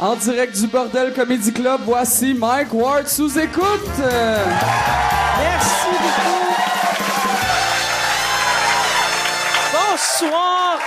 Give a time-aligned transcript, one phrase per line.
[0.00, 3.98] En direct du Bordel Comedy Club, voici Mike Ward sous écoute.
[3.98, 6.38] Merci beaucoup.
[9.72, 10.78] Bonsoir.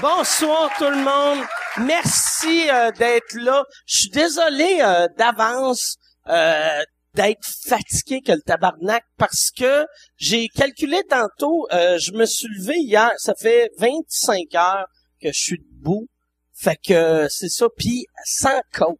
[0.00, 1.46] Bonsoir tout le monde.
[1.78, 3.62] Merci euh, d'être là.
[3.86, 5.94] Je suis désolé euh, d'avance
[6.28, 6.82] euh,
[7.14, 9.86] d'être fatigué que le tabarnak parce que
[10.16, 14.86] j'ai calculé tantôt, je me suis levé hier, ça fait 25 heures
[15.20, 16.06] que je suis debout.
[16.54, 18.98] Fait que c'est ça, puis sans coke.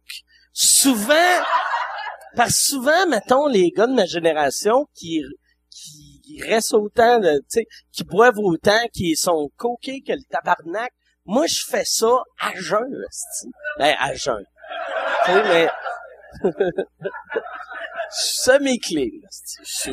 [0.53, 1.43] Souvent,
[2.35, 5.21] parce souvent, mettons, les gars de ma génération qui
[5.69, 10.91] qui restent autant, tu sais, qui boivent autant, qui sont coqués que le tabarnak,
[11.25, 13.05] moi, je fais ça à jeun.
[13.77, 14.43] Ben, à jeun.
[15.25, 15.69] Tu sais, mais...
[18.11, 19.21] Esti.
[19.63, 19.91] Je.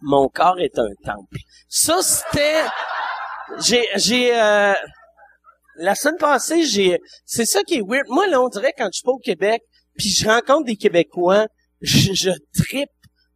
[0.00, 1.38] Mon corps est un temple.
[1.68, 2.62] Ça, c'était...
[3.60, 3.84] J'ai...
[3.96, 4.72] j'ai euh,
[5.76, 6.98] La semaine passée, j'ai...
[7.24, 8.06] C'est ça qui est weird.
[8.08, 9.62] Moi, là, on dirait, quand je suis pas au Québec,
[9.96, 11.46] puis je rencontre des Québécois,
[11.80, 12.90] je, je trippe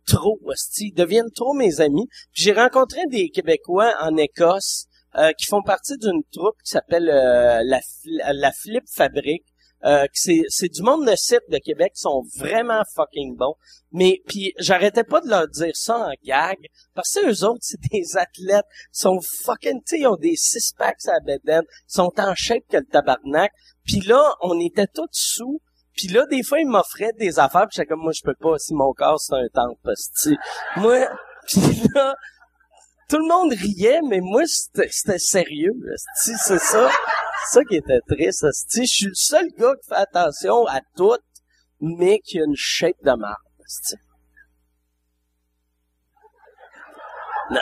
[0.07, 0.89] trop, esti.
[0.89, 2.07] Ils deviennent trop mes amis.
[2.33, 4.87] J'ai rencontré des Québécois en Écosse
[5.17, 7.81] euh, qui font partie d'une troupe qui s'appelle euh, la,
[8.33, 9.45] la Flip Fabrique.
[9.85, 13.55] Euh, c'est, du monde de site de Québec qui sont vraiment fucking bons.
[13.93, 16.59] Mais puis j'arrêtais pas de leur dire ça en gag
[16.95, 21.07] parce que eux autres c'est des athlètes, sont fucking, tu ils ont des six packs
[21.07, 23.53] à la bedaine, sont en shape que le tabarnak.
[23.85, 25.61] Puis là, on était tous sous.
[25.97, 28.57] Puis là, des fois, ils m'offraient des affaires, puis j'étais comme, moi, je peux pas,
[28.59, 30.37] si mon corps, c'est un temple, sais,
[30.77, 31.09] moi,
[31.49, 31.61] puis
[31.93, 32.15] là,
[33.09, 36.89] tout le monde riait, mais moi, c'était sérieux, esti, c'est ça.
[37.47, 38.47] Ça qui était triste.
[38.75, 41.19] Je suis le seul gars qui fait attention à tout,
[41.81, 43.37] mais qui a une shape de marde.
[47.51, 47.61] Non.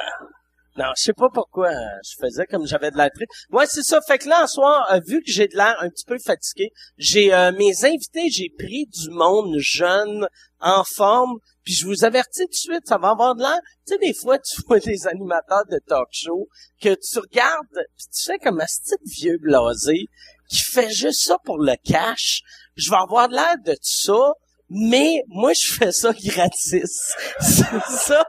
[0.79, 3.31] Non, je sais pas pourquoi euh, je faisais comme j'avais de l'air triste.
[3.51, 4.01] Ouais, c'est ça.
[4.07, 6.71] Fait que là, en soir, euh, vu que j'ai de l'air un petit peu fatigué,
[6.99, 10.27] j'ai euh, mes invités, j'ai pris du monde jeune,
[10.61, 13.59] en forme, puis je vous avertis tout de suite, ça va avoir de l'air.
[13.87, 16.49] Tu sais, des fois, tu vois des animateurs de talk show
[16.81, 20.09] que tu regardes, puis tu fais comme un petit vieux blasé
[20.49, 22.43] qui fait juste ça pour le cash.
[22.77, 24.35] Je vais avoir de l'air de ça,
[24.69, 27.13] mais moi, je fais ça gratis.
[27.41, 28.25] C'est ça.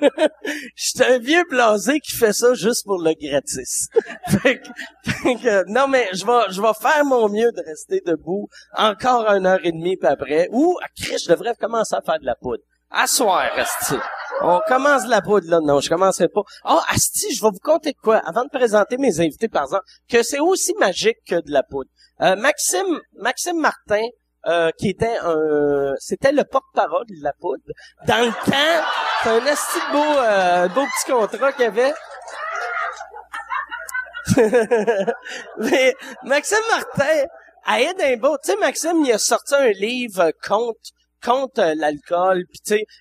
[0.76, 3.88] J'étais un vieux blasé qui fait ça juste pour le gratis.
[4.42, 4.68] fait que,
[5.10, 9.64] fait que, non, mais je vais, faire mon mieux de rester debout encore une heure
[9.64, 10.48] et demie puis après.
[10.52, 12.62] Ou, ah, Chris, je devrais commencer à faire de la poudre.
[12.90, 13.96] À soir, Asti.
[14.40, 15.60] On commence de la poudre, là.
[15.60, 16.42] Non, je commencerai pas.
[16.64, 19.84] Ah, Asti, je vais vous conter de quoi, avant de présenter mes invités, par exemple,
[20.08, 21.90] que c'est aussi magique que de la poudre.
[22.22, 24.04] Euh, Maxime, Maxime Martin,
[24.46, 27.62] euh, qui était un, c'était le porte-parole de la poudre.
[28.06, 28.86] Dans le temps,
[29.22, 31.92] c'est un asti de beau, euh, beau petit contrat qu'il y avait.
[35.58, 37.24] Mais Maxime Martin,
[37.64, 40.78] à Edinburgh, tu sais, Maxime, il a sorti un livre contre
[41.24, 42.44] contre euh, l'alcool,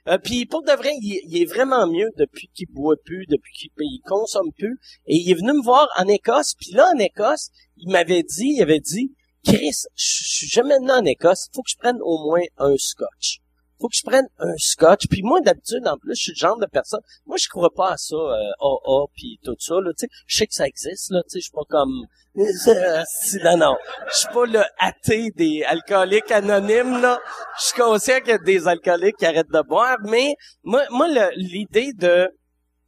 [0.07, 3.69] euh, puis pour de vrai, il, est vraiment mieux depuis qu'il boit plus, depuis qu'il
[3.77, 7.49] il consomme plus, et il est venu me voir en Écosse, puis là en Écosse,
[7.77, 9.13] il m'avait dit, il avait dit,
[9.45, 12.75] Chris, je je suis jamais venu en Écosse, faut que je prenne au moins un
[12.77, 13.39] scotch.
[13.79, 15.07] Faut que je prenne un scotch.
[15.09, 17.01] Puis moi, d'habitude, en plus, je suis le genre de personne.
[17.25, 19.75] Moi, je crois pas à ça, euh, AA, puis tout ça.
[19.75, 19.91] Là,
[20.25, 21.11] je sais que ça existe.
[21.11, 22.05] Là, je suis pas comme.
[22.35, 23.75] Si, non, non.
[24.09, 27.01] Je suis pas le athée des alcooliques anonymes.
[27.01, 27.19] Là,
[27.59, 31.07] je suis conscient qu'il y a des alcooliques qui arrêtent de boire, mais moi, moi,
[31.35, 32.29] l'idée de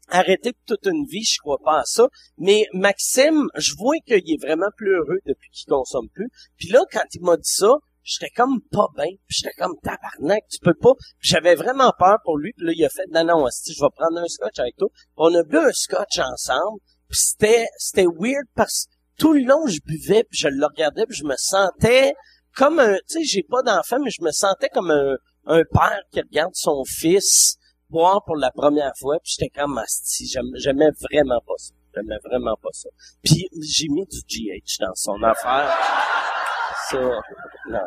[0.10, 2.08] arrêter toute une vie, je crois pas à ça.
[2.38, 6.30] Mais Maxime, je vois qu'il est vraiment plus heureux depuis qu'il consomme plus.
[6.58, 7.74] Puis là, quand il m'a dit ça,
[8.10, 9.10] j'étais comme pas bien.
[9.28, 10.94] Puis j'étais comme tabarnak, tu peux pas.
[11.20, 12.54] J'avais vraiment peur pour lui.
[12.54, 14.90] Puis là, il a fait non, non, esti, je vais prendre un scotch avec toi.
[15.16, 16.80] On a bu un scotch ensemble.
[17.10, 21.06] Puis c'était, c'était weird parce que tout le long, je buvais, puis je le regardais,
[21.06, 22.14] puis je me sentais
[22.56, 25.16] comme un, tu sais, j'ai pas d'enfant, mais je me sentais comme un,
[25.46, 27.58] un père qui regarde son fils
[27.90, 31.74] boire pour la première fois, puis j'étais comme asti, j'aimais vraiment pas ça.
[31.96, 32.90] J'aimais vraiment pas ça.
[33.24, 35.76] Puis j'ai mis du GH dans son affaire.
[36.90, 37.00] Ça,
[37.70, 37.80] non.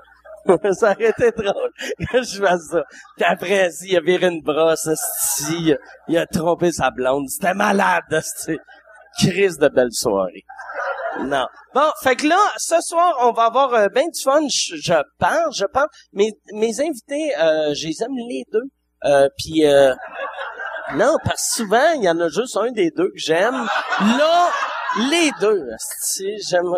[0.72, 1.70] ça aurait été drôle
[2.10, 2.82] que je fasse ça.
[3.16, 5.74] Puis après, il a viré une brosse, asti,
[6.08, 7.28] il a- trompé sa blonde.
[7.28, 8.58] C'était malade, asti.
[9.18, 10.44] Crise de belle soirée.
[11.20, 11.46] Non.
[11.74, 14.92] Bon, fait que là, ce soir, on va avoir euh, ben du fun, je, je
[14.92, 15.86] je pense.
[16.14, 18.62] Mes, mes invités, euh, je les aime les deux.
[19.04, 19.94] Euh, Puis, euh,
[20.94, 23.66] non, parce que souvent, il y en a juste un des deux que j'aime.
[24.00, 24.48] Là,
[25.10, 25.62] les deux,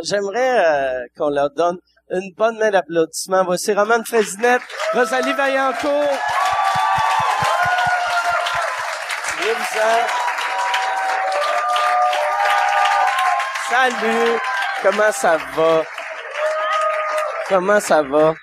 [0.02, 1.78] j'aimerais euh, qu'on leur donne
[2.10, 3.44] une bonne main d'applaudissement.
[3.44, 4.62] Voici Romane Frésinette,
[4.92, 6.18] Rosalie Vaillancourt.
[13.68, 14.38] Salut!
[14.82, 15.82] Comment ça va?
[17.48, 18.34] Comment ça va?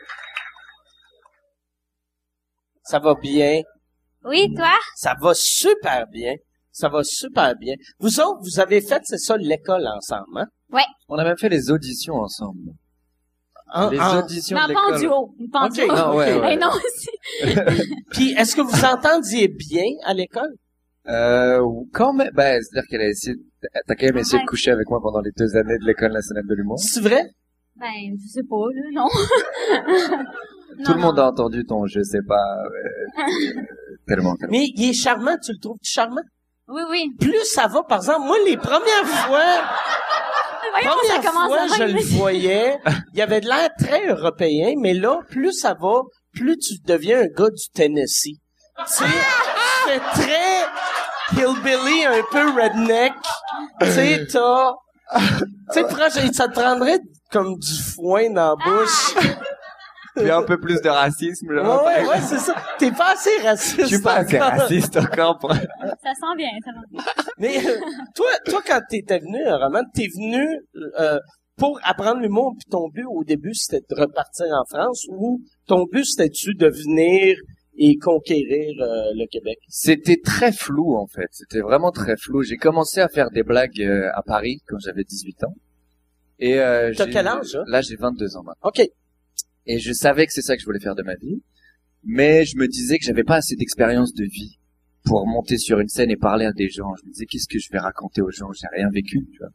[2.83, 3.61] Ça va bien?
[4.23, 4.73] Oui, toi?
[4.95, 6.33] Ça va super bien.
[6.71, 7.75] Ça va super bien.
[7.99, 10.45] Vous autres, vous avez fait, c'est ça, l'école ensemble, hein?
[11.09, 12.71] On a même fait les auditions ensemble.
[13.73, 15.35] En- les en- auditions Non, de pas en duo.
[15.51, 15.73] Pas en Ok.
[15.73, 15.87] duo.
[15.87, 16.53] Non, ouais, ouais.
[16.53, 17.09] Eh non, aussi.
[18.11, 20.53] Puis, est-ce que vous entendiez bien à l'école?
[21.07, 21.61] Euh,
[21.93, 23.35] quand même, bah, c'est-à-dire qu'elle a essayé,
[23.87, 24.43] t'as quand même essayé Ouais.
[24.43, 26.77] de coucher avec moi pendant les deux années de l'école nationale de l'humour.
[26.79, 27.23] C'est vrai?
[27.77, 27.87] Ben,
[28.21, 29.07] je sais pas, là, non.
[30.85, 33.61] Tout le monde a entendu ton je sais pas, euh,
[34.07, 34.51] tellement, tellement.
[34.51, 36.21] Mais il est charmant, tu le trouves charmant?
[36.67, 37.09] Oui, oui.
[37.19, 39.63] Plus ça va, par exemple, moi, les premières fois,
[40.71, 42.79] Voyons, première fois, je le voyais,
[43.13, 46.01] il y avait de l'air très européen, mais là, plus ça va,
[46.33, 48.39] plus tu deviens un gars du Tennessee.
[48.77, 49.05] Tu sais,
[49.85, 50.65] c'est très
[51.33, 53.13] hillbilly, un peu redneck.
[53.81, 54.73] Tu sais, t'as...
[55.73, 56.99] Tu sais, ça te prendrait
[57.31, 59.15] comme du foin dans la bouche.
[60.21, 61.83] Il y a un peu plus de racisme, là.
[61.83, 62.55] Ouais, ouais, c'est ça.
[62.79, 63.81] T'es pas assez raciste.
[63.81, 65.53] Je suis pas assez raciste encore pour...
[65.53, 67.03] Ça sent bien, ça sent bien.
[67.37, 67.77] Mais euh,
[68.15, 70.45] toi, toi, quand t'étais venu, euh, Roman, t'es venu
[70.99, 71.19] euh,
[71.57, 75.85] pour apprendre l'humour, puis ton but au début, c'était de repartir en France, ou ton
[75.91, 77.37] but, c'était-tu de venir
[77.77, 79.57] et conquérir euh, le Québec?
[79.67, 81.27] C'était très flou, en fait.
[81.31, 82.43] C'était vraiment très flou.
[82.43, 85.53] J'ai commencé à faire des blagues euh, à Paris quand j'avais 18 ans.
[86.39, 87.63] Et euh, T'as quel âge, hein?
[87.67, 88.69] Là, j'ai 22 ans maintenant.
[88.69, 88.81] OK.
[89.65, 91.41] Et je savais que c'est ça que je voulais faire de ma vie.
[92.03, 94.57] Mais je me disais que j'avais pas assez d'expérience de vie
[95.03, 96.95] pour monter sur une scène et parler à des gens.
[96.95, 98.51] Je me disais, qu'est-ce que je vais raconter aux gens?
[98.53, 99.51] J'ai rien vécu, tu vois.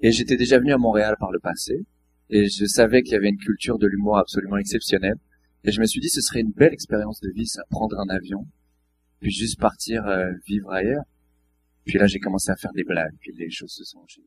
[0.00, 1.84] Et j'étais déjà venu à Montréal par le passé.
[2.30, 5.16] Et je savais qu'il y avait une culture de l'humour absolument exceptionnelle.
[5.64, 8.08] Et je me suis dit, ce serait une belle expérience de vie, ça, prendre un
[8.08, 8.46] avion,
[9.20, 11.04] puis juste partir euh, vivre ailleurs.
[11.84, 14.26] Puis là, j'ai commencé à faire des blagues, puis les choses se sont enchaînées.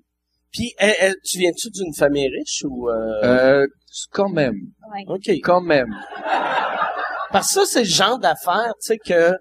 [0.51, 2.89] Puis, elle- elle- tu viens-tu d'une famille riche ou...
[2.89, 3.21] Euh...
[3.23, 3.65] Euh,
[4.11, 4.55] quand même,
[4.93, 5.03] Ouais.
[5.07, 5.29] OK.
[5.43, 5.93] quand même.
[7.31, 9.31] Parce que ça, c'est le genre d'affaire, tu sais, que...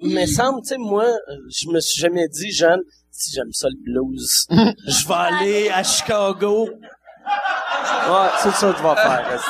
[0.00, 1.06] Me semble, tu sais, moi,
[1.50, 2.80] je me suis jamais dit, jeune,
[3.10, 6.68] si j'aime ça le blues, je vais aller à Chicago.
[6.70, 9.40] Ouais, c'est ça que je vais faire.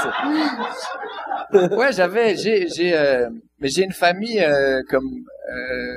[1.79, 3.29] Ouais, j'avais, j'ai, j'ai, euh,
[3.61, 5.09] mais j'ai une famille euh, comme
[5.53, 5.97] euh,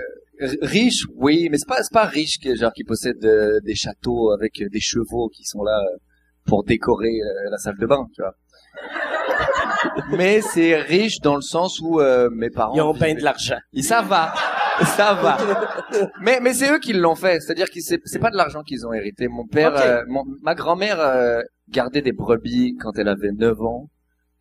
[0.61, 4.31] riche, oui, mais c'est pas, c'est pas riche que genre qui possède euh, des châteaux
[4.31, 5.97] avec euh, des chevaux qui sont là euh,
[6.45, 8.33] pour décorer euh, la salle de bain, tu vois.
[10.17, 12.73] mais c'est riche dans le sens où euh, mes parents.
[12.75, 13.57] Ils ont bien de l'argent.
[13.73, 14.33] Et ça va,
[14.85, 15.37] ça va.
[16.21, 18.85] mais mais c'est eux qui l'ont fait, c'est-à-dire que c'est c'est pas de l'argent qu'ils
[18.85, 19.27] ont hérité.
[19.27, 23.89] Mon père, euh, mon- ma grand-mère euh, gardait des brebis quand elle avait 9 ans.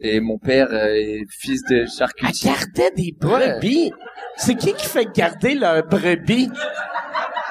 [0.01, 2.51] Et mon père euh, est fils de Elle charcutier.
[2.51, 3.93] gardait des brebis.
[4.37, 6.51] C'est qui qui fait garder leurs brebis?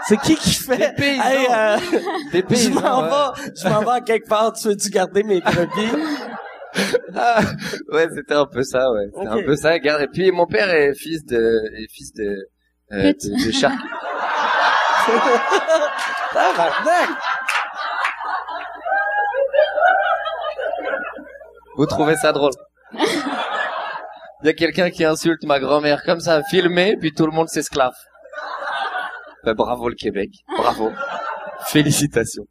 [0.07, 0.77] C'est qui qui fait...
[0.77, 1.23] Des paysans.
[1.25, 1.77] Hey, euh,
[2.31, 3.09] Des je paysans, m'en ouais.
[3.09, 5.91] vais, je m'en vais à quelque part, tu veux-tu garder mes brebis?
[7.15, 7.39] Ah,
[7.93, 9.05] ouais, c'était un peu ça, ouais.
[9.15, 9.71] C'était un peu ça.
[9.71, 10.01] Regarde.
[10.01, 12.35] Et puis mon père est fils de, est fils de,
[12.91, 13.89] euh, de, de charcutier.
[21.77, 22.51] Vous trouvez ça drôle
[24.43, 27.47] Il y a quelqu'un qui insulte ma grand-mère comme ça, filmé, puis tout le monde
[27.49, 27.93] s'esclave.
[29.43, 30.91] Ben, bravo le Québec, bravo.
[31.67, 32.43] Félicitations.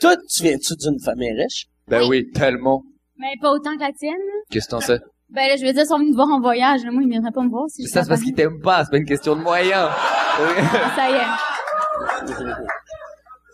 [0.00, 1.66] Toi, tu viens-tu d'une famille riche?
[1.88, 2.82] Ben oui, tellement.
[3.18, 4.14] Mais pas autant que la tienne.
[4.50, 4.98] Qu'est-ce que t'en sais?
[5.30, 6.80] Ben là, je veux dire, ils sont venus te voir en voyage.
[6.90, 8.90] Moi, ils viendraient pas me voir si je Ça, c'est parce qu'ils t'aiment pas, c'est
[8.90, 9.88] pas une question de moyens.
[10.96, 11.26] Ça y est.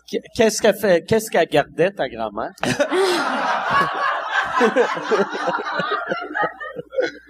[0.09, 2.51] Qu- Qu'est-ce qu'elle fait, qu'est-ce qu'elle gardait, ta grand-mère?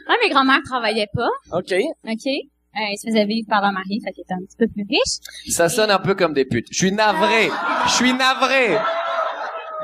[0.07, 1.29] Ah, mes grands-mères travaillaient pas.
[1.51, 1.73] OK.
[2.07, 2.27] OK?
[2.27, 4.85] Euh, ils se faisaient vivre par leur mari, fait qu'ils étaient un petit peu plus
[4.89, 5.53] riches.
[5.53, 6.67] Ça sonne un peu comme des putes.
[6.71, 7.49] Je suis navré.
[7.85, 8.77] Je suis navré.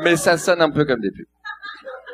[0.03, 1.27] Mais ça sonne un peu comme des putes.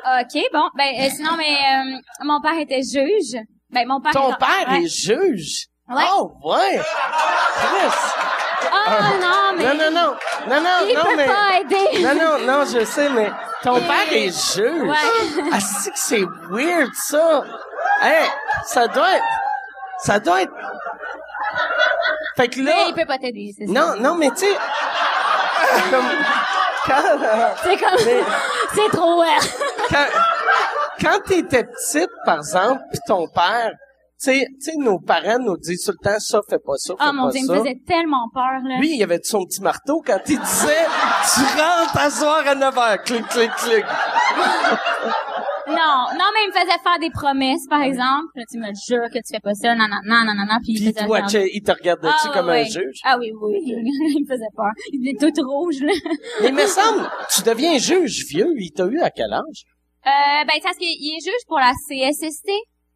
[0.04, 0.68] OK, bon.
[0.76, 3.40] Ben, euh, sinon, mais euh, mon père était juge.
[3.70, 4.12] Ben, mon père...
[4.12, 4.82] Ton est- père ouais.
[4.82, 5.66] est juge?
[5.88, 6.02] Ouais.
[6.14, 6.78] Oh, ouais!
[6.78, 7.96] Chris!
[8.70, 9.64] Ah, non, mais...
[9.64, 10.16] Non, non, non!
[10.48, 11.26] Non, non, Il non, peut mais...
[11.26, 12.02] pas aider.
[12.02, 13.30] Non, non, non, je sais, mais
[13.62, 14.82] ton père est juge.
[14.82, 14.96] Ouais.
[15.52, 17.42] Ah, c'est que c'est weird, ça.
[18.02, 18.26] Hey,
[18.66, 19.24] ça doit être...
[19.98, 20.52] Ça doit être...
[22.36, 22.76] Fait que Mais là...
[22.88, 23.72] il peut pas t'aider, c'est ça.
[23.72, 24.56] Non, non, mais tu sais...
[25.90, 26.08] comme...
[26.84, 27.02] Quand,
[27.62, 28.04] C'est comme...
[28.04, 28.24] Mais-
[28.74, 29.22] c'est trop...
[29.22, 29.26] euh,
[29.90, 30.06] quand,
[31.00, 33.72] quand t'étais petite, par exemple, pis ton père...
[34.22, 34.46] Sais,
[34.78, 37.32] nos parents nous disent tout le temps, ça, fais pas ça, fais Ah, mon pas
[37.32, 38.78] Dieu, il me faisait tellement peur, là.
[38.78, 40.86] Lui, il avait son petit marteau quand il disait
[41.34, 43.84] Tu rentres à soir à 9 h, clic, clic, clic.
[45.66, 48.30] Non, non, mais il me faisait faire des promesses, par exemple.
[48.36, 50.58] Là, tu me jures que tu fais pas ça, non, non, non, non, non, non,
[50.62, 53.00] puis il me faisait il te regardait-tu Ah, comme un juge?
[53.02, 54.70] Ah oui, oui, il me faisait peur.
[54.92, 55.92] Il était tout rouge, là.
[56.42, 59.66] Mais il me semble, tu deviens juge vieux, il t'a eu à quel âge?
[60.06, 62.50] Euh, ben, c'est parce qu'il il est juge pour la CSST.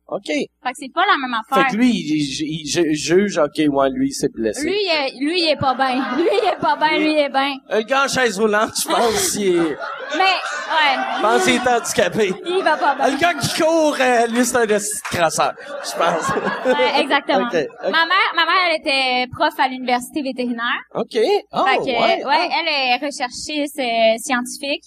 [0.09, 0.27] OK.
[0.27, 1.71] Fait que c'est pas la même Fait affaire.
[1.73, 4.63] que lui, il, il- il ju- juge, OK, ouais, lui, il s'est blessé.
[4.65, 5.97] Lui, il est, lui, il est pas bien.
[6.17, 7.57] Lui, il est pas bien, lui, il est bien.
[7.71, 9.77] Un gars en chaise roulante, je pense, il est,
[10.17, 10.97] Mais, ouais.
[11.17, 12.33] je pense qu'il est handicapé.
[12.47, 13.09] Il va pas bien.
[13.11, 14.67] Le gars qui court, euh, lui, c'est un
[15.11, 15.53] crasseur,
[15.85, 16.29] je pense.
[16.67, 17.47] Ouais, exactement.
[17.51, 20.83] Ma mère, ma mère, elle était prof à l'université vétérinaire.
[20.95, 21.17] OK.
[21.53, 22.25] Oh, fait que, ouais.
[22.25, 24.85] ouais, elle est recherchiste euh, scientifique.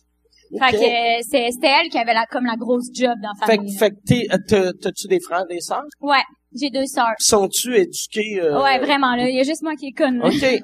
[0.58, 3.46] Fait que euh, c'est c'était elle qui avait la, comme la grosse job dans la
[3.46, 3.74] Fait, famille.
[3.74, 5.84] que- fait que euh, t'as- t'as-tu des frères, des sœurs?
[6.02, 6.24] Ouais,
[6.56, 7.14] j'ai deux sœurs.
[7.20, 8.40] Sont-tu éduqués?
[8.42, 9.30] euh, Ouais, vraiment, là.
[9.30, 10.18] Il y a juste moi qui est conne.
[10.20, 10.26] là.
[10.28, 10.62] OK.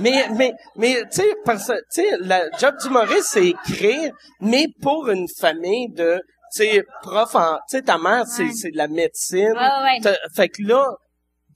[0.00, 4.66] mais, mais, mais, tu sais, parce que, tu sais, la job d'humoriste, c'est écrire, mais
[4.80, 6.20] pour une famille de,
[6.54, 8.52] tu sais, prof en, tu sais, ta mère, c'est, Ouais.
[8.54, 9.52] c'est de la médecine.
[9.52, 10.00] Ouais, ouais.
[10.02, 10.86] T'as- Fait que là,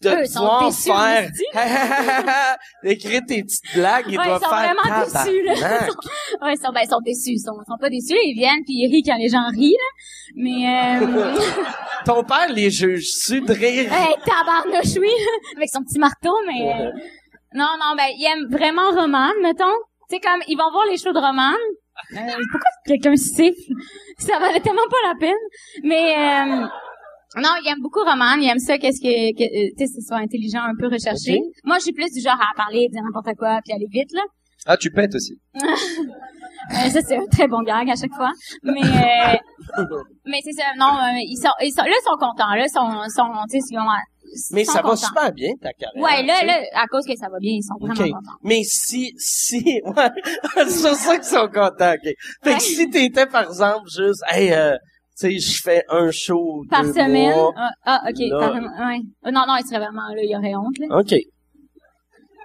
[0.02, 4.50] de Eux sont pouvoir déçus, faire, d'écrire tes petites blagues, ils Ouais, doivent ils sont
[4.56, 5.54] faire vraiment déçus, là.
[6.42, 7.30] Ouais, ils sont, ben, ils sont déçus.
[7.30, 8.16] Ils sont, sont pas déçus.
[8.24, 9.90] Ils viennent puis ils rient quand les gens rient, là.
[10.36, 11.40] Mais, euh,
[12.04, 13.92] Ton père les juge-tu de rire?
[13.92, 15.10] hey, tabarnouche, oui,
[15.56, 16.90] avec son petit marteau, mais, euh,
[17.54, 19.76] non, non, ben, ils aiment vraiment Romane, mettons.
[20.08, 21.54] Tu sais, comme, ils vont voir les shows de Romane.
[22.14, 22.18] Euh,
[22.50, 23.72] pourquoi quelqu'un siffle?
[24.18, 25.44] Ça valait tellement pas la peine.
[25.84, 26.66] Mais, euh,
[27.36, 28.42] non, ils aiment beaucoup Romane.
[28.42, 31.38] Ils aiment ça, qu'est-ce que, que euh, tu sais, ce soit intelligent, un peu recherché.
[31.64, 34.22] Moi, je suis plus du genre à parler, dire n'importe quoi, puis aller vite, là.
[34.66, 35.34] Ah, tu pètes aussi.
[36.70, 38.30] Euh, ça, c'est un très bon gag à chaque fois.
[38.62, 39.84] Mais, euh,
[40.24, 42.70] mais c'est ça, non, euh, ils sont, ils sont, là, ils sont contents, là, ils
[42.70, 43.82] sont, sont, tu sais, ils ont,
[44.52, 46.00] Mais ça va super bien, ta carrière.
[46.00, 48.38] Ouais, là, là, à cause que ça va bien, ils sont vraiment contents.
[48.44, 50.10] Mais si, si, ouais,
[50.68, 52.14] c'est ça qu'ils sont contents, OK.
[52.44, 52.54] Fait Ouais.
[52.54, 54.76] que si t'étais, par exemple, juste, hey, euh,
[55.14, 57.34] sais, je fais un show Par deux semaine?
[57.34, 57.52] mois.
[57.56, 58.38] Ah, ah, ok, Là.
[58.38, 59.00] par, ouais.
[59.26, 60.98] Euh, Non, non, ils seraient vraiment, là, il y aurait honte, là.
[60.98, 61.14] OK.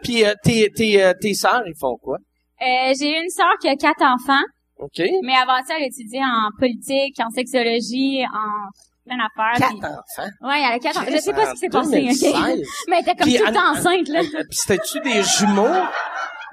[0.03, 2.17] Puis, euh, tes, tes, euh, tes sœurs, ils font quoi?
[2.61, 4.43] Euh, j'ai une sœur qui a quatre enfants,
[4.79, 5.01] OK?
[5.23, 8.69] mais avant ça, elle étudie en politique, en sexologie, en
[9.05, 9.67] plein d'affaires.
[9.69, 10.29] puis- Quatre enfants?
[10.41, 11.11] Ouais, elle a quatre enfants.
[11.11, 12.01] Je sais pas ce qui s'est passé, ok?
[12.03, 12.33] 2016.
[12.89, 14.19] Mais elle était comme Puis tout le Anne- temps enceinte, là.
[14.19, 15.67] Euh, Puis c'était-tu des jumeaux?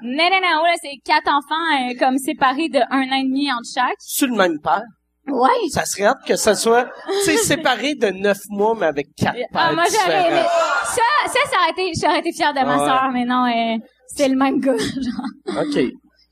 [0.01, 3.51] Non, non, non, là, c'est quatre enfants, euh, comme séparés de un an et demi
[3.51, 3.95] entre chaque.
[3.99, 4.83] Sur le même père?
[5.27, 5.49] Ouais.
[5.71, 6.85] Ça serait hâte que ça soit,
[7.23, 10.41] tu sais, séparé de neuf mois, mais avec quatre pères Ah, moi, j'aurais aimé.
[10.85, 12.85] Ça, ça, ça aurait été, j'aurais été fière de ma Ouais.
[12.85, 13.77] sœur, mais non, euh,
[14.07, 15.63] c'est le même gars, genre.
[15.63, 15.79] OK.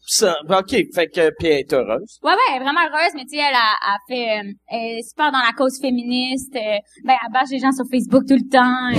[0.06, 2.20] Ça, OK, fait que, puis elle est heureuse.
[2.24, 5.00] Ouais, ouais, elle est vraiment heureuse, mais tu sais, elle a, a fait, euh, elle
[5.00, 8.36] est super dans la cause féministe, euh, ben, elle bâche les gens sur Facebook tout
[8.36, 8.90] le temps,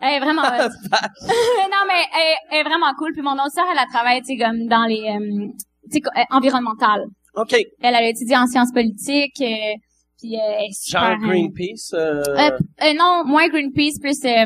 [0.00, 0.76] elle est vraiment heureuse.
[0.92, 4.36] non, mais elle, elle est vraiment cool, puis mon autre sœur, elle a travaillé, tu
[4.36, 5.48] sais, comme dans les, euh,
[5.92, 7.04] tu sais, environnementales.
[7.36, 7.52] OK.
[7.52, 9.74] Elle, elle a étudié en sciences politiques, euh,
[10.18, 11.02] puis euh, elle super...
[11.02, 12.50] Genre euh, Greenpeace, euh, Euh,
[12.82, 14.44] euh, non, moins Greenpeace, plus euh,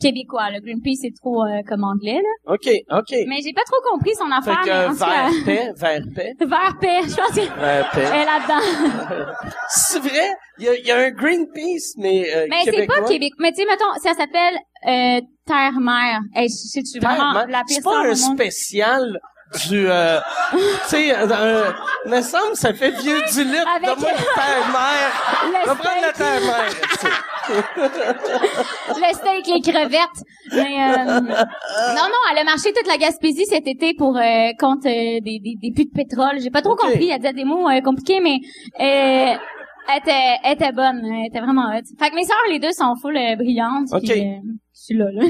[0.00, 0.50] québécois.
[0.50, 2.54] Le Greenpeace, c'est trop euh, comme anglais, là.
[2.54, 3.16] OK, OK.
[3.28, 6.32] Mais j'ai pas trop compris son Fait affaire, que tout cas, vers paix, vers paix,
[6.46, 8.02] Vert paix, je pense qu'elle vers paix.
[8.02, 9.26] est là-dedans.
[9.68, 10.30] C'est vrai?
[10.58, 13.32] Il y a, y a un Greenpeace, mais euh, mais c'est pas Québec.
[13.38, 14.54] Mais tu sais, mettons, ça s'appelle
[14.86, 16.20] euh, Terre-Mer.
[16.34, 18.16] Hey, suis vraiment la pire C'est pas un monde?
[18.38, 19.18] spécial
[19.68, 19.86] du...
[19.88, 20.18] Euh,
[20.52, 21.74] tu sais, un-
[22.06, 23.56] me semble ça fait vieux du lit.
[23.76, 25.12] Avec- Donne-moi une terre-mère.
[25.66, 26.68] Vais prendre la terre-mère.
[26.68, 27.08] tu sais.
[28.88, 30.22] Le steak, les crevettes.
[30.52, 34.86] Mais euh, non, non, elle a marché toute la Gaspésie cet été pour euh, contre
[34.88, 36.40] euh, des, des, des puits de pétrole.
[36.40, 36.80] J'ai pas trop Ok.
[36.80, 37.10] compris.
[37.10, 38.38] Elle disait des mots euh, compliqués, mais
[38.80, 39.34] euh,
[39.88, 41.02] elle était, elle était bonne.
[41.04, 41.82] Elle était vraiment hot.
[41.98, 43.88] Fait que mes sœurs, les deux, sont full euh, brillantes.
[43.92, 44.02] Ok.
[44.02, 44.40] puis, euh,
[44.74, 45.22] je suis là, là.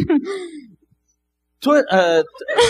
[1.62, 2.22] Toi, euh,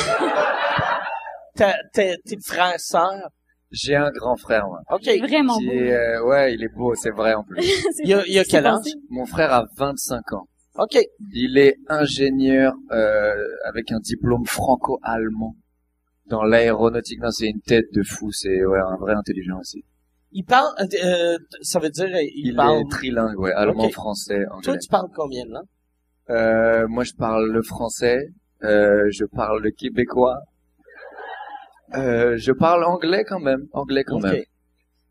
[1.56, 3.28] t'as- t'es t'es frère, sœur.
[3.70, 4.80] J'ai un grand frère, moi.
[4.90, 5.04] OK.
[5.20, 5.72] Vraiment Qui beau.
[5.72, 7.60] est, euh, ouais, il est beau, c'est vrai en plus.
[8.04, 8.84] Il y a, il y a quel âge?
[9.08, 10.46] Mon frère a 25 ans.
[10.78, 10.98] OK.
[11.32, 15.54] Il est ingénieur euh, avec un diplôme franco-allemand
[16.26, 17.20] dans l'aéronautique.
[17.20, 18.30] Non, c'est une tête de fou.
[18.32, 19.84] C'est ouais, un vrai intelligent aussi.
[20.32, 20.68] Il parle,
[21.04, 22.80] euh, ça veut dire, il, Il parle.
[22.80, 24.78] est trilingue, ouais, allemand, français, Toi, anglais.
[24.80, 25.66] tu parles combien de langues?
[26.30, 28.28] Euh, moi, je parle le français.
[28.64, 30.38] Euh, je parle le québécois.
[31.94, 33.66] Euh, je parle anglais quand même.
[33.72, 34.24] Anglais quand OK.
[34.24, 34.42] même.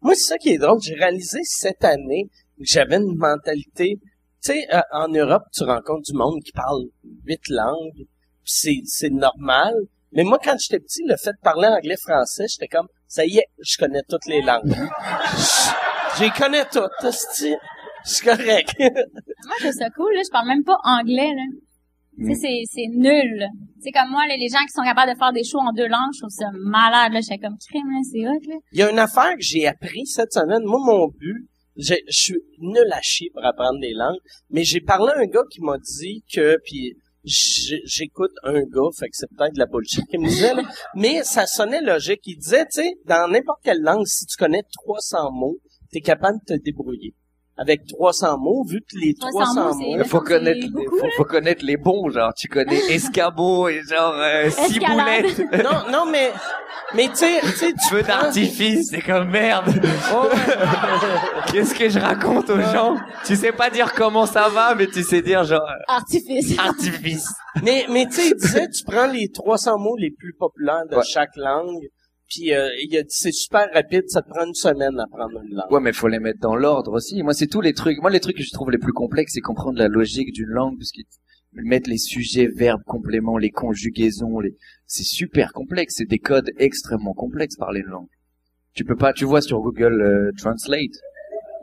[0.02, 0.80] Moi, c'est ça qui est drôle.
[0.82, 4.00] J'ai réalisé cette année que j'avais une mentalité.
[4.44, 6.86] Tu sais, euh, en Europe, tu rencontres du monde qui parle
[7.26, 7.94] huit langues.
[7.94, 8.08] puis
[8.44, 9.74] C'est, c'est normal.
[10.14, 13.46] Mais moi, quand j'étais petit, le fait de parler anglais-français, j'étais comme, ça y est,
[13.60, 14.74] je connais toutes les langues.
[16.18, 16.92] J'y connais toutes.
[18.04, 18.74] C'est correct.
[18.80, 20.22] Moi, je trouve ça cool, là.
[20.26, 21.44] Je parle même pas anglais, là.
[22.22, 23.48] Tu sais, c'est, c'est nul.
[23.80, 25.88] C'est comme moi, là, les gens qui sont capables de faire des shows en deux
[25.88, 27.20] langues, je trouve ça malade, là.
[27.22, 28.58] J'étais comme crime, là, c'est hot, là.
[28.74, 30.64] Il y a une affaire que j'ai appris cette semaine.
[30.64, 31.48] Moi, mon but,
[31.78, 35.26] je je suis nul à chier pour apprendre des langues, mais j'ai parlé à un
[35.26, 39.66] gars qui m'a dit que, puis j'écoute un gars, fait que c'est peut-être de la
[39.66, 40.64] bullshit qu'il me disait, là,
[40.96, 42.22] mais ça sonnait logique.
[42.26, 45.58] Il disait, tu sais, dans n'importe quelle langue, si tu connais 300 mots,
[45.92, 47.14] t'es capable de te débrouiller.
[47.58, 51.26] Avec 300 mots, vu que les 300, 300 mots, Il faut connaître, les, faut, faut
[51.26, 55.38] connaître les bons, genre, tu connais escabeau et genre, euh, ciboulette.
[55.64, 56.32] Non, non, mais,
[56.96, 59.66] mais tu sais, tu sais, tu Feu prends- d'artifice, c'est comme merde.
[61.52, 62.96] Qu'est-ce que je raconte aux gens?
[63.26, 66.58] Tu sais pas dire comment ça va, mais tu sais dire genre, euh, Artifice.
[66.58, 67.28] artifice.
[67.64, 71.04] Mais, mais tu sais, tu prends les 300 mots les plus populaires de Ouais.
[71.04, 71.84] chaque langue,
[72.34, 75.42] puis euh, il a dit, c'est super rapide, ça te prend une semaine à apprendre
[75.44, 75.72] une langue.
[75.72, 77.22] Ouais, mais faut les mettre dans l'ordre aussi.
[77.24, 78.00] Moi, c'est tous les trucs.
[78.02, 80.78] Moi, les trucs que je trouve les plus complexes, c'est comprendre la logique d'une langue,
[80.78, 81.04] parce qu'ils
[81.54, 84.56] mettent les sujets, verbes, compléments, les conjugaisons, les...
[84.88, 85.96] c'est super complexe.
[85.98, 88.08] C'est des codes extrêmement complexes parler une langue.
[88.74, 90.80] Tu peux pas, tu vois sur Google euh, Translate,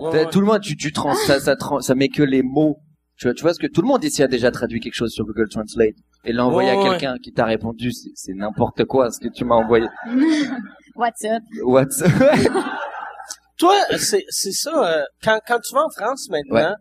[0.01, 0.31] Ouais, T'as- ouais.
[0.31, 2.77] tout le monde, tu, tu trans, ça, ça, trans- ça met que les mots.
[3.17, 5.11] Tu vois, tu vois ce que tout le monde ici a déjà traduit quelque chose
[5.13, 6.89] sur Google Translate et l'a envoyé Ouais, à ouais.
[6.91, 9.87] quelqu'un qui t'a répondu, c'est c'est n'importe quoi ce que tu m'as envoyé.
[10.97, 11.43] What's up?
[11.65, 12.03] What's
[13.59, 16.75] Toi, c'est, c'est ça, euh, quand, quand tu vas en France maintenant,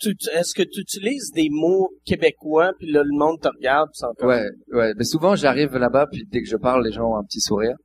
[0.00, 3.88] tu, tu- est-ce que tu utilises des mots québécois, puis là, le monde te regarde,
[4.02, 4.28] encore...
[4.28, 4.92] Ouais, ouais.
[4.96, 7.76] Mais souvent, j'arrive là-bas, puis dès que je parle, les gens ont un petit sourire.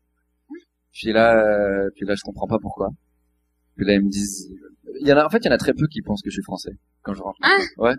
[0.92, 2.90] Puis là, euh, puis là, je comprends pas pourquoi.
[3.78, 4.50] Puis là, ils me disent,
[5.00, 6.32] il y en a, en fait, il y en a très peu qui pensent que
[6.32, 6.72] je suis français
[7.04, 7.38] quand je rentre.
[7.44, 7.60] Ah!
[7.78, 7.94] Ouais.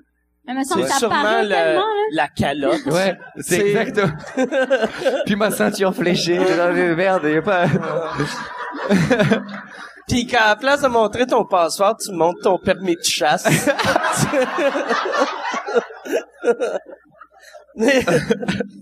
[0.46, 2.84] Mais C'est que ça sûrement le- tellement, la calotte.
[2.86, 4.12] Ouais, c'est C'est- exactement.
[5.26, 6.38] puis ma ceinture fléchée.
[6.38, 7.66] Mais merde, y a pas.
[10.08, 13.44] Puis qu'à la place de montrer ton passeport, tu montres ton permis de chasse.
[17.76, 18.00] mais,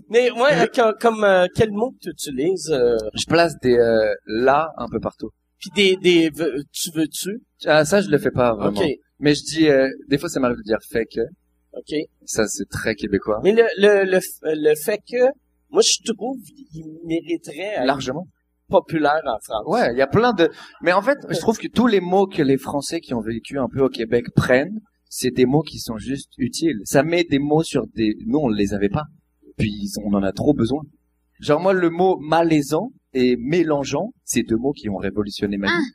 [0.09, 2.71] mais ouais, comme, comme, euh, quel mot que tu utilises?
[2.71, 5.29] euh, Je place des euh, là un peu partout.
[5.59, 7.41] puis des, des, veux- tu veux-tu?
[7.65, 8.79] Ah, ça, je le fais pas vraiment.
[8.79, 8.87] Ok,
[9.19, 11.21] Mais je dis, euh, des fois, ça m'arrive de dire fait que.
[11.73, 11.95] Ok.
[12.25, 13.39] Ça, c'est très québécois.
[13.43, 15.25] Mais le, le, le, le fait que,
[15.69, 16.37] moi, je trouve
[16.71, 18.27] qu'il mériterait Largement.
[18.67, 19.63] populaire en France.
[19.67, 20.49] Ouais, il y a plein de.
[20.81, 23.57] Mais en fait, je trouve que tous les mots que les Français qui ont vécu
[23.59, 24.79] un peu au Québec prennent,
[25.09, 26.79] c'est des mots qui sont juste utiles.
[26.85, 28.15] Ça met des mots sur des.
[28.25, 29.05] Nous, on les avait pas.
[29.57, 30.81] Puis on en a trop besoin.
[31.39, 35.85] Genre moi, le mot malaisant et mélangeant, c'est deux mots qui ont révolutionné ma vie.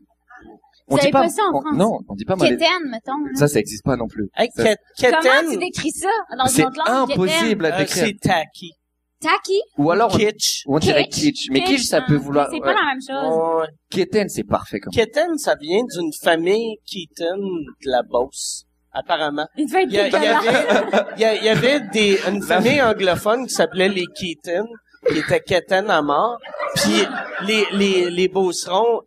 [0.86, 1.76] Vous avez pas ça en on- France?
[1.76, 2.36] Non, on dit pas.
[2.36, 3.12] Quétaine, mettons.
[3.34, 4.28] Ça, ça existe pas non plus.
[4.36, 7.10] Hey, Ça- Comment Keten, tu décris ça dans C'est une autre langue?
[7.12, 8.04] impossible à euh, décrire.
[8.06, 8.72] c'est tacky.
[9.20, 9.58] Tacky?
[9.78, 10.64] Ou alors, on, Kitsch.
[10.66, 11.22] on dirait Kitsch.
[11.22, 11.50] kitsch.
[11.50, 12.18] Mais kitsch, ça peut hein.
[12.18, 12.48] vouloir.
[12.52, 13.66] C'est pas la même chose.
[13.90, 14.92] Quétaine, c'est parfait comme.
[14.92, 19.46] Keten, ça vient d'une famille Keaton de la Beauce, apparemment.
[19.56, 23.54] Il Il y, a- il y avait, il y, avait des, une famille anglophone qui
[23.54, 24.66] s'appelait les Keaton,
[25.08, 26.36] qui était Keten à mort.
[26.74, 27.06] Puis
[27.46, 29.00] les, les, les Beaucerons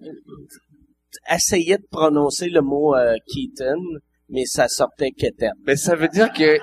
[1.29, 3.81] essayaient de prononcer le mot euh, Keaton,
[4.29, 5.51] mais ça sortait Keten.
[5.65, 6.57] Mais ça veut dire que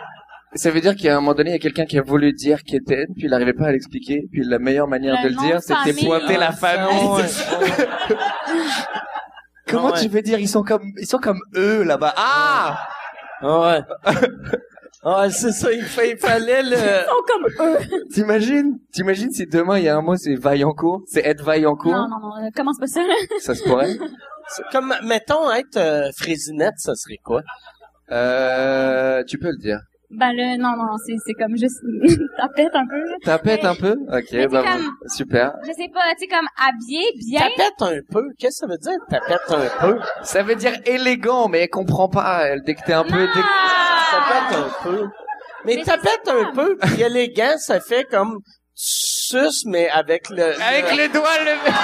[0.57, 2.63] ça veut dire qu'à un moment donné, il y a quelqu'un qui a voulu dire
[2.63, 5.57] Kéten, puis il n'arrivait pas à l'expliquer, puis la meilleure manière Le de le dire,
[5.57, 7.25] de c'était pointer la Ah, famille.
[9.69, 10.01] Comment ouais.
[10.01, 12.79] tu veux dire ils sont comme ils sont comme eux là-bas Ah
[13.43, 13.81] Ouais.
[15.05, 16.77] Ouais, c'est ça, il, fa- il fallait le...
[16.77, 17.79] Ils sont comme eux.
[18.11, 22.09] T'imagines T'imagines si demain il y a un mot c'est Vaillancourt, c'est être Vaillancourt, Non,
[22.09, 23.03] non, non, euh, commence pas ça,
[23.39, 23.99] ça se pourrait?
[24.73, 27.43] Comme, mettons, être euh, Frésinette, ça serait quoi?
[28.13, 29.79] Euh, tu peux le dire.
[30.11, 31.81] Ben là, non, non, c'est, c'est comme juste,
[32.37, 33.03] tapette un peu.
[33.25, 33.97] Tapette un peu?
[34.13, 35.53] Ok, bah comme- super.
[35.67, 37.41] Je sais pas, tu sais, comme habillé, bien.
[37.41, 38.23] Tapette un peu?
[38.39, 39.99] Qu'est-ce que ça veut dire, tapette un peu?
[40.23, 42.47] Ça veut dire élégant, mais elle comprend pas.
[42.47, 45.09] Elle dès que t'es un peu dès que- Tapette un peu.
[45.65, 48.39] Mais, Mais tapette un peu, puis élégant, ça fait comme
[48.75, 50.43] sus, mais avec le...
[50.63, 51.77] avec le- les doigts levés.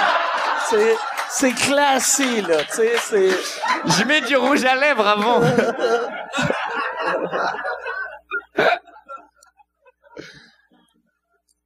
[0.69, 0.95] C'est,
[1.33, 3.29] c'est classé, là, tu sais, c'est...
[3.29, 5.41] Je mets du rouge à lèvres avant.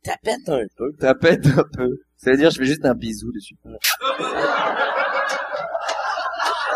[0.04, 0.92] Tapette un peu.
[1.00, 1.90] Tapette un peu.
[2.18, 3.56] Ça veut dire je fais juste un bisou dessus.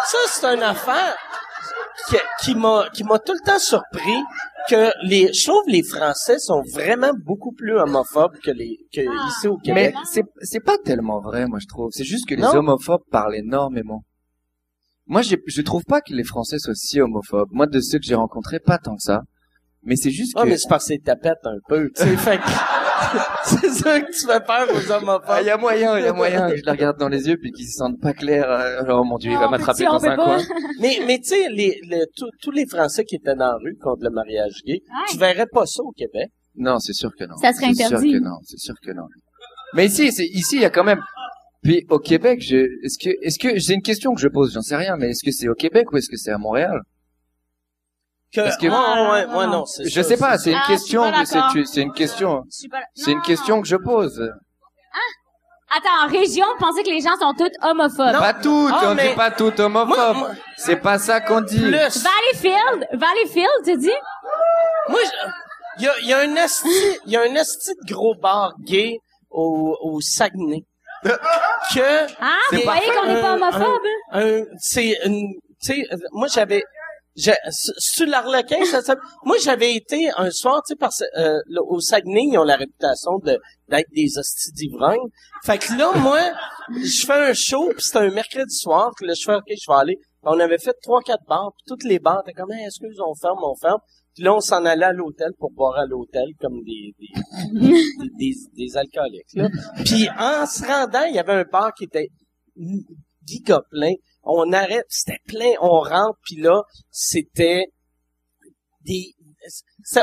[0.05, 1.15] Ça, c'est affaire
[2.07, 4.23] qui, qui m'a, qui m'a tout le temps surpris
[4.69, 9.27] que les, je trouve les Français sont vraiment beaucoup plus homophobes que les, que Ah.
[9.29, 9.95] ici au Mais Québec.
[10.11, 11.89] c'est c'est pas tellement vrai, moi je trouve.
[11.91, 12.55] C'est juste que les Non?
[12.55, 14.03] homophobes parlent énormément.
[15.07, 17.49] Moi, j'ai- je trouve pas que les Français soient si homophobes.
[17.51, 19.21] Moi, de ceux que j'ai rencontrés, pas tant que ça.
[19.81, 22.15] Mais c'est juste Ah, que mais c'est parce que c'est tapette un peu, tu sais,
[22.17, 22.43] fait que
[23.45, 24.91] c'est ça que tu fais peur aux.
[25.27, 27.27] Ah, il y a moyen, il y a moyen que je les regarde dans les
[27.27, 28.49] yeux puis qu'ils se sentent pas clairs.
[28.49, 30.37] euh, Oh mon dieu, il va Non, m'attraper dans un coin.
[30.79, 31.79] Mais, mais tu sais, les,
[32.15, 35.05] tous- les Français qui étaient dans la rue contre le mariage gay, Ouais.
[35.09, 36.29] tu verrais pas ça au Québec.
[36.55, 37.35] Non, c'est sûr que non.
[37.37, 38.11] Ça serait C'est interdit.
[38.11, 39.03] sûr que non, c'est sûr que non.
[39.73, 41.01] Mais ici, c'est ici, il y a quand même.
[41.63, 44.61] Puis au Québec, je, est-ce que, est-ce que, c'est une question que je pose, j'en
[44.61, 46.79] sais rien, mais est-ce que c'est au Québec ou est-ce que c'est à Montréal?
[48.33, 49.51] Que, Parce que- Ah, ouais, non, ouais, non.
[49.51, 52.43] non, c'est Je ça, sais pas, c'est une Ah, question, c'est une- question,
[52.93, 53.23] c'est une Non.
[53.23, 54.29] question que je pose.
[55.71, 58.13] Attends, en région, pensez que les gens sont tous homophobes?
[58.13, 58.19] Non.
[58.19, 60.35] Pas toutes, Ah, on mais- dit pas toutes homophobes.
[60.57, 61.59] C'est pas ça qu'on dit.
[61.59, 61.71] Plus.
[61.71, 63.91] Valleyfield, Valleyfield, tu dis?
[64.89, 64.99] Moi,
[65.77, 66.67] il y a, y a un esti,
[67.05, 68.97] il y a un esti de gros bar gay
[69.29, 70.63] au, au Saguenay.
[71.03, 73.85] que, Ah, vous voyez qu'on n'est pas un- homophobe?
[74.11, 76.63] un, c'est une, tu sais, moi j'avais,
[77.15, 81.79] sur l'Arlequin, ça s'appelle- moi j'avais été un soir, tu sais, parce euh, là, au
[81.79, 85.09] Saguenay, ils ont la réputation de d'être des hosties d'ivrognes.
[85.43, 86.19] Fait que là, moi,
[86.75, 89.71] je fais un show, puis c'était un mercredi soir, puis là, je fais, OK, je
[89.71, 89.97] vais aller.
[90.23, 93.13] On avait fait trois, quatre bars, puis toutes les bars étaient comme, hey, excuse, on
[93.15, 93.79] ferme, on ferme.
[94.15, 98.09] Puis là, on s'en allait à l'hôtel pour boire à l'hôtel comme des, des, des,
[98.19, 99.37] des, des alcooliques.
[99.85, 102.07] Puis en se rendant, il y avait un bar qui était
[103.25, 103.93] giga plein.
[104.31, 106.61] On arrête, c'était plein, on rentre, puis là,
[106.91, 107.65] c'était
[108.85, 109.15] des...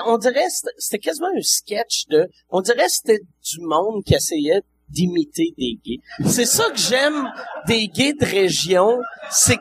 [0.06, 2.28] on dirait, c'était- quasiment un sketch de...
[2.48, 6.00] On dirait c'était du monde qui essayait d'imiter des gays.
[6.28, 7.28] C'est ça que j'aime
[7.66, 8.98] des gays de région,
[9.30, 9.58] c'est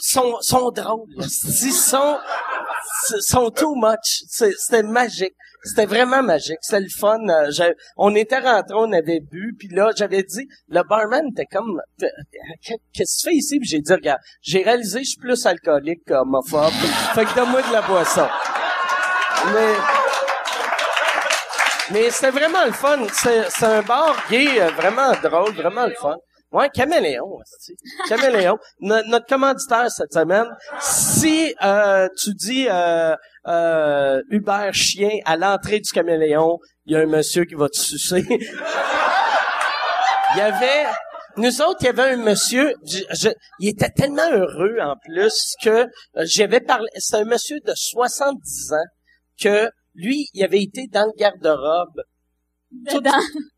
[0.00, 1.08] sont, sont drôles.
[1.16, 2.18] Ils sont,
[3.20, 4.24] sont too much.
[4.28, 5.34] C'était magique.
[5.64, 6.58] C'était vraiment magique.
[6.60, 7.20] C'était le fun.
[7.28, 11.80] Euh, on était rentrés, on avait bu, puis là, j'avais dit, le barman était comme,
[12.00, 13.60] qu'est-ce que tu fais ici?
[13.62, 16.72] J'ai dit, regarde, j'ai réalisé, je suis plus alcoolique qu'homophobe.
[17.14, 18.26] fait que donne-moi de la boisson.
[19.54, 19.74] Mais,
[21.92, 22.98] mais c'était vraiment le fun.
[23.12, 26.16] C'est c'est un bar gay euh, vraiment drôle, vraiment le fun.
[26.52, 27.38] Ouais, Caméléon.
[28.08, 28.58] Caméléon.
[28.80, 30.46] No- notre commanditaire cette semaine,
[30.80, 33.14] si euh, tu dis euh,
[33.46, 37.78] euh, Uber chien à l'entrée du Caméléon, il y a un monsieur qui va te
[37.78, 38.24] sucer.
[38.28, 38.38] il
[40.38, 40.86] y avait
[41.38, 45.54] nous autres, il y avait un monsieur, je- je- il était tellement heureux en plus
[45.62, 45.86] que euh,
[46.26, 48.84] j'avais parlé, c'est un monsieur de 70 ans
[49.42, 52.02] que lui, il avait été dans le garde-robe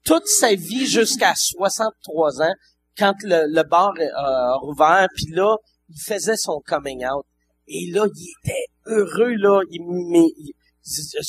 [0.04, 2.54] toute sa vie jusqu'à 63 ans
[2.98, 5.56] quand le, le bar euh, a rouvert, puis là,
[5.88, 7.24] il faisait son coming out.
[7.66, 9.62] Et là, il était heureux, là.
[9.70, 10.52] Il, mais, il-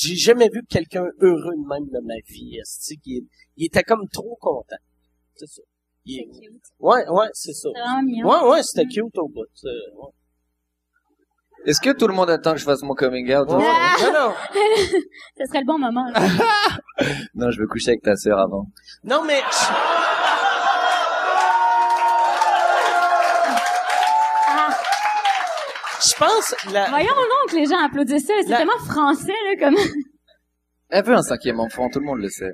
[0.00, 2.58] j'ai jamais vu quelqu'un heureux de même de ma vie.
[3.02, 3.26] qu'il-
[3.56, 4.76] il était comme trop content.
[5.34, 5.62] C'est ça.
[6.04, 6.62] Il- C'est cute.
[6.78, 7.68] ouais, ouais, c'est ça.
[7.74, 8.28] C'est vraiment mignon.
[8.28, 9.46] Ouais, ouais, c'était cute au bout.
[9.54, 10.10] c'est- ouais.
[11.64, 13.48] Est-ce que tout le monde attend que je fasse mon coming out?
[13.48, 13.96] Ouais, Ah.
[14.02, 14.34] Non, non.
[15.38, 16.06] Ce serait le bon moment.
[16.10, 16.20] là.
[17.34, 18.66] Non, je veux coucher avec ta sœur avant.
[19.04, 19.40] Non, mais...
[26.04, 26.54] Je pense...
[26.72, 26.88] La...
[26.90, 28.34] voyons donc que les gens applaudissent ça.
[28.42, 29.76] C'est La- tellement français, là, comme...
[30.90, 32.52] Elle veut un cinquième enfant, tout le monde le sait.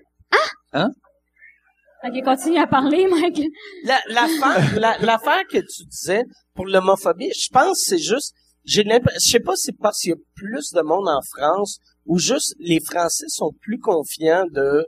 [0.75, 3.43] ok, continue à parler, Mike.
[3.85, 6.23] La, l'affaire, la, l'affaire que tu disais
[6.55, 10.01] pour l'homophobie, je pense que c'est juste, j'ai l'impression, je sais pas si c'est parce
[10.01, 14.47] qu'il y a plus de monde en France ou juste les Français sont plus confiants
[14.51, 14.87] de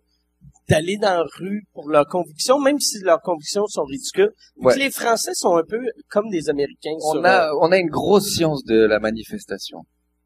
[0.69, 4.33] d'aller dans la rue pour leurs convictions, même si leurs convictions sont ridicules.
[4.57, 4.77] Ouais.
[4.77, 6.97] Les Français sont un peu comme des Américains.
[7.03, 9.81] On sur, a, euh, on a une grosse science de la manifestation.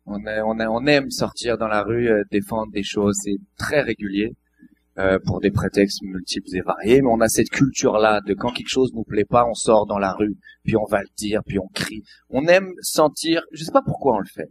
[0.07, 3.37] On, a, on, a, on aime sortir dans la rue, euh, défendre des choses, c'est
[3.59, 4.33] très régulier,
[4.98, 8.70] euh, pour des prétextes multiples et variés, mais on a cette culture-là de quand quelque
[8.70, 11.59] chose nous plaît pas, on sort dans la rue, puis on va le dire, puis
[11.59, 12.03] on crie.
[12.31, 14.48] On aime sentir, je sais pas pourquoi on le fait,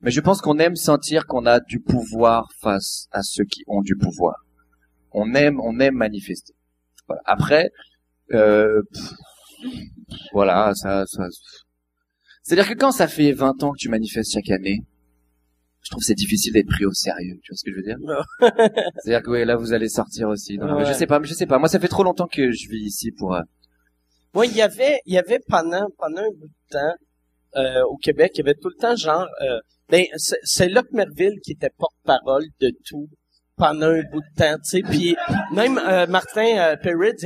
[0.00, 3.82] mais je pense qu'on aime sentir qu'on a du pouvoir face à ceux qui ont
[3.82, 4.45] du pouvoir.
[5.12, 6.54] On aime, on aime manifester.
[7.06, 7.22] Voilà.
[7.24, 7.70] Après,
[8.32, 9.10] euh, pff,
[10.32, 11.24] voilà, ça, ça,
[12.42, 14.80] c'est-à-dire que quand ça fait 20 ans que tu manifestes chaque année,
[15.82, 17.38] je trouve que c'est difficile d'être pris au sérieux.
[17.42, 17.96] Tu vois ce que je veux dire?
[19.02, 20.58] C'est-à-dire que oui, là vous allez sortir aussi.
[20.58, 20.84] Ouais.
[20.84, 21.58] Je sais pas, mais je sais pas.
[21.58, 23.34] Moi, ça fait trop longtemps que je vis ici pour.
[23.34, 23.40] euh,
[24.34, 26.94] Moi, il y avait, il y avait pendant, pendant un bout de temps,
[27.56, 30.90] euh, au Québec, il y avait tout le temps genre, euh, ben, c'est, c'est Locke
[30.92, 33.08] Merville qui était porte-parole de tout
[33.56, 34.82] pendant un bout de temps, tu sais.
[34.82, 35.16] Puis
[35.52, 36.76] même euh, Martin euh,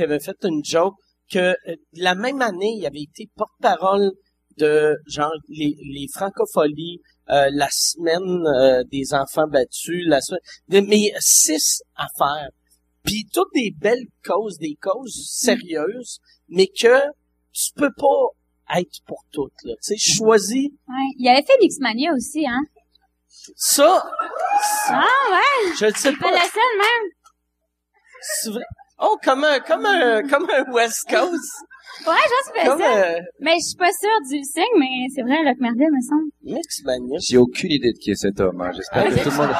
[0.03, 0.95] avait fait une joke
[1.31, 4.11] que euh, la même année, il avait été porte-parole
[4.57, 10.41] de genre les, les francopholies, euh, la semaine euh, des enfants battus, la semaine,
[10.87, 12.49] mais six affaires.
[13.03, 16.99] Puis toutes des belles causes, des causes sérieuses, mais que
[17.53, 19.53] tu peux pas être pour toutes.
[19.63, 19.73] Là.
[19.83, 21.09] Tu sais, choisis Ouais.
[21.17, 22.61] Il avait fait Mixmania aussi, hein.
[23.55, 24.05] Ça.
[24.89, 25.73] Ah, ouais.
[25.79, 26.31] Je ne sais Pas pas.
[26.31, 28.59] la scène, même.
[28.99, 31.51] Oh, comme un, comme un, comme un West Coast.
[32.07, 32.31] Ouais, je
[32.63, 33.19] pense que c'est ça.
[33.39, 36.29] Mais je suis pas sûre du signe, mais c'est vrai, Locke Merville, me semble.
[36.43, 37.17] Mixmania.
[37.21, 38.59] J'ai aucune idée de qui est cet homme.
[38.61, 38.71] hein.
[38.75, 39.55] J'espère que tout le monde.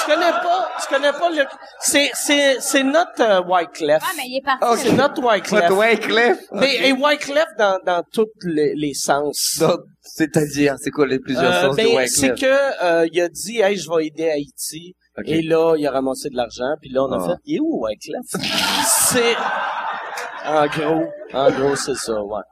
[0.00, 0.68] Tu connais pas?
[0.80, 1.48] Tu connais pas Luc?
[1.80, 4.02] C'est, c'est, c'est notre euh, Wyclef.
[4.02, 4.82] Ah, mais il est parti.
[4.88, 5.62] C'est notre Wyclef.
[5.68, 6.38] Votre Wyclef?
[6.52, 9.56] Mais, et Wyclef dans, dans tous les, les sens.
[9.60, 12.10] Donc, C'est-à-dire, c'est quoi les plusieurs Euh, sens de ben, Wyclef?
[12.10, 14.94] c'est que euh, il a dit hey je vais aider Haïti
[15.26, 17.26] et là il a ramassé de l'argent puis là on a Ah.
[17.28, 18.26] fait il est où Wyclef?
[18.84, 19.36] C'est
[20.44, 22.42] en gros en gros c'est ça ouais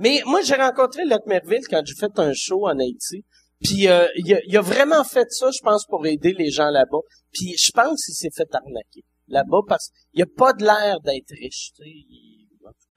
[0.00, 3.24] mais moi j'ai rencontré Luc Merville quand j'ai fait un show en Haïti
[3.60, 7.00] puis euh, il, a, vraiment fait ça je pense pour aider les gens là-bas
[7.32, 11.30] puis je pense qu'il s'est fait arnaquer là-bas parce qu'il a pas de l'air d'être
[11.30, 12.38] riche tu sais il-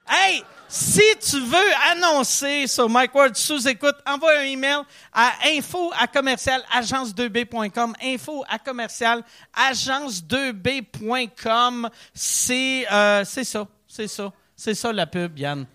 [0.08, 4.80] Hey, si tu veux annoncer sur Mike Ward sous écoute, envoie un email
[5.12, 7.94] à info à commercial agence2b.com.
[8.02, 9.22] Info à commercial
[9.56, 11.88] agence2b.com.
[12.14, 15.66] C'est euh, c'est ça, c'est ça, c'est ça la pub, Yann.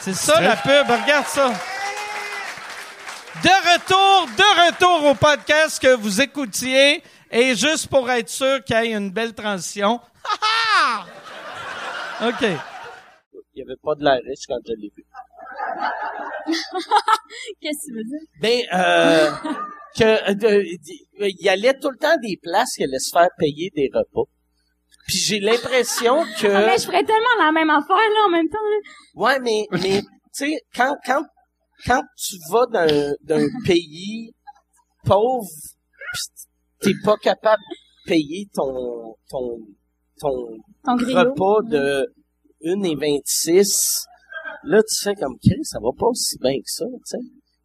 [0.00, 1.52] C'est ça la pub, regarde ça.
[3.42, 7.02] De retour, de retour au podcast que vous écoutiez.
[7.30, 10.00] Et juste pour être sûr qu'il y ait une belle transition.
[10.24, 11.04] Ha,
[12.22, 12.28] ha!
[12.28, 12.46] OK.
[13.52, 15.04] il avait pas de l'air riche quand je l'ai vu
[17.60, 18.26] Qu'est-ce que tu veux dire?
[18.40, 19.30] Ben, euh,
[19.98, 20.64] que, euh,
[21.20, 24.30] il allait tout le temps des places qu'il allait se faire payer des repas.
[25.10, 26.46] Puis j'ai l'impression que...
[26.46, 28.76] Ah, mais je ferais tellement la même affaire, là, en même temps, là.
[29.16, 31.24] Ouais, mais, mais, tu sais, quand, quand,
[31.84, 34.30] quand tu vas d'un, d'un pays
[35.04, 35.48] pauvre,
[36.12, 36.20] pis
[36.80, 39.58] t'es pas capable de payer ton, ton,
[40.20, 40.30] ton
[40.84, 42.06] Ton repas de
[42.64, 44.04] 1,26,
[44.62, 47.18] là, tu fais comme, Chris, ça va pas aussi bien que ça, tu sais.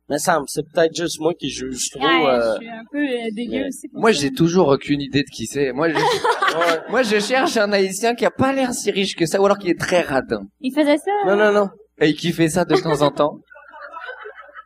[0.09, 2.83] Mais ça me- c'est peut-être juste moi qui juge trop, Ouais, euh, je suis un
[2.91, 3.87] peu euh, dégueu aussi.
[3.89, 5.71] pour Moi, j'ai toujours aucune idée de qui c'est.
[5.71, 6.01] Moi, je, ouais.
[6.89, 9.57] moi, je cherche un haïtien qui a pas l'air si riche que ça, ou alors
[9.57, 10.43] qui est très radin.
[10.61, 11.11] Il faisait ça?
[11.25, 11.69] Non, non, non.
[11.99, 13.39] Et qui fait ça de temps en temps.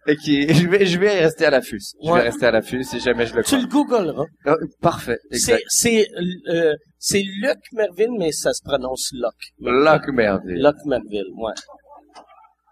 [0.07, 1.79] Et qui, je vais, je vais rester à l'affût.
[2.03, 2.17] Je Ouais.
[2.19, 3.59] vais rester à l'affût si jamais je le Tu crois.
[3.59, 4.25] le googleras.
[4.47, 5.19] Euh, parfait.
[5.31, 5.63] C'est, Exact.
[5.67, 6.07] c'est,
[6.49, 10.01] euh, c'est Luc Merville, mais ça se prononce Locke.
[10.03, 10.41] Que merde.
[10.45, 11.53] Locke Merville, ouais.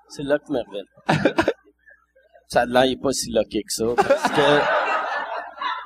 [0.10, 0.86] C'est Locke Merville.
[2.48, 4.62] ça a l'air, il est pas si loqué que ça, parce que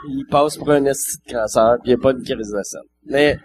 [0.10, 2.82] il passe pour un esti de crasseur, pis il a pas de crise de scène.
[3.06, 3.38] Mais,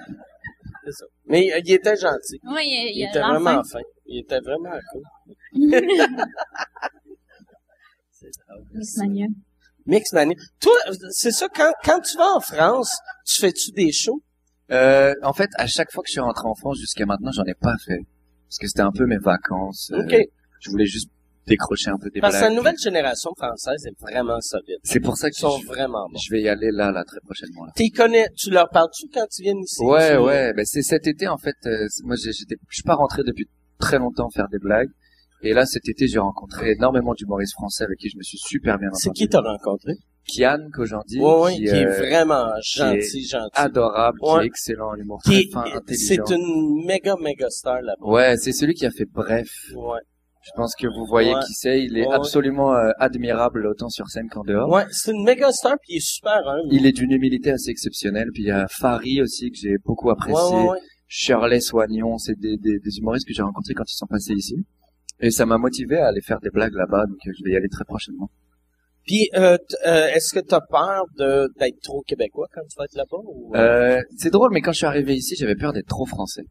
[0.85, 1.05] c'est ça.
[1.26, 2.38] Mais il était gentil.
[2.44, 3.81] Oui, il, Il il, était vraiment fin.
[4.07, 5.02] Il était vraiment cool.
[8.12, 8.64] c'est drôle.
[8.74, 9.26] Miss Mania.
[9.87, 10.35] Mix Mania.
[10.61, 10.74] Toi,
[11.11, 12.90] c'est ça, quand, quand tu vas en France,
[13.24, 14.20] tu fais-tu des shows?
[14.72, 17.44] Euh, en fait, à chaque fois que je suis rentré en France jusqu'à maintenant, j'en
[17.44, 18.00] ai pas fait.
[18.48, 19.90] Parce que c'était un peu mes vacances.
[19.92, 20.16] euh, OK.
[20.61, 21.11] Je voulais juste
[21.47, 22.51] décrocher un peu des Parce que blagues.
[22.51, 24.79] la nouvelle génération française est vraiment solide.
[24.83, 26.19] C'est pour ça que Ils sont je, vraiment bons.
[26.19, 27.65] je vais y aller là, là, très prochainement.
[27.67, 27.73] Là.
[27.77, 29.83] T'y connais, tu leur parles-tu quand tu viens ici?
[29.83, 30.53] Ouais, Tu- ouais.
[30.55, 31.55] Ben c'est cet été en fait.
[31.67, 33.47] euh, c'est- moi, j'étais, je suis pas rentré depuis
[33.79, 34.89] très longtemps faire des blagues.
[35.43, 38.79] Et là, cet été, j'ai rencontré énormément d'humoristes français avec qui je me suis super
[38.79, 39.19] bien C'est entendu.
[39.19, 39.93] qui t'as rencontré?
[40.29, 43.51] Kian Kojandi, Ouais, ouais, qui, qui est euh, vraiment qui gentil, gentil.
[43.55, 46.25] adorable, qui est excellent, en humour très fin, c'est intelligent.
[46.31, 48.05] une méga, méga star là-bas.
[48.05, 49.49] Ouais, c'est celui qui a fait Bref.
[49.77, 50.01] Ouais.
[50.47, 51.41] Je pense que vous voyez Ouais.
[51.47, 51.83] qui c'est.
[51.83, 52.15] Il est Ouais.
[52.15, 54.69] absolument euh, admirable autant sur scène qu'en dehors.
[54.71, 56.69] Ouais, c'est une méga star puis il est super humble.
[56.73, 58.29] Il est d'une humilité assez exceptionnelle.
[58.33, 60.57] Puis il y a Fari aussi que j'ai beaucoup apprécié.
[60.57, 60.79] ouais, ouais.
[61.09, 64.57] Shirley Soignon, c'est des, des, des humoristes que j'ai rencontrés quand ils sont passés ici.
[65.21, 67.57] Et ça m'a motivé à aller faire des blagues là-bas, donc euh, je vais y
[67.57, 68.29] aller très prochainement.
[69.07, 69.57] Puis, euh,
[69.87, 73.23] euh, est-ce que t'as peur de, d'être trop québécois quand tu vas être là-bas?
[73.25, 73.55] Ou...
[73.57, 76.43] Euh, c'est drôle, mais quand je suis arrivé ici, j'avais peur d'être trop français.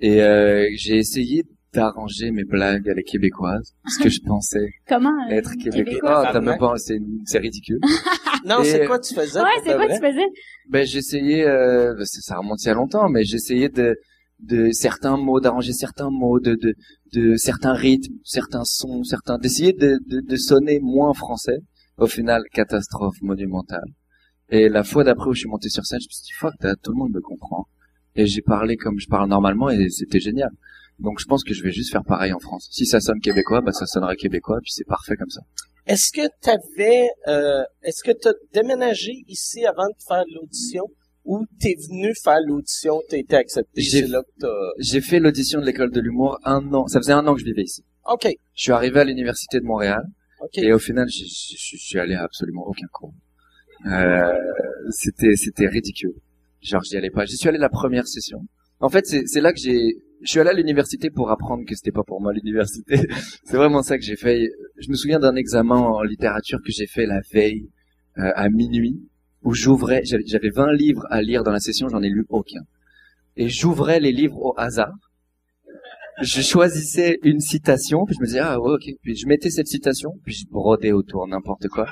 [0.00, 1.42] Et euh, j'ai essayé
[1.76, 5.10] d'arranger mes blagues à les québécoises, parce que je pensais Comment?
[5.28, 6.24] euh, être québécois.
[6.26, 7.78] Oh, t'as même pas, c'est, c'est ridicule.
[8.44, 9.40] non, et- c'est quoi tu faisais?
[9.40, 9.98] Ouais, c'est quoi vrai?
[10.00, 10.26] tu faisais?
[10.70, 13.96] Ben j'essayais, euh, ben, ça remonte il y a longtemps, mais j'essayais de
[14.40, 16.74] de certains mots, d'arranger certains mots, de, de
[17.14, 21.58] de certains rythmes, certains sons, certains, d'essayer de, de de sonner moins français.
[21.98, 23.88] Au final, catastrophe monumentale.
[24.50, 26.52] Et la fois d'après où je suis monté sur scène, je me suis dit fuck,
[26.82, 27.64] tout le monde me comprend.
[28.14, 30.50] Et j'ai parlé comme je parle normalement et c'était génial.
[30.98, 32.68] Donc je pense que je vais juste faire pareil en France.
[32.70, 35.40] Si ça sonne québécois, bah ça sonnera québécois, puis c'est parfait comme ça.
[35.86, 40.84] Est-ce que t'avais, euh, est-ce que t'as déménagé ici avant de faire l'audition
[41.24, 44.70] ou t'es venu faire l'audition, t'as été accepté, J'ai- c'est là que t'as...
[44.78, 46.86] J'ai fait l'audition de l'école de l'humour un an.
[46.86, 47.84] Ça faisait un an que je vivais ici.
[48.08, 50.02] OK, Je suis arrivé à l'université de Montréal.
[50.40, 50.58] OK.
[50.58, 53.12] Et au final, je, je- je suis allé à absolument aucun cours.
[53.86, 54.32] Euh,
[54.90, 56.14] c'était, c'était ridicule.
[56.62, 57.24] Genre, j'y allais pas.
[57.26, 58.38] J'y suis allé la première session.
[58.80, 61.92] En fait, c'est là que j'ai, je suis allé à l'université pour apprendre que c'était
[61.92, 63.00] pas pour moi l'université.
[63.44, 64.48] c'est vraiment ça que j'ai fait.
[64.78, 67.68] Je me souviens d'un examen en littérature que j'ai fait la veille,
[68.18, 68.98] euh, à minuit,
[69.42, 72.62] où j'ouvrais, j'avais, j'avais 20 livres à lire dans la session, j'en ai lu aucun.
[73.36, 74.94] Et j'ouvrais les livres au hasard.
[76.22, 78.88] Je choisissais une citation, puis je me disais, ah ouais, ok.
[79.02, 81.88] Puis je mettais cette citation, puis je brodais autour n'importe quoi.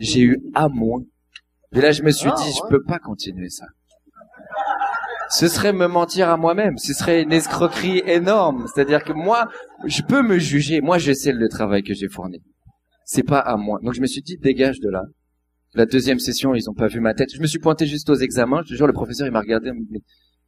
[0.00, 1.02] J'ai eu A moins
[1.70, 2.52] Puis là, je me suis Ah, dit, ouais.
[2.52, 3.66] je peux pas continuer ça.
[5.30, 6.78] Ce serait me mentir à moi-même.
[6.78, 8.66] Ce serait une escroquerie énorme.
[8.72, 9.48] C'est-à-dire que moi,
[9.84, 10.80] je peux me juger.
[10.80, 12.42] Moi, je sais le travail que j'ai fourni.
[13.04, 13.78] C'est pas à moi.
[13.82, 15.02] Donc, je me suis dit, dégage de là.
[15.74, 17.34] La deuxième session, ils ont pas vu ma tête.
[17.34, 18.62] Je me suis pointé juste aux examens.
[18.64, 19.72] Je te jure, le professeur, il m'a regardé.
[19.90, 20.00] Mais,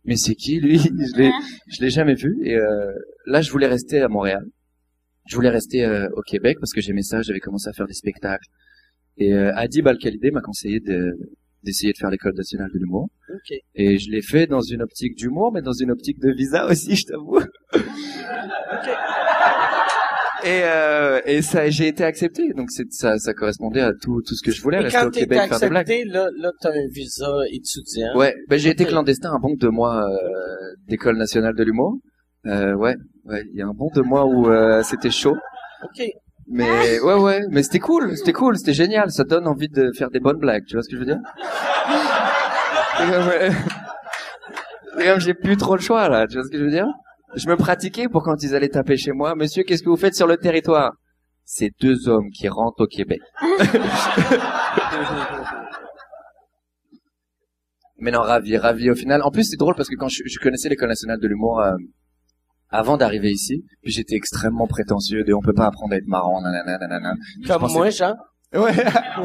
[0.05, 0.79] mais c'est qui, lui?
[0.79, 1.31] Je l'ai,
[1.67, 2.39] je l'ai jamais vu.
[2.45, 2.93] Et, euh,
[3.27, 4.45] là, je voulais rester à Montréal.
[5.27, 7.21] Je voulais rester euh, au Québec parce que j'aimais ça.
[7.21, 8.47] J'avais commencé à faire des spectacles.
[9.19, 11.13] Et euh, Adib Al-Khalidé m'a conseillé de,
[11.63, 13.09] d'essayer de faire l'école nationale de l'humour.
[13.31, 13.57] OK.
[13.75, 16.97] Et je l'ai fait dans une optique d'humour, mais dans une optique de visa aussi,
[16.97, 17.41] je t'avoue.
[20.45, 22.53] Et, euh, et ça, j'ai été accepté.
[22.53, 25.07] Donc c'est, ça, ça correspondait à tout, tout ce que je voulais, Et rester quand
[25.09, 25.91] au t'es Québec, faire des blagues.
[25.91, 28.17] accepté, là, là, t'as un visa étudiant.
[28.17, 31.99] Ouais, ben j'ai été clandestin un bon deux mois euh, d'école nationale de l'humour.
[32.47, 32.95] Euh, ouais,
[33.25, 35.37] ouais, il y a un bon deux mois où euh, c'était chaud.
[35.83, 36.07] OK.
[36.51, 39.11] Mais ouais, ouais, mais c'était cool, c'était cool, c'était génial.
[39.11, 41.19] Ça donne envie de faire des bonnes blagues, tu vois ce que je veux dire?
[44.97, 46.87] C'est comme, j'ai plus trop le choix là, tu vois ce que je veux dire?
[47.35, 49.35] Je me pratiquais pour quand ils allaient taper chez moi.
[49.35, 50.93] Monsieur, qu'est-ce que vous faites sur le territoire?
[51.45, 53.21] C'est deux hommes qui rentrent au Québec.
[57.99, 59.23] Mais non, ravi, ravi au final.
[59.23, 61.73] En plus, c'est drôle parce que quand je, je connaissais l'école nationale de l'humour euh,
[62.71, 66.41] avant d'arriver ici, puis j'étais extrêmement prétentieux de on peut pas apprendre à être marrant,
[66.43, 67.15] nanana, nanana.
[67.47, 68.15] Comme pensais- moi, Jean.
[68.55, 68.73] Ouais.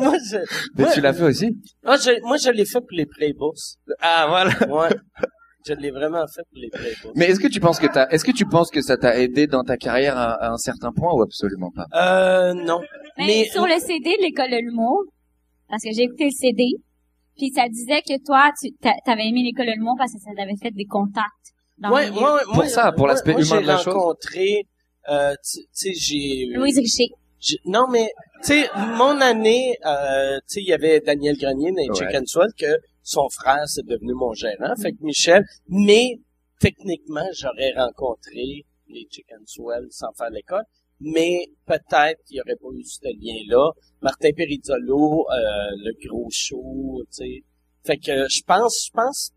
[0.00, 0.38] Moi, je,
[0.76, 0.90] Mais Ouais.
[0.94, 1.50] tu l'as fait aussi
[1.84, 3.76] ah, je- moi, je l'ai fait pour les Playboss.
[4.00, 4.50] Ah voilà.
[4.72, 4.96] Ouais.
[5.66, 7.12] je l'ai vraiment fait pour les Playboss.
[7.14, 9.46] Mais est-ce que tu penses que t'as, est-ce que tu penses que ça t'a aidé
[9.46, 11.86] dans ta carrière à, à un certain point ou absolument pas?
[11.94, 12.80] Euh, non.
[13.18, 15.04] Mais, Mais- sur le CD de l'école de l'humour,
[15.68, 16.64] parce que j'ai écouté le CD,
[17.36, 20.30] puis ça disait que toi, tu t'a- t'avais aimé l'école de l'humour parce que ça
[20.36, 21.26] t'avait fait des contacts.
[21.78, 22.20] Dans Ouais, milieu.
[22.20, 23.94] moi, Pour ça, pour l'aspect humain de la J'ai chose.
[23.94, 24.66] rencontré,
[25.10, 26.46] euh, tu sais, j'ai...
[26.54, 27.08] Louise Richer.
[27.40, 28.10] j'ai- Non, mais,
[28.42, 31.96] tu sais, mon année, euh, tu sais, il y avait Daniel Grenier dans les Ouais.
[32.06, 34.74] Chicken Swell que son frère, c'est devenu mon gérant.
[34.80, 36.20] Fait que Michel, mais,
[36.60, 40.62] techniquement, j'aurais rencontré les Chicken Swell sans faire l'école.
[41.00, 43.72] Mais peut-être qu'il n'y aurait pas eu ce lien-là.
[44.00, 45.34] Martin Perizzolo, euh,
[45.82, 47.42] le gros show, tu sais.
[47.84, 49.32] Fait que je pense, je pense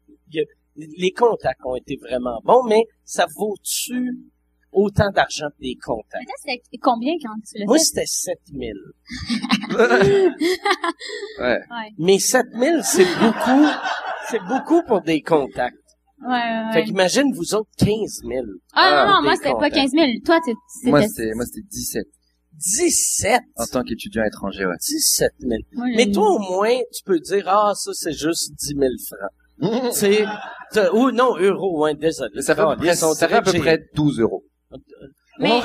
[0.77, 4.17] les contacts ont été vraiment bons, mais ça vaut-tu
[4.71, 6.25] autant d'argent que des contacts?
[6.45, 8.73] Peut-être c'était combien quand tu l'as Moi, c'était 7000.
[11.39, 11.59] Ouais.
[11.69, 13.65] Ouais, Mais 7000, c'est beaucoup,
[14.29, 15.75] c'est beaucoup pour des contacts.
[16.21, 16.73] ouais, ouais.
[16.73, 18.45] Fait qu'imagine, vous autres, 15 000.
[18.73, 19.75] Ah, non, non, des moi, c'était pas contacts.
[19.75, 20.05] 15 000.
[20.25, 21.33] Toi, tu, Moi c'était...
[21.35, 22.07] moi c'était 17
[22.59, 23.41] 17!
[23.57, 24.75] en tant qu'étudiant étranger, ouais.
[24.81, 25.51] 17 000.
[25.73, 29.29] Moi, Mais toi, au moins, tu peux dire, ah, ça, c'est juste 10 000 francs.
[30.71, 32.41] T'as- ou non, euros, hein, désolé.
[32.41, 34.43] Ça fait, à peu près, ça fait à peu près 12 euros.
[35.39, 35.51] Mais,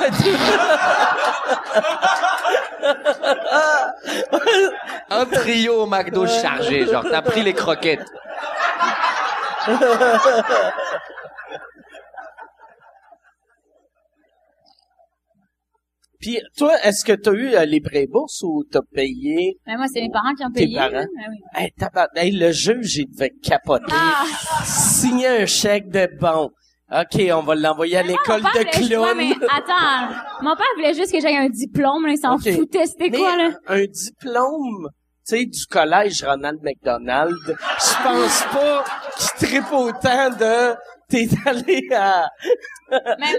[5.09, 8.05] Un trio au McDo chargé, genre t'as pris les croquettes.
[16.23, 19.57] Puis, toi, est-ce que t'as eu euh, les pré-bourses ou t'as payé?
[19.67, 20.77] mais moi, c'est mes parents qui ont Tes payé.
[20.77, 21.05] parents?
[21.19, 21.37] Ah oui.
[21.53, 23.85] Hey, tabarnak, hey, le juge, il devait capoter.
[23.91, 24.23] Ah!
[24.65, 26.49] Signer un chèque de bon.
[26.91, 29.03] OK, on va l'envoyer à Mais l'école mon père de voulait- clown.
[29.05, 32.49] ouais, mais attends, mon père voulait juste que j'aie un diplôme, là, il s'en Ok.
[32.55, 33.49] foutait, c'était Mais quoi, là?
[33.67, 34.89] un diplôme,
[35.27, 38.83] tu sais, du collège Ronald McDonald, je pense pas
[39.17, 40.75] qu'il tripe autant de
[41.13, 42.27] t'es allé à,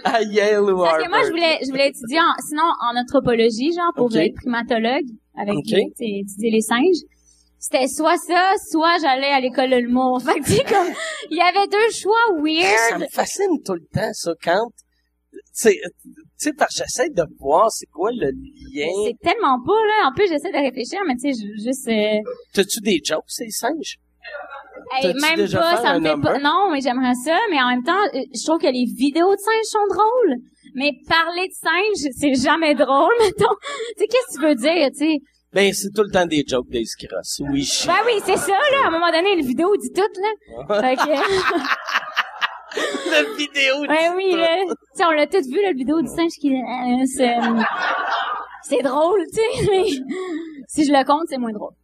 [0.04, 1.04] à Yale ou Parce Harvard.
[1.04, 5.06] que moi, je voulais, je voulais étudier en, sinon en anthropologie, genre, pour être primatologue,
[5.36, 5.64] avec, Ok.
[5.98, 7.02] les- étudier les singes.
[7.58, 10.20] C'était soit ça, soit j'allais à l'école de l'humour.
[10.24, 10.94] Fait que, comme,
[11.30, 13.00] il y avait deux choix Ça weird.
[13.00, 14.68] me fascine tout le temps, ça, quand,
[15.58, 15.70] tu
[16.36, 18.86] sais, parce que j'essaie de voir c'est quoi le lien.
[19.06, 20.08] C'est tellement pas, là.
[20.10, 22.18] En plus, j'essaie de réfléchir, mais tu sais, juste, euh,
[22.52, 23.96] T'as-tu des jokes, ces singes?
[24.92, 27.68] Hey, même déjà pas, fait ça me fait pas, non, mais j'aimerais ça, mais en
[27.68, 30.36] même temps, euh, je trouve que les vidéos de singes sont drôles.
[30.74, 33.54] Mais parler de singes, c'est jamais drôle, mettons.
[33.96, 35.18] Tu sais, qu'est-ce que tu veux dire, tu sais?
[35.52, 37.40] Ben, c'est tout le temps des jokes des Cross.
[37.48, 38.84] Oui, je Ben oui, c'est ça, là.
[38.84, 40.80] À un moment donné, la vidéo dit tout, là.
[40.80, 41.10] Fait que,
[43.10, 43.82] La vidéo.
[43.88, 44.48] ouais, oui, là.
[44.66, 47.36] Tu sais, on l'a tout vu, la vidéo du singe qui, euh, c'est,
[48.62, 49.84] c'est drôle, tu sais, mais
[50.66, 51.74] si je le compte, c'est moins drôle.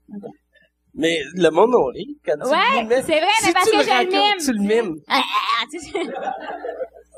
[1.01, 3.03] Mais le monde on rit quand tu Ouais, le mimes.
[3.07, 4.45] c'est vrai, mais Si parce tu que le je le racontes, mime.
[4.45, 4.97] Tu le mimes.
[5.09, 5.91] Ah, tu sais.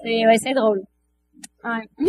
[0.03, 0.81] C'est, ouais, c'est drôle.
[1.65, 1.89] Ouais.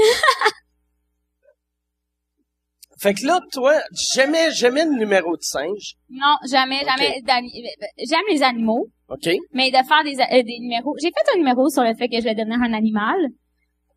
[3.00, 3.74] Fait que là, toi,
[4.16, 5.96] jamais, jamais le numéro de singe.
[6.10, 7.16] Non, jamais, jamais.
[7.98, 9.30] J'aime les animaux, OK?
[9.52, 10.96] mais de faire des, euh, des numéros.
[11.02, 13.18] J'ai fait un numéro sur le fait que je vais devenir un animal.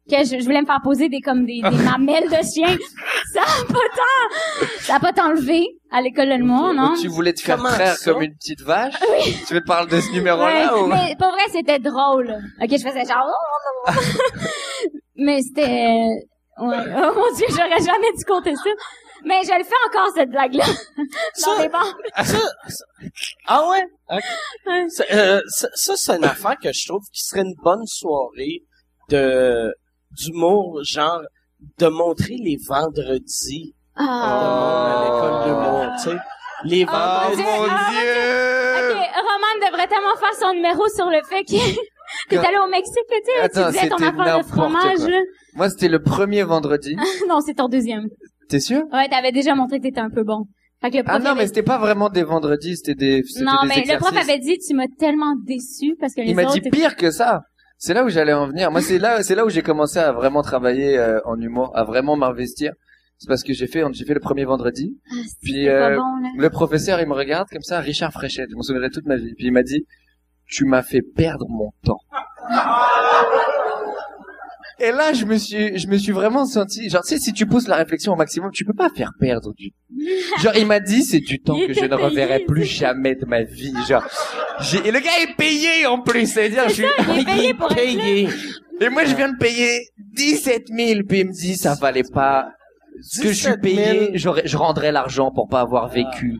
[0.08, 2.76] Que je, je voulais me faire poser des comme des, des mamelles de chien.
[3.32, 6.94] Ça a pas tant, ça a pas tant levé à l'école de l'humour, non?
[7.00, 8.12] Tu voulais te faire Comment traire ça?
[8.12, 8.94] comme une petite vache?
[9.46, 10.86] Tu veux parler de ce numéro-là Ouais, ou...
[10.86, 12.30] mais pour vrai, c'était drôle.
[12.62, 13.26] Ok, je faisais genre.
[13.88, 13.90] oh,
[15.16, 16.06] mais c'était.
[16.58, 16.76] Ouais.
[16.96, 18.70] Oh mon dieu, j'aurais jamais dû compter ça.
[19.24, 20.64] Mais je le fais encore cette blague-là
[21.34, 21.68] Ça- les.
[22.24, 22.38] Ça,
[22.68, 22.84] ça-
[23.48, 23.84] ah ouais?
[24.10, 24.22] Ok.
[24.90, 28.62] Ça, euh, ça, ça, c'est une affaire que je trouve qui serait une bonne soirée
[29.10, 29.74] de
[30.16, 31.20] d'humour, genre
[31.78, 36.16] de montrer les vendredis monde à l'école d'humour, tu sais.
[36.64, 37.42] Les Ah, vendredis.
[37.42, 38.78] mon Dieu.
[38.78, 41.50] Ok, Roman devrait tellement faire son numéro sur le fait que
[42.30, 44.98] t'es allé au Mexique, tu sais, tu disais ton affaire de fromage.
[44.98, 45.08] quoi.
[45.54, 46.96] Moi, c'était le premier vendredi.
[47.28, 48.06] non, c'est ton deuxième.
[48.48, 48.82] T'es sûr?
[48.92, 50.44] Ouais, t'avais déjà montré que t'étais un peu bon.
[50.80, 53.22] Fait que le prof Ah non, avait- mais c'était pas vraiment des vendredis, c'était des,
[53.26, 56.30] c'était non, des mais le prof avait dit tu m'as tellement déçu parce que les
[56.30, 57.42] Il m'a dit pire que ça.
[57.78, 58.70] C'est là où j'allais en venir.
[58.70, 61.84] Moi, c'est là, c'est là où j'ai commencé à vraiment travailler euh, en humour, à
[61.84, 62.72] vraiment m'investir.
[63.18, 64.98] C'est parce que j'ai fait, j'ai fait le premier vendredi.
[65.10, 66.28] Ah, Puis, euh, bon, là.
[66.36, 68.48] Le professeur, il me regarde comme ça, Richard Fréchette.
[68.50, 69.34] Je m'en souviendrai toute ma vie.
[69.34, 69.86] Puis il m'a dit,
[70.46, 72.00] tu m'as fait perdre mon temps.
[74.78, 77.46] Et là, je me suis, je me suis vraiment senti, genre, tu sais, si tu
[77.46, 79.72] pousses la réflexion au maximum, tu peux pas faire perdre du,
[80.42, 83.14] genre, il m'a dit, c'est du temps Il que je ne reverrai payé, plus jamais
[83.14, 84.06] de ma vie, genre.
[84.60, 87.72] J'ai, et le gars est payé en plus, c'est-à-dire, je suis, Il est payé pour
[87.72, 87.82] être là.
[88.02, 88.28] payé.
[88.82, 89.80] et moi, je viens de payer
[90.14, 92.50] 17 000, puis il me dit, ça valait pas,
[93.00, 93.62] ce que je suis 17 000.
[93.62, 96.36] payé, j'aurais, je rendrais l'argent pour pas avoir vécu.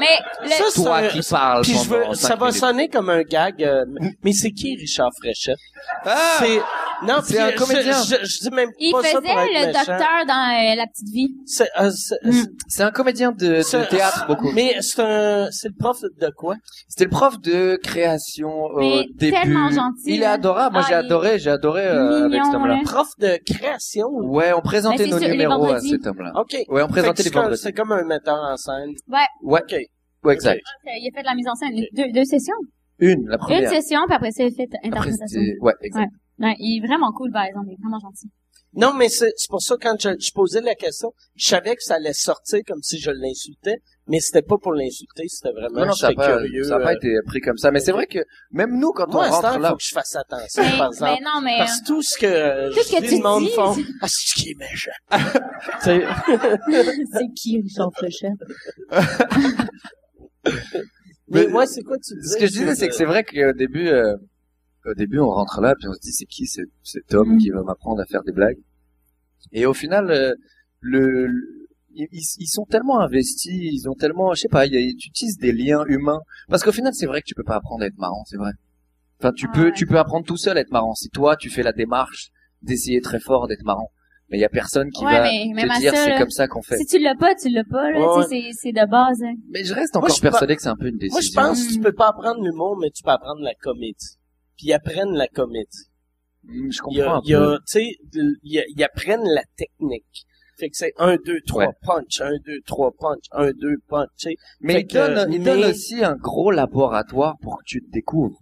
[0.00, 0.06] Mais
[0.42, 0.48] le...
[0.50, 2.60] Ça, c'est Toi un- qui parles Puis je veux, ça va minutes.
[2.60, 3.84] sonner comme un gag, euh,
[4.24, 5.58] mais c'est qui Richard Fréchette?
[6.04, 6.16] Ah!
[6.38, 6.58] C'est,
[7.06, 8.02] non, C'est un je- comédien.
[8.02, 9.78] Je, je, dis même il pas faisait ça pour être le méchant.
[9.78, 11.34] docteur dans euh, La Petite Vie.
[11.46, 12.44] C'est, euh, c'est- Mm.
[12.68, 14.50] C'est un comédien de, théâtre beaucoup.
[14.52, 16.56] Mais c'est un, c'est le prof de quoi?
[16.88, 19.32] C'était le prof de création au Mais début.
[19.32, 20.74] tellement gentil, Il est adorable.
[20.74, 22.74] Moi, Ah, j'ai adoré, j'ai adoré euh, avec cet homme-là.
[22.74, 22.80] là.
[22.84, 24.06] Prof de création?
[24.10, 26.32] Ouais, on présentait nos numéros à cet homme-là.
[26.36, 26.56] OK.
[26.68, 27.62] Ouais, on présentait les c'est comme- vendredis.
[27.62, 28.92] C'est comme un metteur en scène.
[29.08, 29.74] Ouais, OK.
[30.24, 30.60] Ouais, exact.
[30.86, 31.74] Il a fait de la mise en scène.
[31.92, 32.54] Deux, deux sessions?
[32.98, 33.70] Une, la Une première.
[33.70, 35.26] session, puis après ça, il a fait Après, interprétation.
[35.40, 36.10] c'était, ouais, exact.
[36.38, 37.66] Ouais, il est vraiment cool, par exemple.
[37.68, 38.28] Il est vraiment gentil.
[38.72, 41.82] Non, mais c'est c'est pour ça, quand je, je posais la question, je savais que
[41.82, 45.86] ça allait sortir comme si je l'insultais, mais c'était pas pour l'insulter, c'était vraiment, Non,
[45.86, 46.62] non, ça pas, curieux.
[46.62, 47.72] ça a pas euh, été pris comme ça.
[47.72, 48.20] Mais c'est vrai que
[48.52, 50.90] même nous, quand Moi, on ce rentre là, faut que je fasse attention, Mais, par
[50.90, 51.22] mais exemple.
[51.24, 51.58] non, mais...
[51.58, 53.50] Parce que tout ce que, euh, Tout ce je que dis, tu le monde dis,
[53.56, 54.90] font, c'est- ah, c'est qui est méchant.
[55.82, 56.04] Tu sais,
[57.12, 58.38] c'est qui, Richard Fléchette?
[60.44, 60.52] Mais
[61.28, 62.34] Mais- moi, c'est quoi tu disais?
[62.34, 64.16] ce que je disais, c'est que c'est vrai qu'au début, euh,
[64.86, 67.38] au début, on rentre là, puis on se dit, c'est qui cet, cet homme Mm.
[67.38, 68.58] qui va m'apprendre à faire des blagues?
[69.52, 70.34] Et au final, euh,
[70.80, 74.76] le, le- ils, ils sont tellement investis, ils ont tellement, je sais pas, il y
[74.76, 76.20] a- tu utilises des liens humains.
[76.48, 78.52] Parce qu'au final, c'est vrai que tu peux pas apprendre à être marrant, c'est vrai.
[79.20, 79.72] Enfin, tu Ah peux, ouais.
[79.72, 80.94] tu peux apprendre tout seul à être marrant.
[80.94, 82.30] Si toi, tu fais la démarche
[82.62, 83.90] d'essayer très fort d'être marrant.
[84.30, 86.46] Mais il y a personne qui Ouais, va mais te dire ça, c'est comme ça
[86.46, 86.76] qu'on fait.
[86.78, 87.98] Si tu l'as pas, tu l'as pas, là.
[87.98, 89.34] Ouais, Tu sais, c'est, c'est de base, hein.
[89.50, 91.16] Mais je reste Moi, encore je pense- persuadé que c'est un peu une décision.
[91.16, 94.16] Moi, je pense que tu peux pas apprendre l'humour, mais tu peux apprendre la comédie.
[94.56, 95.86] Puis ils apprennent la comédie.
[96.44, 97.56] Mm, Je Il y a, comprends un il y a, peu.
[97.58, 100.26] tu sais, il y a- ils apprennent la technique.
[100.58, 101.72] Fait que c'est un, deux, trois Ouais.
[101.82, 104.34] punch, un, deux, trois punch, un, deux punch, tu sais.
[104.60, 107.80] Mais Fait il que, donne, il donne mais- aussi un gros laboratoire pour que tu
[107.82, 108.38] te découvres.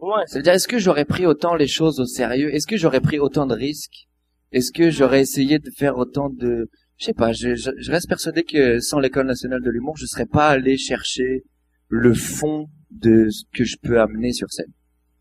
[0.00, 0.22] Ouais.
[0.26, 2.52] Ça veut dire, est-ce que j'aurais pris autant les choses au sérieux?
[2.54, 4.06] Est-ce que j'aurais pris autant de risques?
[4.52, 6.68] Est-ce que j'aurais essayé de faire autant de...
[6.96, 10.06] Je sais pas, je, je, je reste persuadé que sans l'école nationale de l'humour, je
[10.06, 11.44] serais pas allé chercher
[11.88, 14.72] le fond de ce que je peux amener sur scène.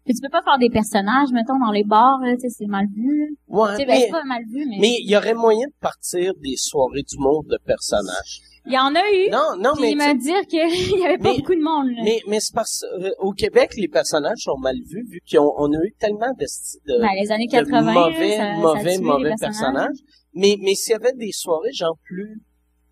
[0.05, 2.65] Puis tu peux pas faire des personnages, mettons, dans les bars, là, tu sais, c'est
[2.65, 3.37] mal vu.
[3.47, 4.77] Ouais, Tu sais, ben, mais, c'est pas mal vu, mais...
[4.81, 8.41] mais il y aurait moyen de partir des soirées d'humour de personnages.
[8.65, 9.29] Il y en a eu.
[9.29, 10.59] Non, non, mais, il m'a dit qu'il
[10.99, 12.01] y avait pas Mais- beaucoup de monde, là.
[12.03, 15.71] mais, mais c'est parce euh, au Québec, les personnages sont mal vus, vu qu'on on
[15.73, 19.01] a eu tellement de, de, Ben, les années de 80, là, mauvais, ça, mauvais, ça
[19.01, 19.97] mauvais personnages.
[20.33, 22.41] Mais, mais s'il y avait des soirées, genre plus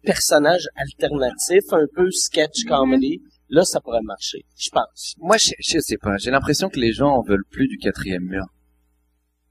[0.03, 2.69] personnages alternatifs, un peu sketch Mhm.
[2.69, 5.15] comedy, là, ça pourrait marcher, je pense.
[5.19, 8.23] Moi, je, je sais pas, j'ai l'impression que les gens en veulent plus du quatrième
[8.23, 8.45] mur.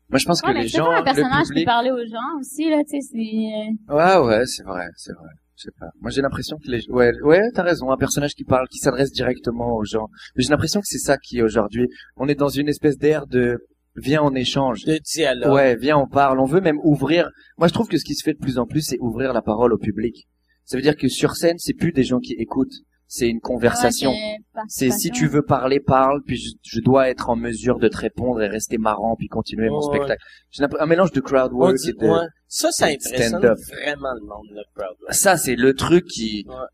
[0.09, 1.67] Moi, je pense Ouais, que mais les c'est gens, pas un le personnage qui public...
[1.67, 3.19] parlait aux gens aussi, là, tu sais, c'est...
[3.19, 5.31] euh, Ouais, ouais, c'est vrai, c'est vrai.
[5.57, 5.86] Je sais pas.
[6.00, 9.11] Moi, j'ai l'impression que les, ouais, ouais, t'as raison, un personnage qui parle, qui s'adresse
[9.11, 10.09] directement aux gens.
[10.34, 13.59] Mais j'ai l'impression que c'est ça qui, aujourd'hui, on est dans une espèce d'ère de,
[13.96, 14.84] viens, on échange.
[14.84, 15.52] De dialogue.
[15.52, 16.40] Ouais, viens, on parle.
[16.40, 17.30] On veut même ouvrir.
[17.57, 19.42] Moi, je trouve que ce qui se fait de plus en plus, c'est ouvrir la
[19.42, 20.28] parole au public.
[20.64, 22.74] Ça veut dire que sur scène, c'est plus des gens qui écoutent.
[23.09, 24.11] C'est une conversation.
[24.11, 24.36] ouais,
[24.68, 27.96] C'est si tu veux parler, parle, puis je, je dois être en mesure de te
[27.98, 30.22] répondre et rester marrant, puis continuer mon spectacle.
[30.50, 32.07] J'ai un mélange de crowd work dit- et de...
[32.09, 32.26] ouais.
[32.48, 33.59] Ça, ça de impressionne stand-up.
[33.80, 34.96] vraiment le monde, le crowd.
[35.02, 35.14] work.
[35.14, 36.44] Ça, c'est le truc qui...
[36.46, 36.66] Moi,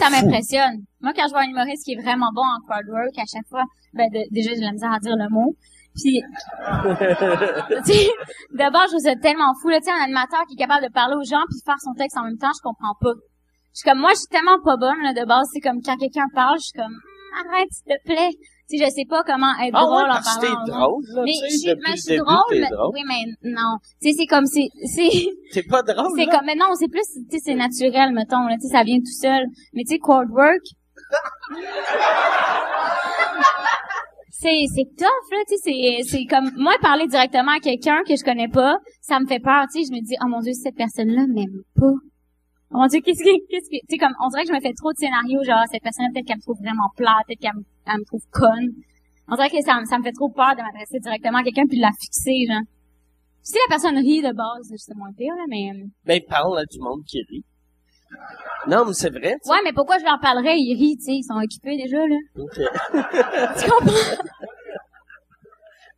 [0.00, 0.82] ça m'impressionne.
[1.00, 3.46] Moi, quand je vois un humoriste qui est vraiment bon en crowd work, à chaque
[3.48, 3.64] fois,
[3.94, 5.56] ben, de- déjà, j'ai de la misère à dire le mot.
[5.94, 6.20] Puis,
[7.86, 8.08] tu sais,
[8.54, 10.92] d'abord, je trouve ça tellement fou, là, tu sais, un animateur qui est capable de
[10.92, 13.12] parler aux gens puis faire son texte en même temps, je comprends pas.
[13.76, 15.98] Je suis comme, moi, je suis tellement pas bonne, là, de base, c'est comme quand
[15.98, 16.96] quelqu'un parle, je suis comme,
[17.44, 18.30] arrête, s'il te plaît.
[18.70, 20.64] Tu sais, je sais pas comment être Ah drôle ouais, en parce parlant.
[20.64, 22.90] t'es drôle, là, Mais je suis, mais je suis drôle, drôle.
[22.94, 23.76] oui, mais non.
[24.00, 25.10] Tu sais, c'est comme, c'est, c'est,
[25.52, 28.54] T'es pas drôle, c'est comme, mais non, c'est plus, tu sais, c'est naturel, mettons, là,
[28.56, 29.44] tu sais, ça vient tout seul.
[29.74, 30.62] Mais tu sais, crowd work,
[34.30, 38.16] c'est, c'est tough, là, tu sais, c'est, c'est comme, moi, parler directement à quelqu'un que
[38.16, 40.54] je connais pas, ça me fait peur, tu sais, je me dis, oh mon dieu,
[40.54, 41.92] cette personne-là m'aime pas.
[42.72, 44.60] Oh mon dieu, qu'est-ce que, qu'est-ce que, tu sais, comme, on dirait que je me
[44.60, 47.54] fais trop de scénarios, genre, cette personne-là, peut-être qu'elle me trouve vraiment plate, peut-être qu'elle
[47.56, 48.74] me, elle me trouve conne.
[49.28, 51.66] On dirait que ça, me- ça me fait trop peur de m'adresser directement à quelqu'un
[51.66, 52.62] puis de la fixer, genre.
[53.42, 56.64] Si la personne rit de base, c'est moins pire, là, mais, euh, Ben, parle à
[56.64, 57.44] du monde qui rit.
[58.66, 60.58] Non, mais c'est vrai, ouais, mais pourquoi je leur parlerais?
[60.58, 62.16] Ils rient, tu sais, ils sont occupés déjà, là.
[62.38, 63.60] Ok.
[63.62, 64.22] Tu comprends?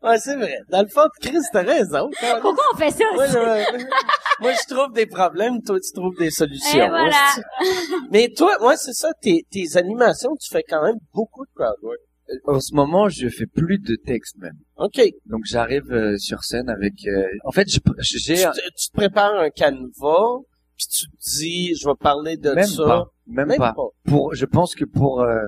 [0.02, 0.56] Ouais, c'est vrai.
[0.70, 2.08] Dans le fond, Chris, t'as raison.
[2.40, 3.04] Pourquoi on fait ça?
[3.14, 3.64] Moi, là,
[4.40, 6.84] moi, je trouve des problèmes, toi, tu trouves des solutions.
[6.84, 7.08] Et voilà.
[7.08, 7.94] hostie.
[8.10, 11.74] Mais toi, moi, c'est ça, tes, tes animations, tu fais quand même beaucoup de crowd
[11.82, 11.98] work.
[12.44, 14.58] En ce moment, je fais plus de texte même.
[14.76, 15.00] OK.
[15.26, 16.92] Donc j'arrive euh, sur scène avec.
[17.06, 20.40] euh, En fait, je- Tu, j'ai te- tu te prépares un canevas,
[20.76, 22.84] puis tu te dis, je vais parler de même ça.
[22.84, 23.72] pas, même, Même pas.
[23.72, 23.88] pas.
[24.04, 25.40] Pour, je pense que pour euh,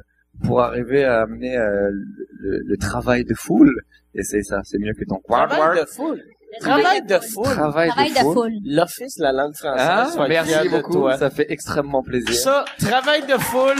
[0.42, 1.90] pour arriver à amener euh,
[2.38, 3.74] le, le travail de foule,
[4.14, 5.80] et c'est ça, c'est mieux que ton Travail work.
[5.80, 6.22] de foule.
[6.60, 7.44] Travail de foule.
[7.44, 8.52] Travail, Travail de foule.
[8.64, 10.16] L'Office de la langue française.
[10.18, 11.16] Ah, merci beaucoup, toi.
[11.16, 12.34] ça fait extrêmement plaisir.
[12.34, 13.78] Ça, travail de foule.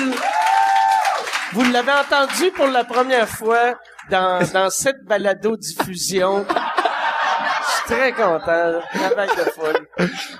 [1.53, 3.77] Vous l'avez entendu pour la première fois
[4.09, 6.47] dans, dans cette balado-diffusion.
[6.49, 8.81] Je suis très content.
[8.95, 9.87] Travail de foule.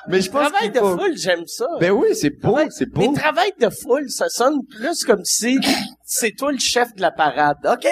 [0.07, 0.97] Mais je pense Travail de faut.
[0.99, 1.67] foule, j'aime ça.
[1.81, 3.13] Ben oui, c'est beau, Travail- c'est Mais beau.
[3.15, 5.59] travail de foule, ça sonne plus comme si
[6.05, 7.57] c'est toi le chef de la parade.
[7.65, 7.87] OK,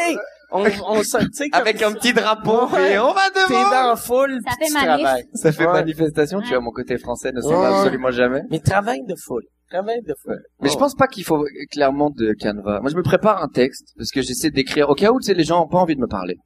[0.51, 2.93] on, on se, tu sais, comme Avec un petit drapeau, Ouais.
[2.95, 3.65] et on va T'es devant.
[3.71, 5.25] dans la foule, Ça fait.
[5.35, 5.73] Ça fait Ouais.
[5.73, 6.55] manifestation, tu Ouais.
[6.55, 7.69] vois, mon côté français ne s'en Ouais.
[7.71, 8.43] va absolument jamais.
[8.51, 9.45] Mais travail de foule.
[9.71, 10.41] Travail de foule.
[10.63, 12.81] Mais je pense pas qu'il faut clairement de canevas.
[12.81, 15.35] Moi, je me prépare un texte parce que j'essaie d'écrire au cas où, tu sais,
[15.35, 16.37] les gens ont pas envie de me parler.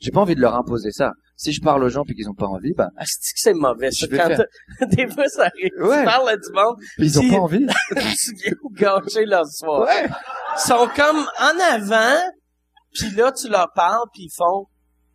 [0.00, 1.10] J'ai pas envies de leur imposer ça.
[1.34, 3.54] Si je parle aux gens puis qu'ils ont pas envie, bah, Ah, c'est que c'est
[3.54, 3.90] mauvais.
[3.90, 4.44] Je vais Quand faire.
[4.92, 5.72] des fois, ça arrive.
[5.80, 5.98] Ouais.
[5.98, 7.66] Tu parles à du monde, ils ont Si- pas envie.
[7.90, 10.06] tu viens gâcher leur soirée.
[10.06, 12.16] Ils sont comme en avant,
[12.92, 14.66] puis là, tu leur parles, puis ils font,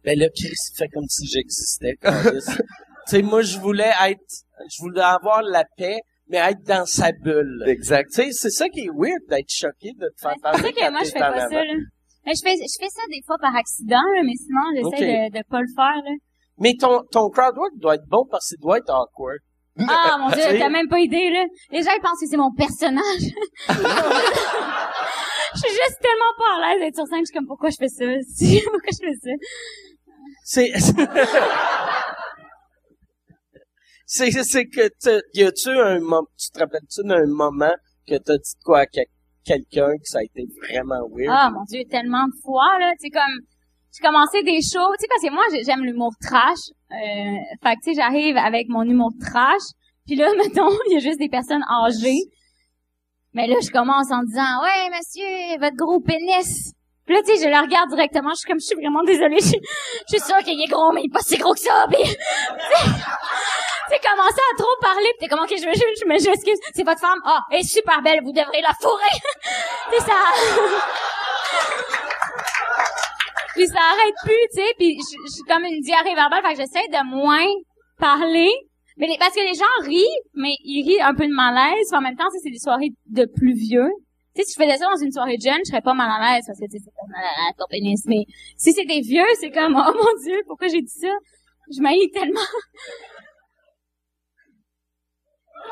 [0.04, 1.96] ben là, Chris, fait comme si j'existais.
[2.04, 2.42] tu
[3.08, 4.26] sais, moi, je voulais être,
[4.70, 7.64] je voulais avoir la paix, mais être dans sa bulle.
[7.68, 8.10] Exact.
[8.14, 10.68] Tu sais, c'est ça qui est weird d'être choqué de te faire C'est parler pour
[10.68, 11.74] ça que moi, je fais pas ça, là.
[12.26, 15.38] Mais je fais, je fais ça des fois par accident, là, mais sinon, j'essaie de,
[15.38, 16.12] de pas le faire, là.
[16.60, 19.40] Mais ton, ton crowd work doit être bon parce qu'il doit être awkward.
[19.80, 21.46] Ah, mon dieu, t'as même pas idée, là.
[21.72, 23.34] Les gens, ils pensent que c'est mon personnage.
[25.56, 27.78] Je suis juste tellement pas à l'aise d'être sur scène, je suis comme, pourquoi je
[27.78, 28.06] fais ça?
[28.36, 29.32] Si, pourquoi je fais ça?
[30.46, 30.72] C'est,
[34.06, 34.90] c'est, c'est que
[35.34, 37.74] y a-tu un moment, tu te rappelles-tu d'un moment
[38.08, 39.06] que t'as dit quoi à quel-
[39.46, 41.32] quelqu'un que ça a été vraiment weird?
[41.36, 42.94] Ah, mon dieu, tellement de fois, là.
[43.02, 43.40] Tu comme,
[43.96, 46.60] j'ai commencé des shows, tu sais, parce que moi, j'ai- j'aime l'humour trash.
[46.92, 46.96] Euh,
[47.64, 49.62] fait que, tu sais, j'arrive avec mon humour trash.
[50.06, 52.20] Puis là, mettons, il y a juste des personnes âgées.
[53.34, 56.72] Mais là, je commence en disant, ouais, monsieur, votre gros pénis.
[57.06, 59.40] Puis là, tu sais, je le regarde directement, je suis comme, je suis vraiment désolée,
[59.40, 59.60] je, je
[60.08, 62.04] suis sûre qu'il est gros, mais il est pas si gros que ça, puis...
[63.92, 66.58] Tu commencé à trop parler, pis t'es comme, je, je, je, m'excuse.
[66.74, 67.20] C'est votre femme?
[67.26, 69.04] Ah, elle est super belle, vous devrez la fourrer.
[69.92, 70.14] c'est ça.
[73.54, 76.54] puis ça arrête plus, tu sais, puis je je suis comme une diarrhée verbale, fait
[76.54, 77.46] que j'essaie de moins
[78.00, 78.50] parler.
[78.98, 81.92] Mais les- parce que les gens rient, mais ils rient un peu de malaise.
[81.94, 83.90] En même temps, c'est des soirées de plus vieux.
[84.36, 86.10] Tu sais, si je faisais ça dans une soirée de jeunes, je serais pas mal
[86.10, 88.02] à l'aise parce que tu sais, c'est comme ah, ton pénis.
[88.06, 88.26] Mais
[88.58, 91.10] si c'est des vieux, c'est comme oh mon dieu, pourquoi j'ai dit ça?
[91.76, 92.40] Je m'haïs tellement.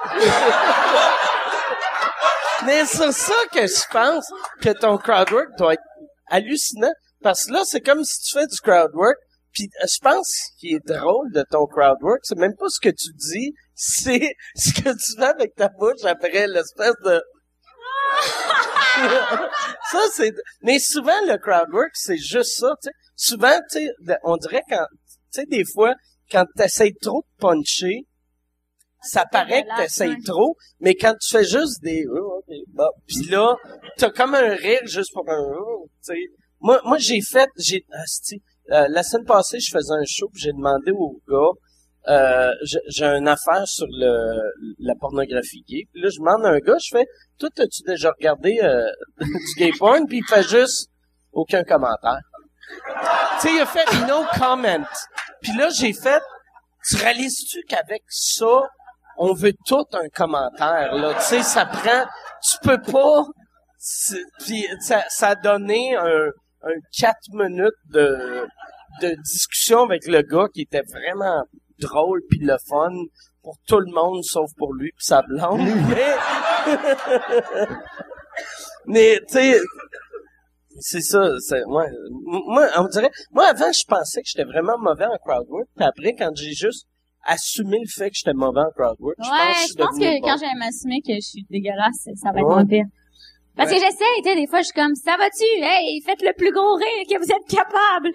[2.66, 5.84] Mais c'est ça que je pense que ton crowd work doit être
[6.28, 6.92] hallucinant.
[7.24, 9.18] Parce que là, c'est comme si tu fais du crowd work,
[9.54, 12.80] puis je pense ce qui est drôle de ton crowd work, c'est même pas ce
[12.80, 17.22] que tu dis, c'est ce que tu fais avec ta bouche après l'espèce de...
[19.92, 20.34] ça, c'est...
[20.62, 22.96] Mais souvent, le crowd work, c'est juste ça, tu sais.
[23.16, 24.86] Souvent, tu sais, on dirait quand...
[25.34, 25.96] Tu sais, des fois,
[26.32, 28.06] quand t'essayes trop de puncher,
[29.02, 32.06] ça paraît que t'essayes trop, mais quand tu fais juste des...
[32.08, 32.90] oh, ok, bon.
[33.08, 33.56] Puis là,
[33.98, 35.54] t'as comme un rire juste pour un...
[35.60, 36.20] oh, tu sais.
[36.60, 37.50] Moi, moi j'ai fait...
[37.58, 38.42] j'ai asti,
[38.72, 41.52] euh, La semaine passée, je faisais un show, j'ai demandé au gars...
[42.08, 42.52] Euh,
[42.88, 44.42] j'ai une affaire sur le
[44.80, 45.84] la pornographie gay.
[45.94, 47.06] Puis là, je demande à un gars, je fais,
[47.38, 50.08] toi, as-tu déjà regardé euh, du gay porn?
[50.08, 50.90] Puis il fait juste
[51.32, 52.22] aucun commentaire.
[53.40, 54.84] tu sais, il a fait no comment.
[55.42, 56.22] Puis là, j'ai fait,
[56.88, 58.64] tu réalises-tu qu'avec ça,
[59.18, 61.14] on veut tout un commentaire, là?
[61.16, 62.06] Tu sais, ça prend,
[62.44, 63.26] tu peux pas,
[64.40, 66.30] puis ça, ça a donné un,
[66.64, 68.46] un quatre minutes de,
[69.02, 71.44] de discussion avec le gars qui était vraiment
[71.80, 72.92] drôle puis le fun
[73.42, 75.62] pour tout le monde sauf pour lui puis sa blonde.
[75.90, 76.14] Mais,
[78.86, 79.60] mais tu sais,
[80.80, 81.30] c'est ça.
[81.40, 81.86] C'est, moi,
[82.22, 85.68] moi, on dirait, moi avant je pensais que j'étais vraiment mauvais en crowdwork.
[85.76, 86.88] Puis après, quand j'ai juste
[87.26, 90.20] assumé le fait que j'étais mauvais en crowdwork, je pense Ouais, que je pense que
[90.22, 90.28] bon.
[90.28, 92.54] quand j'ai m'assumer que je suis dégueulasse, ça va être Ouais.
[92.56, 92.86] moins pire.
[93.58, 93.78] Parce Ouais.
[93.78, 95.44] que j'essaie, tu sais, des fois, je suis comme, ça va-tu?
[95.62, 98.12] Hey, faites le plus gros rire que vous êtes capable.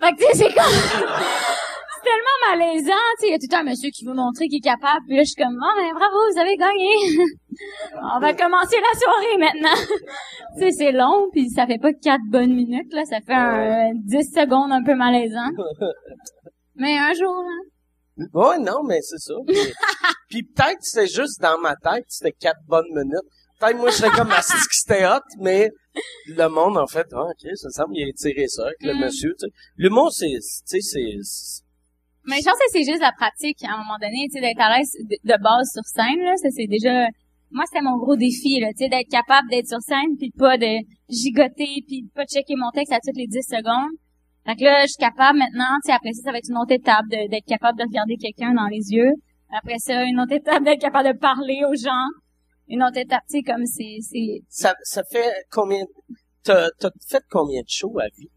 [0.00, 0.62] Fait que, tu sais, c'est comme,
[1.94, 4.58] c'est tellement malaisant, tu sais, il y a tout un monsieur qui veut montrer qu'il
[4.58, 6.90] est capable, puis là, je suis comme, oh, ben, bravo, vous avez gagné.
[8.16, 9.82] On va commencer la soirée maintenant.
[10.58, 13.90] tu sais, c'est long, puis ça fait pas quatre bonnes minutes, là, ça fait un,
[13.94, 15.50] 10 secondes un peu malaisant.
[16.76, 18.26] Mais un jour, hein.
[18.34, 19.34] Ouais, non, mais c'est ça.
[19.46, 19.56] Puis,
[20.28, 23.30] puis peut-être que c'était juste dans ma tête, c'était quatre bonnes minutes.
[23.62, 25.70] Peut-être moi, j'étais comme assis que c'était hot, mais
[26.26, 29.00] le monde, en fait, ah, ok, ça semble qu'il a tiré ça avec le Mm.
[29.04, 29.52] monsieur, tu sais.
[29.76, 31.62] L'humour, c'est, tu sais, c'est,
[32.26, 34.58] Mais je pense que c'est juste la pratique, à un moment donné, tu sais, d'être
[34.60, 37.06] à l'aise de, base sur scène, là, ça c'est déjà,
[37.52, 40.38] moi c'était mon gros défi, là, tu sais, d'être capable d'être sur scène puis de
[40.38, 43.94] pas de gigoter puis de pas checker mon texte à toutes les 10 secondes.
[44.44, 46.58] Fait que là, je suis capable maintenant, tu sais, après ça, ça va être une
[46.58, 49.14] autre étape d'être capable de regarder quelqu'un dans les yeux.
[49.54, 52.10] Après ça, une autre étape d'être capable de parler aux gens.
[52.72, 55.84] Une autre étape, tu sais, comme c'est, c'est, ça, ça fait combien,
[56.42, 58.30] t'as, t'as fait combien de shows à vie?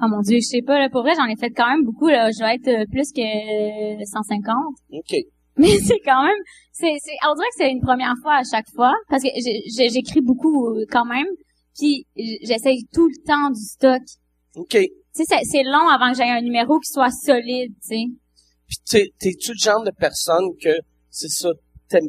[0.00, 2.06] oh mon dieu, je sais pas, là, pour vrai, j'en ai fait quand même beaucoup,
[2.08, 4.56] là, je vais être euh, plus que 150.
[4.92, 5.16] OK.
[5.56, 6.38] Mais c'est quand même,
[6.70, 9.88] c'est, c'est, on dirait que c'est une première fois à chaque fois, parce que j'ai-
[9.90, 11.26] j'écris beaucoup quand même,
[11.76, 14.02] puis j'essaye tout le temps du stock.
[14.54, 14.70] OK.
[14.70, 18.04] Tu sais, c'est, c'est long avant que j'aie un numéro qui soit solide, tu sais.
[18.68, 20.70] Puis t'es, t'es-tu le genre de personne que,
[21.10, 21.50] c'est ça,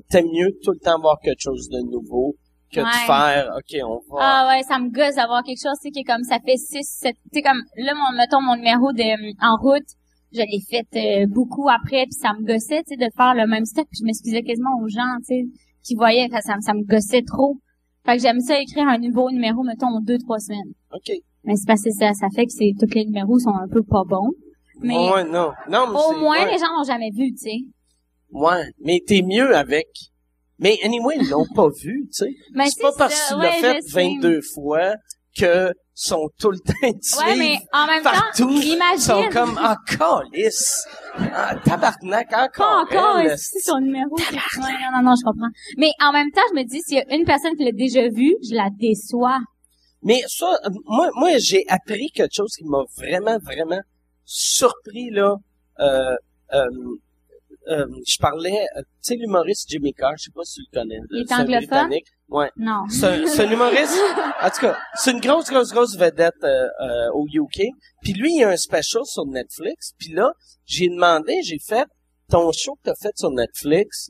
[0.09, 2.35] t'aimes, mieux tout le temps voir quelque chose de nouveau
[2.71, 4.19] que de faire, OK, on va...
[4.21, 6.57] Ah ouais, ça me gosse d'avoir quelque chose, tu sais, qui est comme, ça fait
[6.57, 9.85] 6, 7, tu sais, comme, là, mon, mettons, mon numéro de, euh, en route,
[10.33, 13.45] je l'ai fait euh, beaucoup après, puis ça me gossait, tu sais, de faire le
[13.45, 15.43] même puis je m'excusais quasiment aux gens, tu sais,
[15.83, 17.57] qui voyaient, que ça, me- ça me gossait trop.
[18.05, 20.73] Fait que j'aime ça écrire un nouveau numéro, mettons, en deux, trois semaines.
[20.95, 21.11] OK.
[21.43, 23.83] Mais c'est parce que ça, ça fait que c'est tous les numéros sont un peu
[23.83, 24.31] pas bons.
[24.81, 25.51] Mais Ouais, non.
[25.69, 26.51] Non, mais au moins, ouais.
[26.51, 27.57] les gens l'ont jamais vu, tu sais.
[28.33, 29.87] Ouais, mais t'es mieux avec.
[30.59, 32.31] Mais anyway, ils l'ont pas vu, tu sais.
[32.53, 34.03] Mais c'est pas parce tu ouais, l'as fait je sais.
[34.15, 34.93] 22 fois
[35.37, 38.45] que sont tout le temps Ouais, mais en même partout.
[38.45, 38.99] temps, Ils imagine.
[38.99, 40.87] sont comme en calice.
[41.17, 42.81] Ah, tabarnak, Pas encore.
[42.81, 44.09] encore, est-ce que c'est son numéro?
[44.57, 45.49] Non, non, non, je comprends.
[45.77, 48.07] Mais en même temps, je me dis, s'il y a une personne qui l'a déjà
[48.09, 49.39] vu, je la déçois.
[50.01, 50.55] Mais ça,
[50.85, 53.81] moi, moi, j'ai appris quelque chose qui m'a vraiment, vraiment
[54.25, 55.35] surpris, là.
[55.79, 56.15] Euh,
[56.53, 56.65] euh,
[57.69, 60.79] euh, je parlais, euh, tu sais, l'humoriste Jimmy Carr, je sais pas si tu le
[60.81, 60.99] connais.
[61.11, 61.67] Il est anglophone?
[62.29, 62.49] Ouais.
[62.57, 62.83] Non.
[62.89, 63.97] C'est c'est un humoriste.
[64.41, 67.61] En tout cas, c'est une grosse, grosse, grosse vedette euh, euh, au UK.
[68.01, 69.91] Puis lui, il a un special sur Netflix.
[69.97, 70.31] Puis là,
[70.65, 71.85] j'ai demandé, j'ai fait
[72.29, 74.09] ton show que t'as fait sur Netflix.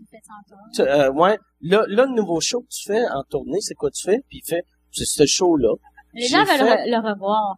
[0.74, 1.38] tu- euh, ouais.
[1.62, 4.20] Là, là, le nouveau show que tu fais en tournée, c'est quoi tu fais?
[4.30, 5.74] Puis il fait, c'est ce show-là.
[6.14, 7.56] Les gens veulent fait- le revoir.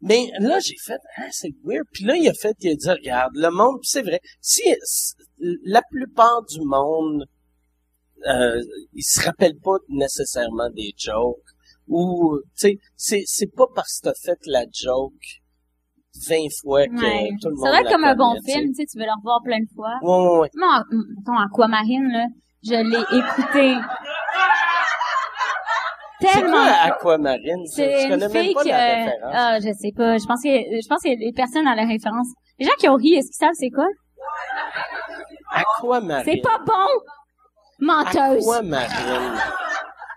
[0.00, 1.84] Mais là, j'ai fait, ah, c'est weird.
[1.92, 4.62] Puis là, il a fait, il a dit, regarde, le monde, c'est vrai, si
[5.64, 7.24] la plupart du monde,
[8.28, 8.60] euh,
[8.94, 11.36] ils se rappellent pas nécessairement des jokes,
[11.88, 15.12] ou, tu sais, c'est, c'est pas parce que t'as fait la joke
[16.28, 17.30] 20 fois que Ouais.
[17.40, 19.40] tout le monde Ça doit comme un bon film, tu sais, tu veux le revoir
[19.42, 19.98] plein de fois.
[20.02, 20.48] Ouais, ouais, ouais.
[20.54, 22.26] Moi, en- mettons, Aquamarine, là,
[22.62, 23.74] je l'ai écouté
[26.20, 26.50] tellement.
[26.52, 27.66] quoi Aquamarine?
[27.66, 29.32] C'est Je une connais même fille pas que, la référence.
[29.34, 30.18] ah, je sais pas.
[30.18, 32.28] Je pense que, je pense que les personnes à la référence.
[32.58, 33.86] Les gens qui ont ri, est-ce qu'ils savent c'est quoi?
[35.52, 36.24] Aquamarine.
[36.24, 36.88] C'est pas bon!
[37.80, 38.48] Menteuse!
[38.48, 39.38] Aquamarine.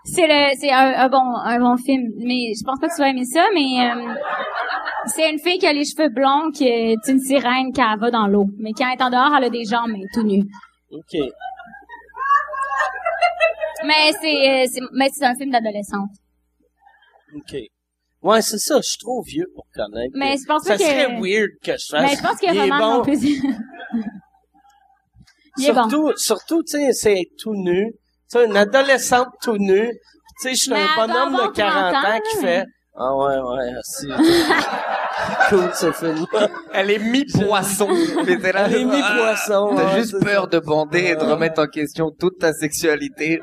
[0.04, 2.02] C'est le, c'est un, un bon, un bon film.
[2.18, 4.14] Mais je pense pas que tu vas aimer ça, mais, euh,
[5.06, 8.26] c'est une fille qui a les cheveux blonds, qui est une sirène qui va dans
[8.26, 8.46] l'eau.
[8.58, 10.42] Mais quand elle est en dehors, elle a des jambes, mais tout nu.
[10.90, 11.20] OK.
[13.84, 16.10] Mais c'est, euh, c'est, mais c'est un film d'adolescente.
[17.36, 17.56] OK.
[18.22, 20.12] Ouais, c'est ça, je suis trop vieux pour connaître.
[20.14, 22.02] Mais je pense ça que- serait weird que je fasse.
[22.10, 23.02] Mais je pense que Roman bon.
[23.02, 23.20] plus.
[25.58, 25.88] Il est bon.
[25.88, 27.92] surtout, surtout, tu sais, c'est tout nu.
[28.30, 29.90] Tu sais, une adolescente tout nue.
[30.40, 32.64] Tu sais, je suis un bonhomme de 40 ans, 30 ans, qui fait,
[32.94, 34.06] ah ouais, ouais, c'est
[35.48, 36.26] cool ce film.
[36.72, 37.88] Elle est mi-poisson.
[38.26, 40.48] Mais t'es là, Elle est mi-poisson, T'as ouais, juste peur ça.
[40.48, 43.40] de bander et de remettre en question toute ta sexualité.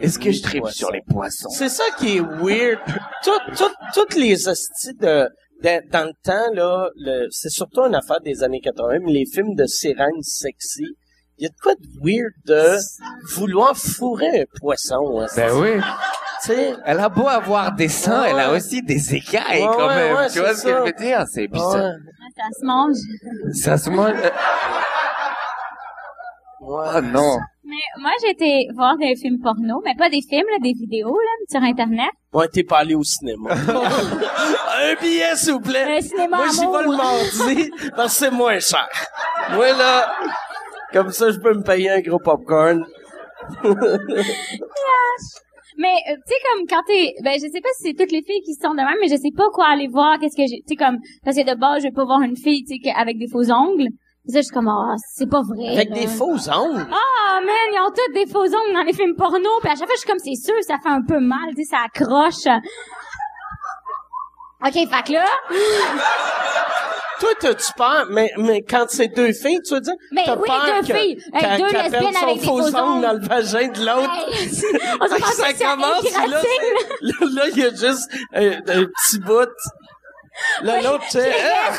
[0.00, 1.50] Est-ce que je tripe sur les poissons?
[1.50, 2.78] C'est ça qui est weird.
[3.22, 5.28] Tout, tout, toutes les hosties de
[5.62, 9.26] dans, dans le temps, là, le, c'est surtout une affaire des années 80, mais les
[9.26, 10.86] films de sirènes sexy,
[11.36, 12.78] il y a de quoi de weird de
[13.34, 15.20] vouloir fourrer un poisson.
[15.20, 15.72] hein, Ben oui.
[16.42, 16.74] Sais.
[16.84, 20.16] Elle a beau avoir des seins, Ouais, elle a aussi des écailles Ouais, quand même.
[20.16, 21.24] ouais, tu vois ce que je veux dire?
[21.30, 21.92] C'est puis ça, Ouais,
[22.36, 22.96] Ça se mange.
[23.54, 24.14] ça se mange?
[26.60, 26.88] ouais.
[26.94, 27.38] Oh non.
[27.64, 31.14] Mais moi, j'ai été voir des films porno, mais pas des films, là, des vidéos,
[31.16, 32.10] là, sur Internet.
[32.32, 33.50] Ouais, t'es pas allé au cinéma.
[33.54, 35.98] un billet, s'il vous plaît.
[35.98, 38.88] Un cinéma Moi, j'y vais le mardi parce que c'est moins cher.
[39.52, 40.12] Moi, là,
[40.92, 42.84] comme ça, je peux me payer un gros popcorn.
[45.78, 47.14] Mais, euh, tu sais, comme quand t'es...
[47.22, 49.08] Ben, je sais pas si c'est toutes les filles qui se sont de même, mais
[49.08, 50.62] je sais pas quoi aller voir, qu'est-ce que j'ai...
[50.66, 50.98] Tu sais, comme...
[51.24, 53.50] Parce que de base, je vais pas voir une fille, tu sais, avec des faux
[53.50, 53.88] ongles.
[54.22, 55.72] Puis ça, je suis comme, ah, c'est pas vrai.
[55.72, 55.96] Avec là.
[55.96, 56.86] des faux ongles?
[56.92, 59.48] Ah, man, ils ont tous des faux ongles dans les films porno.
[59.62, 61.64] Puis à chaque fois, je suis comme, c'est sûr, ça fait un peu mal, tu
[61.64, 62.46] sais, ça accroche.
[64.64, 65.24] OK, fait que là...
[67.20, 68.06] Toi, t'as-tu peur?
[68.10, 69.92] Mais, mais quand c'est deux filles, tu veux dire?
[70.10, 71.22] Mais oui, peur deux que- filles.
[71.34, 74.10] Hey, deux lesbiennes son avec des faux ongles dans le vagin de l'autre.
[74.30, 74.58] Hey,
[75.00, 76.42] on se ça commence, là,
[77.00, 77.44] là.
[77.52, 79.48] il y a juste un, un petit bout.
[80.62, 81.72] Là, l'autre, tu sais, ah.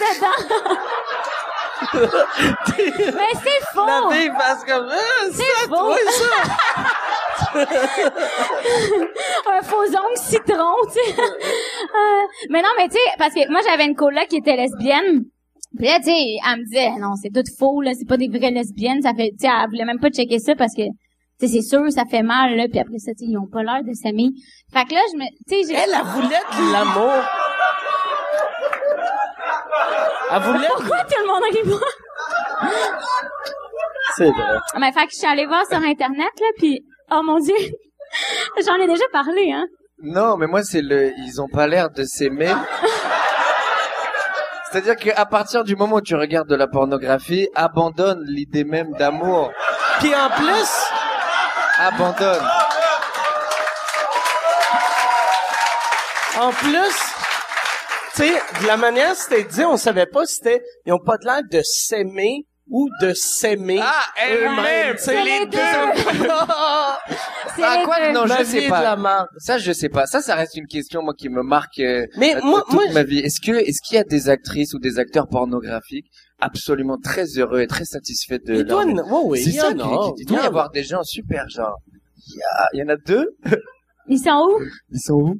[1.97, 3.85] Mais c'est faux!
[3.87, 5.75] la fille passe comme, ah, C'est ça, faux.
[5.75, 6.43] toi, ça.
[9.51, 11.15] un faux ongle citron, tu sais.
[11.93, 15.25] Euh, mais non, mais tu sais, parce que moi, j'avais une coloc qui était lesbienne.
[15.77, 18.29] Puis là, tu sais, elle me disait, non, c'est tout faux, là, c'est pas des
[18.29, 19.01] vraies lesbiennes.
[19.01, 20.91] Ça fait, tu sais, elle voulait même pas checker ça parce que, tu
[21.39, 22.67] sais, c'est sûr, ça fait mal, là.
[22.69, 24.29] Puis après ça, tu sais, ils ont pas l'air de s'aimer.
[24.71, 25.73] Fait que là, je me, tu sais, j'ai...
[25.73, 27.11] Elle, elle voulait de l'amour.
[30.31, 30.67] Elle voulait...
[30.67, 31.87] Pourquoi tout le monde rit pas?
[34.15, 34.59] C'est vrai.
[34.79, 37.55] Mais fait que je suis allée voir sur Internet, là, puis, oh mon Dieu,
[38.65, 39.67] j'en ai déjà parlé, hein.
[40.03, 42.53] Non, mais moi, c'est le, ils ont pas l'air de s'aimer.
[44.71, 49.51] C'est-à-dire qu'à partir du moment où tu regardes de la pornographie, abandonne l'idée même d'amour.
[49.99, 50.69] Puis en plus,
[51.77, 52.47] Abandonne.
[56.39, 56.95] en plus,
[58.15, 61.17] tu sais, de la manière c'était dit, on savait pas si c'était, ils ont pas
[61.17, 64.01] de l'air de s'aimer ou de s'aimer Ah,
[64.31, 64.95] eux-mêmes.
[64.97, 65.57] c'est les deux.
[67.55, 68.13] C'est Ah, les quoi deux.
[68.13, 68.79] Non, La je sais pas.
[68.79, 69.27] de la merde.
[69.37, 70.05] Ça, je sais pas.
[70.05, 72.83] Ça, ça reste une question, moi, qui me marque euh, Mais euh, moi, toute moi,
[72.93, 73.19] ma vie.
[73.19, 76.07] Est-ce que, est-ce qu'il y a des actrices ou des acteurs pornographiques
[76.39, 79.05] absolument très heureux et très satisfaits de il doit, leur...
[79.05, 79.85] oui, oui, C'est il y ça en qui- a.
[80.15, 81.75] qui- il doit y avoir des gens super, genre.
[82.27, 83.27] Il y, a, il y en a deux.
[84.07, 84.63] Ils sont où?
[84.91, 85.35] Ils sont où?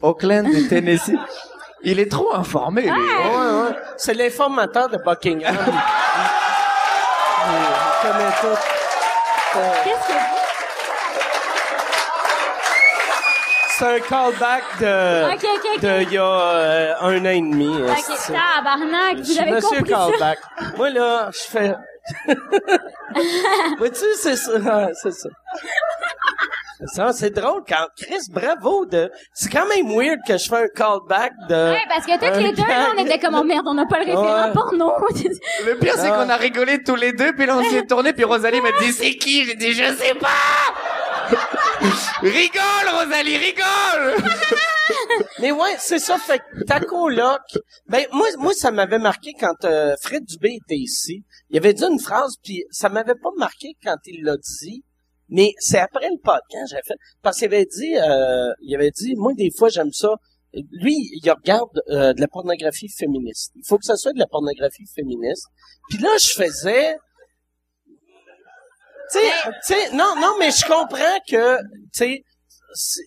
[0.00, 1.12] Auckland et Tennessee.
[1.84, 2.90] Il est trop informé, lui.
[2.90, 3.76] Ouais, ouais.
[3.96, 5.54] C'est l'informateur de Buckingham.
[5.54, 5.72] il,
[7.50, 8.58] il connaît tout.
[9.56, 10.14] Euh, Qu'est-ce que
[13.76, 15.80] C'est un callback de, Ok, ok, ok.
[15.80, 17.68] de il y a euh, un an et demi.
[17.82, 18.32] Ok, esti.
[18.32, 19.96] tabarnak, Je vous suis avez monsieur compris ça?
[20.10, 20.38] callback.
[20.76, 21.74] Moi, là, je fais...
[23.78, 24.52] Vois-tu, c'est ça.
[24.68, 25.28] Ah, C'est ça.
[26.78, 29.10] C'est ça, c'est drôle quand Chris, bravo de.
[29.32, 31.72] C'est quand même weird que je fais un callback de.
[31.72, 33.98] Ouais, parce que toutes les deux, là, on était comme, oh merde, on n'a pas
[34.00, 34.52] le référent Ouais.
[34.52, 34.92] porno.
[35.66, 36.24] Le pire, c'est Ah.
[36.24, 38.92] qu'on a rigolé tous les deux, puis là, on s'est tourné, puis Rosalie m'a dit,
[38.92, 39.44] c'est qui?
[39.44, 40.28] J'ai dit, je sais pas!
[42.22, 44.16] rigole, Rosalie, rigole!
[45.40, 46.18] Mais ouais, c'est ça.
[46.18, 47.40] Fait que ta coloc,
[47.88, 51.22] ben moi, moi ça m'avait marqué quand euh, Fred Dubé était ici.
[51.50, 54.82] Il avait dit une phrase, puis ça m'avait pas marqué quand il l'a dit.
[55.28, 59.14] Mais c'est après le podcast, j'ai fait parce qu'il avait dit, euh, il avait dit,
[59.16, 60.14] moi des fois j'aime ça.
[60.70, 63.50] Lui, il regarde euh, de la pornographie féministe.
[63.56, 65.46] Il faut que ça soit de la pornographie féministe.
[65.88, 66.96] Puis là, je faisais,
[69.12, 69.18] tu
[69.62, 72.22] sais, non, non, mais je comprends que, tu sais,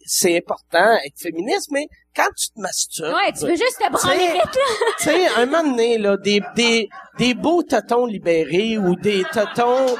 [0.06, 4.34] c'est- important être féministe, mais quand tu te masturbes, Ouais, tu veux juste te branler
[4.34, 4.62] vite, là.
[5.00, 6.88] tu sais, un moment donné, là, des, des,
[7.18, 9.96] des beaux totons libérés ou des totons,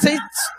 [0.00, 0.08] tu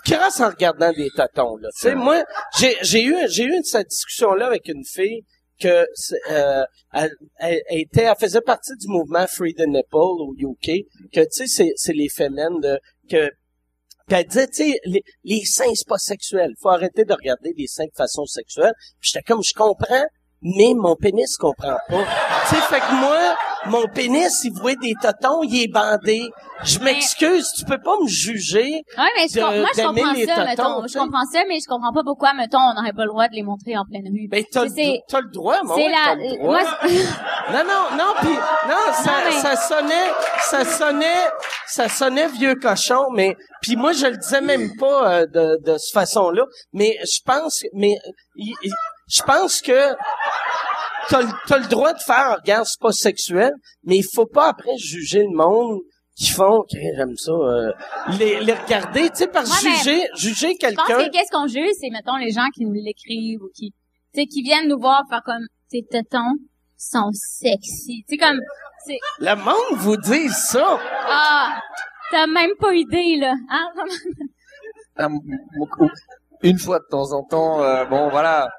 [0.05, 1.69] te crosses en regardant des totons, là.
[1.75, 2.23] Tu sais, moi,
[2.57, 5.23] j'ai, j'ai eu, j'ai eu cette discussion-là avec une fille
[5.59, 5.85] que,
[6.31, 6.63] euh,
[6.93, 11.27] elle, elle, était, elle faisait partie du mouvement Free the Nipple au UK, que, tu
[11.31, 12.79] sais, c'est, c'est les féminin de,
[13.09, 13.29] que,
[14.09, 16.53] elle disait, tu sais, les, les seins, c'est pas sexuel.
[16.61, 18.73] Faut arrêter de regarder les seins de façon sexuelle.
[18.99, 20.05] Puis j'étais comme, je comprends,
[20.41, 22.05] mais mon pénis comprend pas.
[22.47, 23.35] tu sais, fait que moi,
[23.67, 26.21] mon pénis, il voit des totons, il est bandé.
[26.63, 28.81] Je m'excuse, tu peux pas me juger.
[28.97, 30.87] Ouais, mais je de- moi, je comprends les ça, totons, mettons.
[30.87, 33.33] Je comprends ça, mais je comprends pas pourquoi, mettons, on n'aurait pas le droit de
[33.35, 34.27] les montrer en pleine rue.
[34.29, 35.75] Ben, t'as, le, droit, moi.
[35.77, 36.51] c'est la, t'as le droit.
[36.51, 40.11] moi, c'est- Non, non, non, puis non, ça, Non, mais- ça sonnait,
[40.43, 41.25] ça sonnait,
[41.67, 45.77] ça sonnait vieux cochon, mais puis moi je le disais même pas euh, de, de
[45.77, 46.43] cette façon-là,
[46.73, 47.95] mais je pense, mais
[49.07, 49.93] je pense que
[51.09, 53.51] t'as, le- t'as le droit de faire, regarde, c'est pas sexuel,
[53.83, 55.79] mais il faut pas après juger le monde
[56.15, 57.71] qui font, Ok, j'aime ça, euh,
[58.19, 61.05] les, les regarder, tu sais, par Ouais, mais juger, juger Je pense quelqu'un.
[61.05, 63.71] que qu'est-ce qu'on juge, c'est, mettons, les gens qui nous l'écrivent ou qui,
[64.13, 66.35] tu sais, qui viennent nous voir faire comme, tes tétons
[66.77, 68.03] sont sexy.
[68.07, 68.39] Tu sais, comme,
[68.85, 70.79] c'est, Le monde vous dit ça.
[71.09, 71.59] ah,
[72.11, 73.33] t'as même pas idée, là.
[74.97, 75.09] Hein?
[76.41, 78.49] Une fois de temps en temps, euh, bon voilà.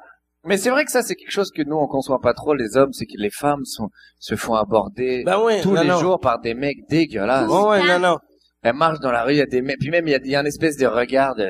[0.47, 2.77] Mais c'est vrai que ça c'est quelque chose que nous on conçoit pas trop les
[2.77, 3.89] hommes, c'est que les femmes sont
[4.19, 5.99] se font aborder Ben oui, tous non, les non.
[5.99, 7.51] jours par des mecs dégueulasses.
[7.51, 8.17] Ouais, ouais, non, non.
[8.63, 10.19] Elles marchent dans la rue, il y a des mecs, puis même il y a,
[10.25, 11.49] il y a une espèce de regard de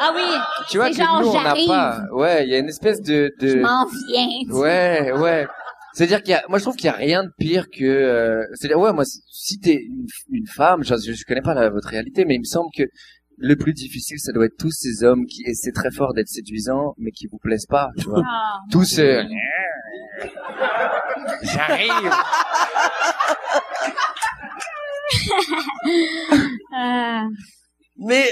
[0.00, 0.22] Ah oui,
[0.70, 1.68] tu vois que genre, nous on n'a j'arrive.
[1.68, 2.00] pas.
[2.12, 4.58] Ouais, il y a une espèce de je de m'en viens.
[4.60, 5.46] Ouais, ouais.
[5.94, 8.42] C'est-à-dire qu'il y a, moi je trouve qu'il y a rien de pire que, euh,
[8.54, 11.88] c'est-à-dire ouais moi si- si t'es une, une femme, je, je connais pas la, votre
[11.88, 12.82] réalité, mais il me semble que
[13.44, 16.94] le plus difficile ça doit être tous ces hommes qui essaient très fort d'être séduisants
[16.98, 18.22] mais qui vous plaisent pas, tu vois.
[18.26, 19.22] Ah, tous euh,
[21.42, 22.12] j'arrive.
[26.78, 27.28] euh,
[27.96, 28.30] Mais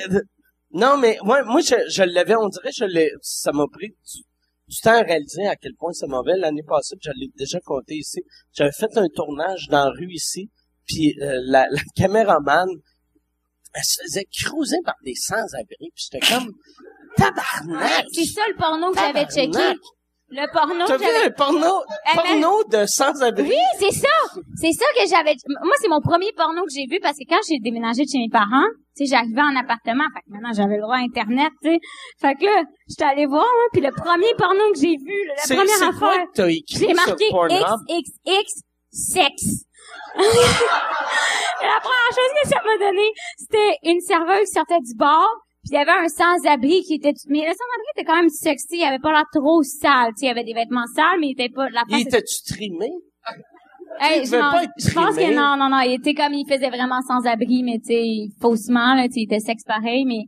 [0.72, 4.22] non, mais moi, moi, je, je l'avais, on dirait, je l'ai, ça m'a pris du,
[4.68, 6.36] du temps à réaliser à quel point c'est mauvais.
[6.38, 8.22] L'année passée, je l'ai déjà compté ici.
[8.52, 10.50] J'avais fait un tournage dans la rue ici,
[10.86, 12.68] puis euh, la, la caméraman,
[13.75, 16.51] elle se faisait cruiser par des sans-abri, puis j'étais comme
[17.16, 18.05] tabarnak.
[18.12, 19.77] c'est ça le porno que j'avais checké.
[20.35, 21.27] Le porno T'as que vu j'avais...
[21.27, 23.51] un porno, Elle m'a- porno de sans-abri?
[23.51, 24.09] Oui, c'est ça.
[24.57, 25.35] C'est ça que j'avais.
[25.47, 28.16] Moi, c'est mon premier porno que j'ai vu parce que quand j'ai déménagé de chez
[28.18, 28.64] mes parents,
[28.97, 31.79] tu sais, j'arrivais en appartement, fait que maintenant j'avais le droit à internet, tu sais.
[32.18, 35.55] Fait que là, j'étais allée voir, hein, puis le premier porno que j'ai vu, la
[35.55, 37.29] première c'est quoi affaire, que t'as écrit j'ai marqué?
[37.29, 39.64] XXX sexe.
[40.16, 43.06] La première chose que ça m'a donné,
[43.38, 45.28] c'était une serveuse qui sortait du bar,
[45.64, 47.14] puis il y avait un sans-abri qui était...
[47.28, 50.26] Mais le sans-abri était quand même sexy, il avait pas l'air trop sale, tu sais,
[50.26, 51.68] il avait des vêtements sales, mais il était pas...
[51.70, 52.90] La Il était-tu trimé?
[54.00, 55.80] Hey, je, devait m'en- pas être je pense que non, non, non.
[55.80, 58.02] Il était comme, il faisait vraiment sans abri, mais tu sais,
[58.40, 60.22] faussement, là, tu sais, il était sexe pareil, mais,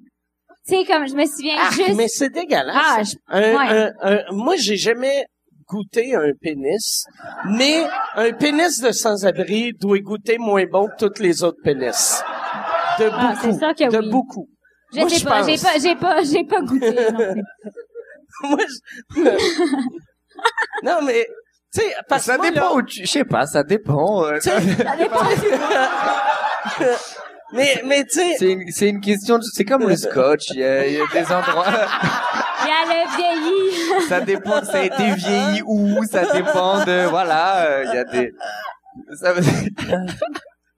[0.68, 2.76] tu sais, comme, je me souviens Ah, juste, mais c'est dégueulasse.
[2.76, 3.68] ah, je- Un- ouais.
[3.78, 5.24] un- un- moi, j'ai jamais
[5.68, 7.04] goûté un pénis,
[7.50, 7.84] mais
[8.16, 12.22] un pénis de sans-abri doit goûter moins bon que tous les autres pénis.
[12.98, 13.16] De beaucoup.
[13.20, 14.10] Ah, c'est ça que de oui.
[14.10, 14.48] beaucoup.
[14.92, 16.94] je moi, sais je pas, j'ai pas, j'ai pas, j'ai pas goûté.
[17.12, 17.34] non.
[18.50, 18.58] Moi,
[19.16, 19.20] je-
[20.82, 21.24] non, mais,
[22.08, 24.24] parce Ça moi, dépend là, où tu, je sais pas, ça dépend.
[24.24, 25.24] euh, Ça dépend.
[27.52, 30.60] mais, mais, tu sais, c'est une, c'est une question, de- c'est comme le scotch, il
[30.60, 31.66] y a, il y a des endroits,
[32.62, 33.63] Il y a le vieilli.
[34.08, 38.04] Ça dépend ça a été vieilli où, ça dépend de, voilà, euh, il y a
[38.04, 38.32] des,
[39.20, 39.34] ça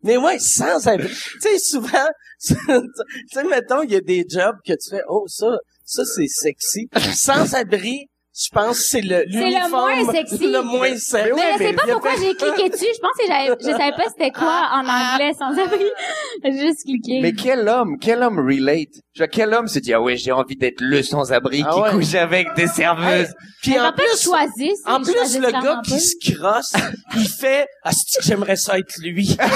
[0.03, 1.09] Mais ouais, sans abri.
[1.09, 2.09] Tu sais, souvent,
[2.41, 2.55] tu
[3.33, 6.89] sais, mettons, il y a des jobs que tu fais, oh, ça, ça, c'est sexy.
[7.13, 8.09] Sans abri,
[8.39, 10.47] je pense que c'est le, le moins sexy.
[10.47, 11.33] Le moins sexy.
[11.35, 12.85] Mais je sais pas pourquoi j'ai cliqué dessus.
[12.95, 15.87] Je pense que j'avais, je savais pas c'était quoi en anglais sans abri.
[16.45, 17.21] J'ai juste cliqué.
[17.23, 18.91] Mais quel homme, quel homme relate?
[19.15, 21.81] Tu vois, quel homme se dit, ah ouais, j'ai envie d'être le sans-abri Ah qui
[21.81, 21.91] ouais.
[21.93, 23.33] couche avec des serveuses.
[23.63, 24.81] Puis Mais en je plus, choisisse.
[24.85, 26.75] en plus, le gars qui se crosse,
[27.17, 29.35] il fait, ah, que j'aimerais ça être lui?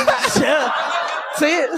[1.41, 1.69] tu sais.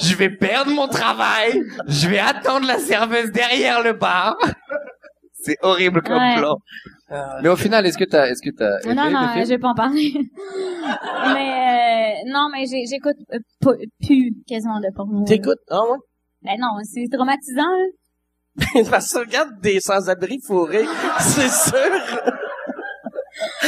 [0.00, 1.62] Je vais perdre mon travail.
[1.86, 4.36] Je vais attendre la serveuse derrière le bar.
[5.32, 6.36] C'est horrible comme Ouais.
[6.38, 6.56] plan.
[7.42, 9.58] Mais au final, est-ce que t'as, est-ce que t'as aimé Non, non, euh, je vais
[9.58, 10.12] pas en parler.
[11.34, 11.50] mais
[12.24, 15.24] euh, non, mais j'écoute euh, plus quasiment de porno.
[15.24, 15.58] T'écoutes?
[15.70, 15.98] Ah ouais?
[16.42, 17.62] Ben non, c'est traumatisant.
[18.90, 20.86] Parce que regarde des sans-abri fourrés,
[21.20, 21.90] c'est sûr.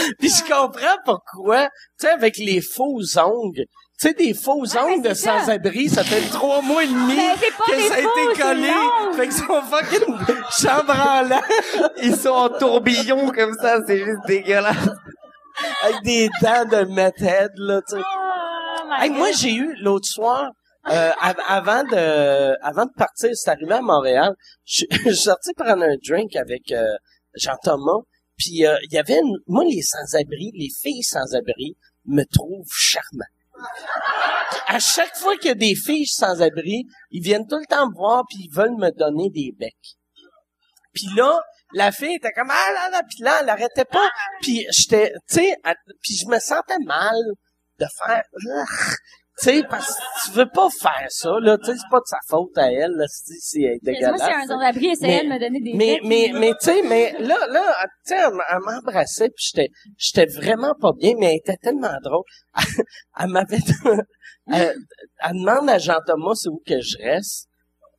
[0.18, 1.64] Puis je comprends pourquoi,
[1.98, 3.64] tu sais, avec les faux ongles,
[3.98, 7.72] tu sais, des faux Ouais, ongles de sans-abri, ça fait trois mois et demi pas
[7.72, 8.72] que ça a été collé.
[9.16, 10.16] Fait que son fucking
[10.58, 11.40] chambranlant
[12.02, 14.76] Ils sont en tourbillon comme ça, c'est juste dégueulasse.
[15.82, 18.02] avec des dents de methead, là, tu sais.
[18.02, 20.50] Oh Hey, moi, j'ai eu l'autre soir,
[20.88, 24.32] euh, av- avant de avant de partir, c'est arrivé à Montréal.
[24.64, 26.84] Je je suis sorti prendre un drink avec euh,
[27.34, 27.56] Jean
[28.36, 33.24] Puis euh, il y avait une- moi les sans-abri, les filles sans-abri me trouvent charmant.
[34.66, 37.94] À chaque fois qu'il y a des filles sans-abri, ils viennent tout le temps me
[37.94, 39.96] voir puis ils veulent me donner des becs.
[40.92, 41.40] Puis là,
[41.72, 44.08] la fille était comme ah là là, puis là elle arrêtait pas.
[44.42, 45.56] Puis j'étais, tu sais,
[46.02, 47.16] puis je me sentais mal
[47.78, 48.22] de faire,
[49.44, 52.18] sais, parce que tu veux pas faire ça là, tu sais, c'est pas de sa
[52.28, 54.22] faute à elle, là, si si elle est Moi, dégueulasse.
[54.24, 57.12] si un sans-abri essayait Mais- de me donner des Mais, mais, mais, tu sais, mais
[57.18, 57.74] là, là,
[58.06, 61.96] tu sais, elle, elle m'embrassait, puis j'étais, j'étais vraiment pas bien, mais elle était tellement
[62.02, 62.24] drôle.
[63.18, 63.58] elle m'avait,
[64.52, 64.74] elle,
[65.22, 67.48] elle demande à Jean-Thomas c'est où que je reste,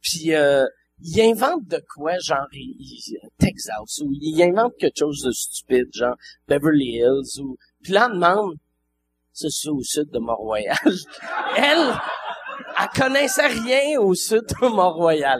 [0.01, 0.65] puis euh,
[1.01, 5.88] il invente de quoi, genre il- il- Texas, ou il invente quelque chose de stupide,
[5.93, 6.15] genre
[6.47, 8.55] Beverly Hills, ou puis là, on demande,
[9.39, 10.75] c'est ça au sud de Mont-Royal.
[11.57, 11.93] Elle,
[12.79, 15.39] elle connaissait rien au sud de Mont-Royal.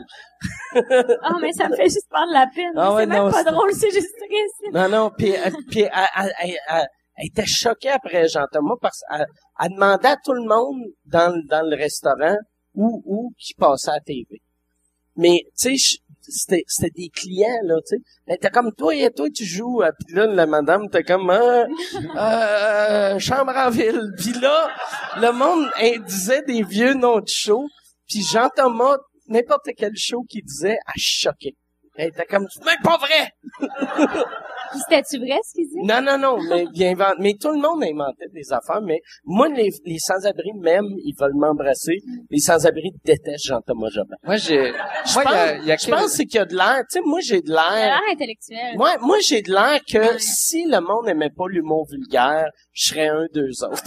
[0.76, 0.80] Oh,
[1.42, 2.74] mais ça me fait juste prendre la peine.
[2.76, 4.74] Ah ouais, c'est même non, pas drôle, c'est juste triste.
[4.74, 6.88] Non, non, puis, elle- puis elle, elle- elle- elle-
[7.26, 9.26] était choquée après Jean-Thomas parce qu'elle
[9.60, 12.38] elle demandait à tout le monde dans, le- dans le restaurant
[12.76, 14.28] où, où qui passait à la TV.
[15.16, 15.98] Mais, tu sais, je-
[16.30, 18.04] c'était, c'était des clients, là, tu sais.
[18.28, 19.82] Elle était comme, toi, et toi, tu joues.
[20.06, 21.66] Puis là, la madame était comme, euh,
[22.18, 24.12] euh, chambre en ville.
[24.18, 24.70] Puis là,
[25.18, 27.68] le monde elle disait des vieux noms de show.
[28.08, 28.98] Puis Jean-Thomas,
[29.28, 31.56] n'importe quel show qu'il disait, elle choquait.
[31.98, 33.32] Elle était comme, c'est même pas vrai!
[34.72, 35.76] Puis c'était-tu vrai, ce qu'il dit?
[35.84, 36.66] Non, non, non, mais
[37.20, 41.36] mais tout le monde inventait des affaires, mais moi, les, les sans-abri m'aiment, ils veulent
[41.36, 41.98] m'embrasser.
[42.30, 44.16] Les sans-abri détestent Jean-Thomas Jobin.
[44.24, 44.74] Moi, j'ai,
[45.06, 46.42] Je moi, il y a, pense, il y a je quel- pense c'est qu'il y
[46.42, 48.76] a de l'air, tu sais, moi, j'ai de l'air, l'air intellectuel.
[48.76, 50.20] moi, moi, j'ai de l'air que Ouais.
[50.20, 53.84] si le monde aimait pas l'humour vulgaire, je serais un d'eux autres.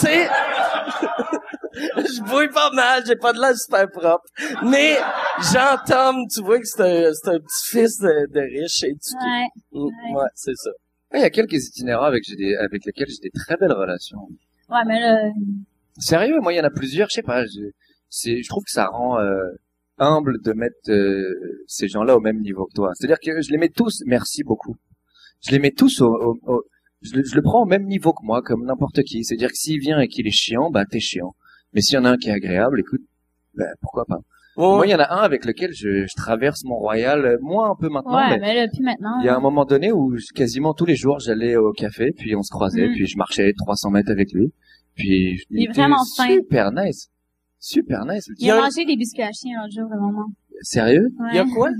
[0.00, 0.28] c'est,
[1.74, 4.24] je bouille pas mal, j'ai pas de l'air super propre.
[4.64, 4.96] Mais,
[5.52, 8.98] Jean-Tom, tu vois que c'est un, c'est un petit fils de, de riche et du
[9.14, 9.46] Ouais.
[9.72, 10.70] Mm, ouais, c'est ça.
[11.14, 14.18] Il y a quelques itinérants avec, j'ai des, avec lesquels j'ai des très belles relations.
[14.68, 15.16] Ouais, mais là,
[15.98, 19.18] Sérieux, moi, il y en a plusieurs, je sais pas, je, trouve que ça rend,
[19.20, 19.32] euh,
[19.98, 22.90] humble de mettre euh, ces gens-là au même niveau que toi.
[22.94, 24.74] C'est-à-dire que je les mets tous, merci beaucoup.
[25.46, 26.64] Je les mets tous au, au- au-
[27.02, 29.22] je, le, je le prends au même niveau que moi, comme n'importe qui.
[29.24, 31.34] C'est-à-dire que s'il vient et qu'il est chiant, bah t'es chiant.
[31.74, 33.00] Mais s'il y en a un qui est agréable, écoute,
[33.56, 34.18] bah pourquoi pas.
[34.56, 37.74] Moi, il y en a un avec lequel je, je traverse Mont-Royal, euh, moi un
[37.74, 39.18] peu maintenant, ouais, mais puis maintenant.
[39.20, 42.12] il y a un moment donné où je- quasiment tous les jours j'allais au café,
[42.12, 42.92] puis on se croisait, Mm.
[42.92, 44.52] puis je marchais 300 mètres avec lui,
[44.94, 46.28] puis Il est était vraiment fin.
[46.28, 47.08] super nice,
[47.58, 48.28] super nice.
[48.38, 50.26] Il a Il a- mangé des biscuits à chien l'autre jour, vraiment.
[50.62, 51.08] Sérieux?
[51.18, 51.26] Ouais.
[51.32, 51.70] Il y a quoi?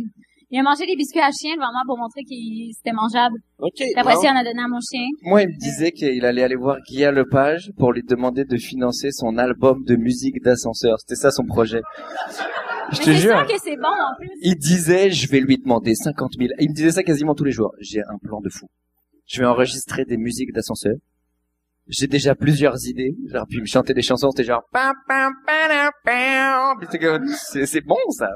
[0.55, 3.35] Il a mangé des biscuits à chien vraiment pour montrer qu'il c'était mangeable.
[3.59, 3.83] OK.
[3.97, 5.05] Après il en a donné à mon chien.
[5.23, 9.11] Moi, il me disait qu'il allait aller voir Guy Lepage pour lui demander de financer
[9.11, 11.01] son album de musique d'ascenseur.
[11.01, 11.81] C'était ça son projet.
[12.93, 13.45] Je te jure.
[13.49, 14.31] que c'est bon en plus.
[14.43, 16.51] Il disait, je vais lui demander 50 000.
[16.61, 17.73] Il me disait ça quasiment tous les jours.
[17.81, 18.69] J'ai un plan de fou.
[19.27, 20.95] Je vais enregistrer des musiques d'ascenseur.
[21.87, 23.15] J'ai déjà plusieurs idées.
[23.31, 24.63] Genre, puis me chantait des chansons, c'était genre,
[27.67, 28.29] c'est, bon, ça.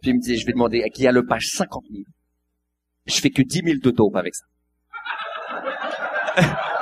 [0.00, 2.02] Puis il me disait, je vais demander à Guy Lepage 50 000.
[3.06, 4.44] Je fais que 10 000 de dope avec ça.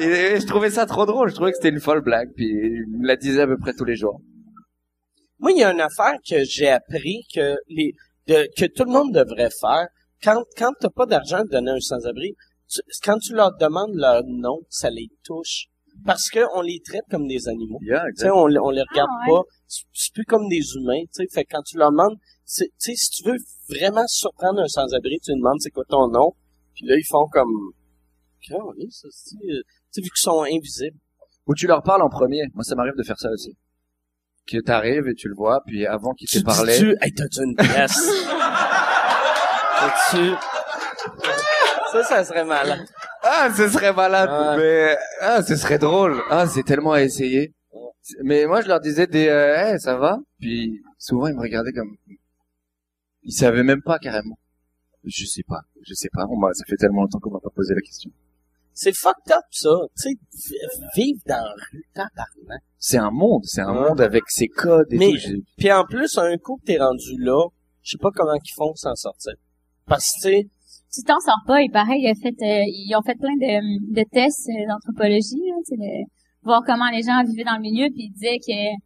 [0.00, 1.28] Et je trouvais ça trop drôle.
[1.30, 2.28] Je trouvais que c'était une folle blague.
[2.36, 4.20] Puis il me la disait à peu près tous les jours.
[5.40, 7.94] Moi, il y a une affaire que j'ai appris que les
[8.26, 9.86] de- que tout le monde devrait faire.
[10.22, 12.34] Quand quand t'as pas d'argent de donner un sans-abri,
[12.68, 15.66] tu- quand tu leur demandes leur nom, ça les touche
[16.06, 17.80] parce que on les traite comme des animaux.
[17.82, 19.34] Yeah, Tu sais, on, les- on les regarde Ah, ouais.
[19.34, 19.42] pas.
[19.66, 21.02] C'est plus comme des humains.
[21.12, 23.36] Tu sais, fait que quand tu leur demandes, c'est- tu sais, si tu veux
[23.68, 26.32] vraiment surprendre un sans-abri, tu lui demandes c'est quoi ton nom,
[26.74, 27.72] puis là ils font comme,
[28.48, 28.86] ça, euh, tu
[29.90, 30.96] sais, vu qu'ils sont invisibles.
[31.46, 32.42] Ou tu leur parles en premier.
[32.54, 33.56] Moi, ça m'arrive de faire ça aussi.
[34.46, 37.42] Que t'arrives et tu le vois, puis avant qu'il Tu te parlait, dis-tu, hey, t'as-tu
[37.42, 37.98] une pièce?
[39.80, 40.34] T'as-tu...
[41.92, 42.84] Ça, ça serait malin.
[43.22, 46.20] ah, ce serait malade, mais ah, ce serait drôle.
[46.30, 47.54] Ah, c'est tellement à essayer.
[48.24, 50.18] Mais moi, je leur disais des, euh, Hey, ça va?
[50.40, 51.96] Puis souvent, ils me regardaient comme,
[53.22, 54.38] ils savaient même pas carrément.
[55.04, 56.24] Je sais pas, je sais pas.
[56.28, 58.10] On ça fait tellement longtemps qu'on m'a pas posé la question.
[58.72, 59.70] C'est fucked up, ça.
[60.00, 60.10] Tu sais,
[60.50, 62.62] vi- vivre dans la rue, tabarnak.
[62.78, 65.42] C'est un monde, c'est un monde avec ses codes et Mais- tout.
[65.56, 67.48] Puis en plus, un coup que t'es rendu là,
[67.82, 69.32] je sais pas comment ils font pour s'en sortir.
[69.86, 70.48] Parce que, tu sais,
[70.92, 73.94] Tu t'en sors pas, et pareil, il a fait, euh, ils ont fait plein de,
[73.94, 75.36] de tests euh, d'anthropologie,
[75.70, 76.06] de
[76.42, 78.80] voir comment les gens vivaient dans le milieu, puis ils disaient que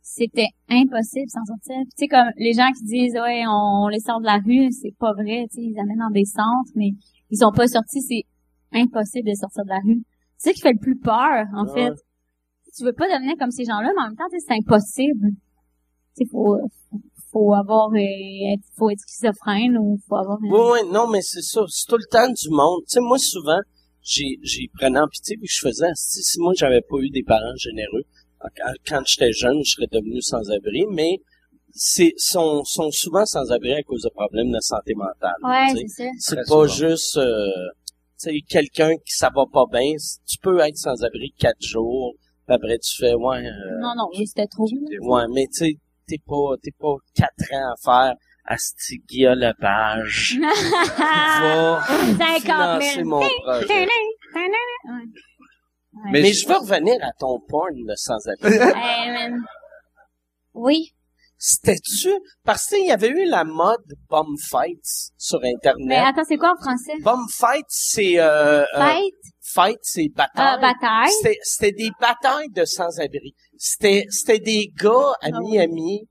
[0.00, 1.76] c'était impossible de s'en sortir.
[1.90, 4.96] Tu sais, comme les gens qui disent, ouais, on, les sort de la rue, c'est
[4.98, 6.90] pas vrai, tu sais, ils amènent dans des centres, mais
[7.30, 8.24] ils sont pas sortis, c'est
[8.72, 10.02] impossible de sortir de la rue.
[10.38, 11.72] C'est ça qui fait le plus peur, en Ouais.
[11.90, 11.94] fait.
[12.74, 15.28] Tu veux pas devenir comme ces gens-là, mais en même temps, c'est impossible.
[16.16, 16.56] Tu sais, faut,
[17.32, 21.22] faut avoir, euh, être- faut être schizophrène ou faut avoir un- Oui, oui, non, mais
[21.22, 21.62] c'est ça.
[21.68, 22.80] C'est tout le temps du monde.
[22.82, 23.58] Tu sais, moi, souvent,
[24.02, 27.22] j'ai, j'ai prenais en pitié puis je faisais, si, si moi, j'avais pas eu des
[27.22, 28.02] parents généreux,
[28.40, 31.18] quand, quand j'étais jeune, je serais devenu sans-abri, mais
[31.74, 35.34] c'est, sont, sont souvent sans-abri à cause de problèmes de santé mentale.
[35.42, 36.10] Ouais, c'est ça.
[36.18, 36.66] c'est pas souvent.
[36.66, 37.46] juste, euh,
[38.20, 39.92] tu sais, quelqu'un qui ça va pas bien.
[40.26, 42.14] Tu peux être sans-abri quatre jours,
[42.46, 44.66] puis après tu fais, ouais, euh, Non, non, oui, c'était trop.
[45.00, 45.76] Ouais, mais tu sais,
[46.06, 50.36] t'es pas, t'es pas quatre ans à faire à ce Guillaume Lepage.
[50.98, 51.80] Va
[52.18, 53.08] 50 financer 000.
[53.08, 53.84] mon projet.
[53.84, 53.88] Ouais.
[56.10, 58.58] Mais Mais je- veux revenir à ton porn de sans-abri.
[58.74, 59.40] Man.
[60.54, 60.92] Oui.
[61.38, 62.08] C'était-tu?
[62.44, 66.02] Parce qu'il y avait eu la mode bomb fights sur Mais Internet.
[66.06, 66.92] attends, c'est quoi en français?
[67.02, 68.18] Bomb fights, c'est...
[68.20, 69.14] Euh, euh, Fight?
[69.40, 70.60] fight, c'est Euh, bataille.
[70.60, 71.10] bataille.
[71.10, 73.34] C'était, c'était des batailles de sans-abri.
[73.64, 75.38] C'était, c'était des gars à Ah.
[75.40, 76.08] Miami.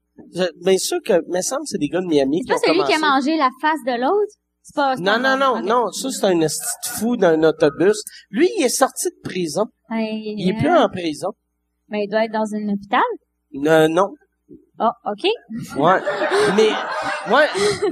[0.64, 2.94] Bien sûr que, me semble, que c'est des gars de Miami C'est pas celui qui
[2.94, 4.34] a mangé la face de l'autre?
[4.62, 5.92] C'est pas, Non, non, non, non.
[5.92, 6.40] Ça, c'est un
[6.98, 8.02] fou d'un autobus.
[8.30, 9.66] Lui, il est sorti de prison.
[9.90, 11.32] Il est plus en prison.
[11.90, 13.02] Ben, il doit être dans un hôpital?
[13.68, 14.14] Euh, non.
[14.80, 15.30] Oh, OK.
[15.78, 16.00] Ouais.
[16.56, 16.70] mais,
[17.34, 17.48] ouais,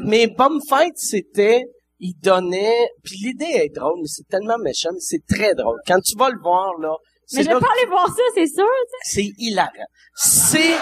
[0.05, 1.65] mais Bomb Fight, c'était,
[1.99, 5.79] il donnait, puis l'idée est drôle, mais c'est tellement méchant, mais c'est très drôle.
[5.85, 6.95] Quand tu vas le voir, là,
[7.33, 8.65] Mais je vais pas aller voir ça, c'est sûr.
[9.03, 9.69] c'est hilarant.
[10.15, 10.75] C'est,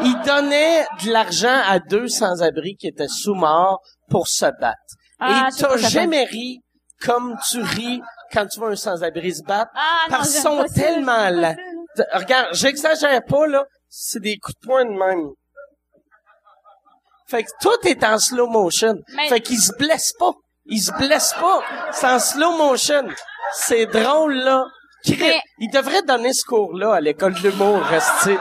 [0.00, 4.78] il donnait de l'argent à deux sans-abri qui étaient sous-morts pour se battre.
[5.20, 6.60] Ah, Et t'as jamais ri
[7.00, 8.00] comme tu ris
[8.32, 9.70] quand tu vois un sans-abri se battre.
[9.74, 11.54] Ah, Parce qu'ils sont tellement là.
[12.12, 13.64] Regarde, j'exagère pas, là.
[13.88, 15.28] C'est des coups de poing de même.
[17.28, 18.96] Fait que tout est en slow motion.
[19.14, 20.32] Mais- Fait qu'ils se blessent pas.
[20.66, 21.62] Ils se blessent pas.
[21.92, 23.06] C'est en slow motion.
[23.54, 24.64] C'est drôle, là.
[25.08, 28.36] Mais- Ils devraient donner ce cours-là à l'école de l'humour, rester.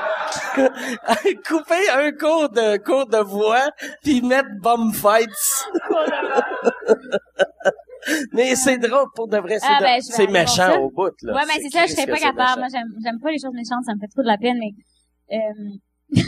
[1.48, 3.70] Couper un cours de cours de voix
[4.04, 5.30] puis mettre bomb fights.
[8.34, 11.34] mais c'est drôle pour de vrai, c'est Ah, ben, c'est méchant au bout là.
[11.36, 12.60] Ouais, mais c'est ça, je serais pas capable.
[12.62, 14.74] Moi, j'aime, j'aime pas les choses méchantes, ça me fait trop de la peine, mais,
[15.38, 16.10] euh...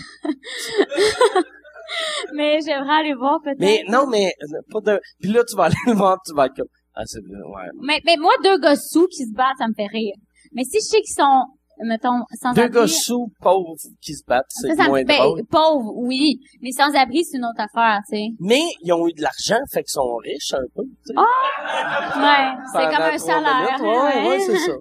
[2.34, 3.60] mais j'aimerais aller voir peut-être.
[3.60, 4.34] Mais non, mais
[4.70, 5.00] pour de.
[5.22, 6.68] Puis là, tu vas aller le voir, tu vas être comme.
[6.96, 7.70] Ah, c'est bien, ouais.
[7.82, 10.16] Mais, mais moi, deux gars sous qui se battent, ça me fait rire.
[10.54, 11.44] Mais si je sais qu'ils sont,
[11.84, 12.74] mettons, sans Deux abri.
[12.82, 15.42] gars sous pauvres qui se battent, c'est me moins ben, drôle.
[15.52, 16.40] pauvre, oui.
[16.62, 18.28] Mais sans abri, c'est une autre affaire, tu sais.
[18.40, 20.84] Mais ils ont eu de l'argent, fait qu'ils sont riches un peu.
[20.84, 21.20] tu sais.
[21.20, 22.54] Ouais.
[22.72, 23.78] C'est comme un salaire.
[23.78, 23.82] minutes.
[23.82, 24.72] Ouais, ouais, c'est ça.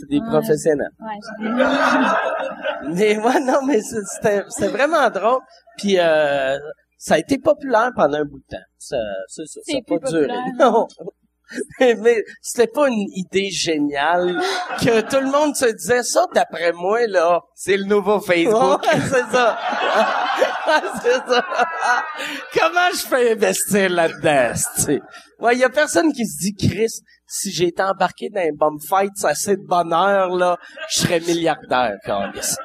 [0.00, 0.26] C'est des Ouais.
[0.28, 0.90] professionnels.
[0.98, 5.40] Ouais, j'ai- Mais ouais, non, mais c'est- c'était c'était vraiment drôle.
[5.78, 6.58] Puis euh,
[6.98, 8.64] ça a été populaire pendant un bout de temps.
[8.78, 8.96] Ça,
[9.28, 9.60] c'est ça.
[9.64, 10.26] C'est pas duré.
[10.58, 10.86] Non.
[11.80, 14.40] Mais, mais c'était pas une idée géniale
[14.80, 18.82] que tout le monde se disait ça d'après moi là C'est le nouveau Facebook.
[18.82, 19.58] Ouais, c'est ça.
[21.02, 21.44] c'est ça.
[22.54, 24.52] Comment je peux investir là-dedans?
[25.40, 29.16] Ouais, y a personne qui se dit, Chris, si j'étais embarqué dans un bomb fight,
[29.16, 30.58] ça c'est de bonheur, là,
[30.90, 32.56] je serais milliardaire, câlisse.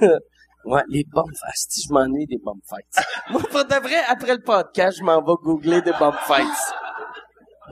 [0.00, 3.06] ouais, les bomb fights, je m'ennuie des bomb fights.
[3.30, 6.74] Moi, pour de vrai, après le podcast, je m'en vais googler des bomb fights.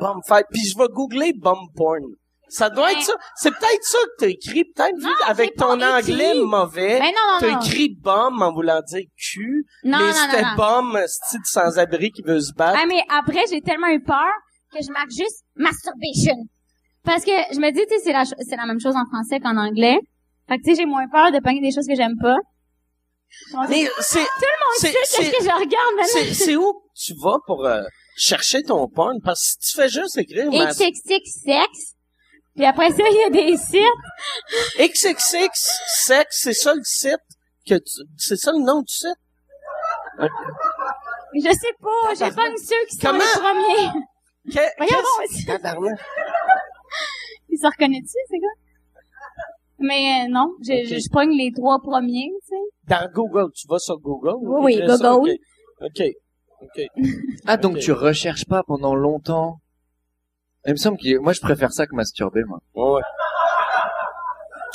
[0.01, 2.03] Bomb fight, puis je vais googler bomb porn.
[2.51, 3.13] Ça doit être ça.
[3.37, 5.87] C'est peut-être ça que t'as écrit, peut-être vu avec ton écrit.
[6.15, 6.99] anglais mauvais.
[6.99, 7.61] Ben non, non, T'as non.
[7.61, 10.57] écrit bomb en voulant dire cul, Non, mais non, c'était non, non.
[10.93, 12.79] bomb, style sans-abri qui veut se battre.
[12.83, 14.33] Ah, mais après, j'ai tellement eu peur
[14.73, 16.37] que je marque juste masturbation.
[17.05, 19.41] Parce que je me dis, tu sais, c'est la, c'est la même chose en français
[19.41, 19.99] qu'en anglais.
[20.49, 22.37] Fait que, tu sais, j'ai moins peur de pogner des choses que j'aime pas.
[23.69, 26.35] Mais c'est, Tout le c'est- monde sait qu'est-ce c'est- que je regarde c'est, maintenant.
[26.35, 27.83] c'est où que tu vas pour euh,
[28.19, 29.21] chercher ton porn?
[29.25, 31.95] Parce que si tu fais juste écrire ma- XXX sexe.
[32.57, 33.81] Puis après ça, il y a des sites.
[34.79, 35.49] XXX
[36.05, 37.17] sex, c'est ça le site
[37.67, 39.15] que tu, c'est ça le nom du site?
[41.35, 43.19] Je sais pas, j'ai pas ceux qui sont Comment?
[43.19, 44.01] les premiers.
[44.53, 45.05] Que- Voyons.
[45.47, 46.01] Tabarnak.
[47.51, 48.47] Ils se reconnaissent-tu, ces gars?
[49.79, 51.01] Mais euh, non, je, Ok.
[51.01, 52.95] je, pogne les trois premiers, tu sais.
[52.97, 54.35] Dans Google, tu vas sur Google?
[54.41, 54.97] Oui, oui, ça?
[54.97, 55.37] Google.
[55.81, 56.03] OK.
[56.63, 56.83] OK.
[57.47, 59.61] Ah, donc tu recherches pas pendant longtemps.
[60.67, 62.59] Il me semble que moi je préfère ça que masturber moi.
[62.75, 63.03] Ouais.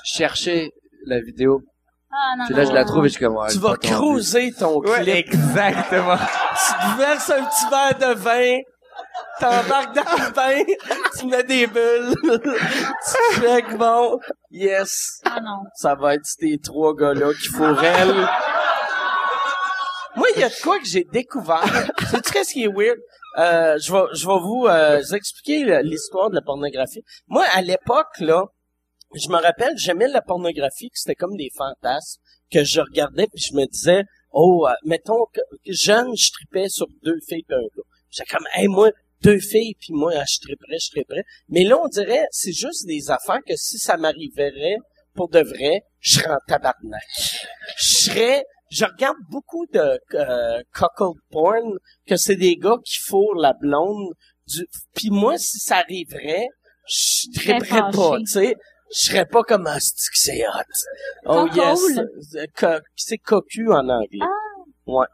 [0.03, 0.71] Chercher
[1.05, 1.61] la vidéo.
[2.11, 3.57] Ah non, Puis non, là je la non, trouve et je suis comme ouais, Tu
[3.59, 5.07] vas creuser ton clip.
[5.07, 6.17] exactement.
[6.17, 8.59] tu te verses un petit verre de vin,
[9.39, 10.73] t'embarques dans le bain,
[11.19, 12.13] tu mets des bulles,
[12.43, 14.19] tu fais que bon,
[14.51, 15.63] yes, Ah non.
[15.75, 18.27] ça va être ces trois gars-là qui fourrellent.
[20.15, 21.63] Moi, il y a de quoi que j'ai découvert.
[22.11, 22.99] Sais-tu qu'est-ce qui est weird?
[23.39, 27.03] Euh, je vais, je vais vous, euh, expliquer l'histoire de la pornographie.
[27.27, 28.45] Moi, à l'époque, là,
[29.15, 32.21] je me rappelle, j'aimais la pornographie, que c'était comme des fantasmes
[32.51, 36.87] que je regardais, puis je me disais, oh, euh, mettons que jeune, je tripais sur
[37.03, 37.83] deux filles puis un gars.
[38.11, 38.91] J'étais comme, hey, moi,
[39.21, 41.23] deux filles, puis moi, je triperais, je triperais.
[41.49, 44.77] Mais là, on dirait, c'est juste des affaires que si ça m'arriverait
[45.15, 47.03] pour de vrai, je serais en tabarnak.
[47.77, 48.43] Je serais,
[48.73, 51.77] je regarde beaucoup de euh, cuckold porn,
[52.07, 54.13] que c'est des gars qui fourrent la blonde.
[54.47, 54.65] Du...
[54.95, 56.47] Puis moi, si ça arriverait,
[56.87, 58.55] je triperais pas, tu sais.
[58.95, 60.73] Je serais pas comme un stick, c'est hot?
[61.25, 61.79] Oh yes.
[62.35, 64.19] Euh, co- C'est cocu en anglais.
[64.21, 64.27] Ah.
[64.85, 65.07] Ouais.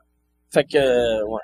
[0.51, 1.41] Fait que, euh, ouais.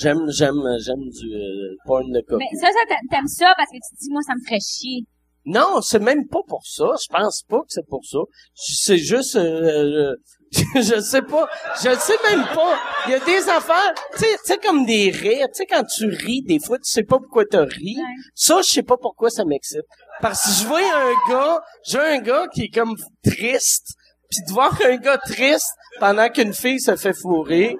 [0.00, 2.36] J'aime, j'aime, j'aime du euh, porn de cocu.
[2.38, 4.60] Mais ça, ça t'a- t'aimes ça parce que tu te dis, moi, ça me ferait
[4.60, 5.04] chier.
[5.46, 6.86] Non, c'est même pas pour ça.
[7.02, 8.18] Je pense pas que c'est pour ça.
[8.54, 10.14] C'est juste, euh,
[10.74, 11.48] je sais pas.
[11.76, 12.78] Je sais même pas.
[13.06, 15.46] Il y a des affaires, tu sais, tu sais, comme des rires.
[15.48, 17.96] Tu sais, quand tu ris, des fois, tu sais pas pourquoi tu ris.
[17.98, 18.14] Ouais.
[18.34, 19.82] Ça, je sais pas pourquoi ça m'excite.
[20.20, 23.94] Parce que je vois un gars, j'ai un gars qui est comme triste,
[24.30, 25.68] puis de voir un gars triste
[26.00, 27.76] pendant qu'une fille se fait fourrer,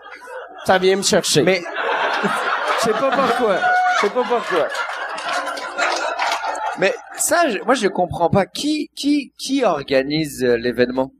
[0.67, 1.43] ça vient me chercher.
[1.43, 1.63] Mais
[2.81, 3.59] je sais pas pourquoi.
[3.97, 4.69] Je sais pas pourquoi.
[6.79, 11.11] mais ça, je- moi je comprends pas qui qui qui organise euh, l'événement?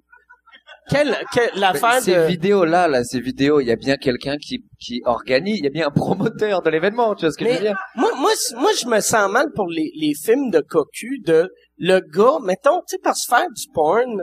[0.89, 2.21] Quelle, quelle Mais Ces de...
[2.27, 5.67] vidéos là, là, ces vidéos, il y a bien quelqu'un qui qui organise, il y
[5.67, 7.77] a bien un promoteur de l'événement, tu vois ce que je veux dire?
[7.97, 12.01] moi, moi, moi, je me sens mal pour les, les films de cocu de le
[12.01, 14.23] gars, mettons, tu sais, parce que faire du porn,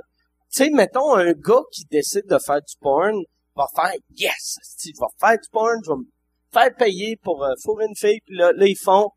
[0.53, 3.15] tu sais, mettons, un gars qui décide de faire du porn
[3.55, 6.05] va faire, yes, esti, je vais faire du porn, je vais me
[6.53, 9.09] faire payer pour euh, fourrer une fille, puis là, là, ils font,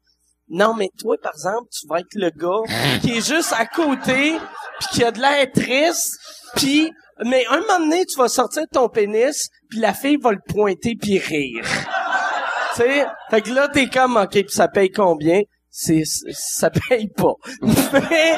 [0.48, 4.38] non, mais toi, par exemple, tu vas être le gars qui est juste à côté,
[4.78, 6.16] puis qui a de l'air triste,
[6.56, 6.92] puis
[7.24, 10.94] mais un moment donné, tu vas sortir ton pénis, puis la fille va le pointer
[11.00, 11.64] puis rire.
[12.74, 15.42] tu sais, fait que là t'es comme ok, puis ça paye combien?
[15.70, 17.34] C'est ça paye pas.
[17.92, 18.36] Mais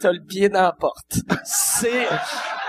[0.00, 1.16] t'as le pied dans la porte.
[1.44, 2.06] C'est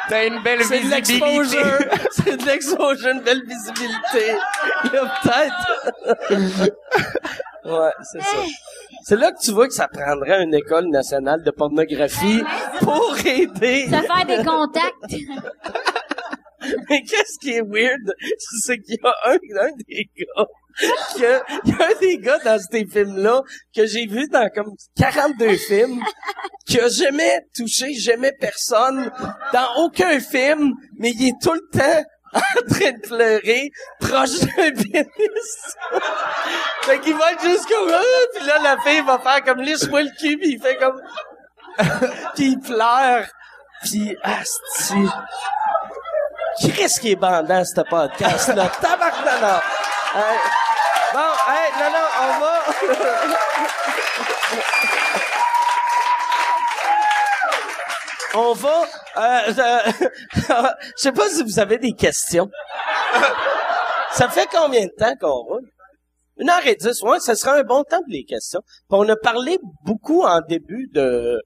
[0.09, 1.79] T'as une belle l'exposure,
[2.11, 4.37] c'est de l'exposure, une belle visibilité.
[4.85, 6.71] Il y a peut-être.
[7.67, 8.37] Ouais, c'est ça.
[9.03, 12.41] C'est là que tu vois que ça prendrait une école nationale de pornographie
[12.79, 13.87] pour aider.
[13.89, 15.15] Ça fait des contacts.
[16.89, 18.13] Mais qu'est-ce qui est weird,
[18.63, 20.45] c'est qu'il y a un, un des gars,
[21.15, 23.41] que, il y a un des gars dans ces films-là
[23.75, 26.01] que j'ai vu dans comme 42 films,
[26.65, 29.11] qui a jamais touché, jamais personne,
[29.53, 32.03] dans aucun film, mais il est tout le temps
[32.37, 35.75] en train de pleurer, proche d'un pénis.
[36.81, 37.91] fait qu'il va être juste comme,
[38.35, 41.01] puis là, la fille va faire comme, lisse-moi le cul, puis il fait comme,
[42.35, 43.25] puis il pleure,
[43.83, 45.07] puis, asti.
[46.75, 48.69] Qu'est-ce qui est bandant, ce podcast-là?
[48.81, 49.63] Tabarnak!
[50.15, 50.39] Hey.
[51.13, 52.53] Bon, hey, non, non, on va...
[58.35, 58.83] on va...
[59.17, 59.91] Euh, euh,
[60.35, 62.49] je sais pas si vous avez des questions.
[64.11, 65.69] Ça fait combien de temps qu'on roule?
[66.39, 68.61] Une heure et dix, ouais, ça sera un bon temps pour les questions.
[68.61, 71.41] Puis on a parlé beaucoup en début de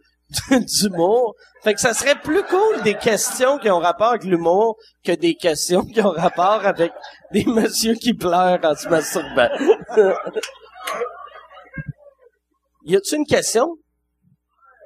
[0.49, 1.35] d'humour.
[1.63, 5.35] Fait que ça serait plus cool des questions qui ont rapport avec l'humour que des
[5.35, 6.91] questions qui ont rapport avec
[7.31, 9.49] des messieurs qui pleurent en se masturbant.
[12.85, 13.77] y a-tu une question?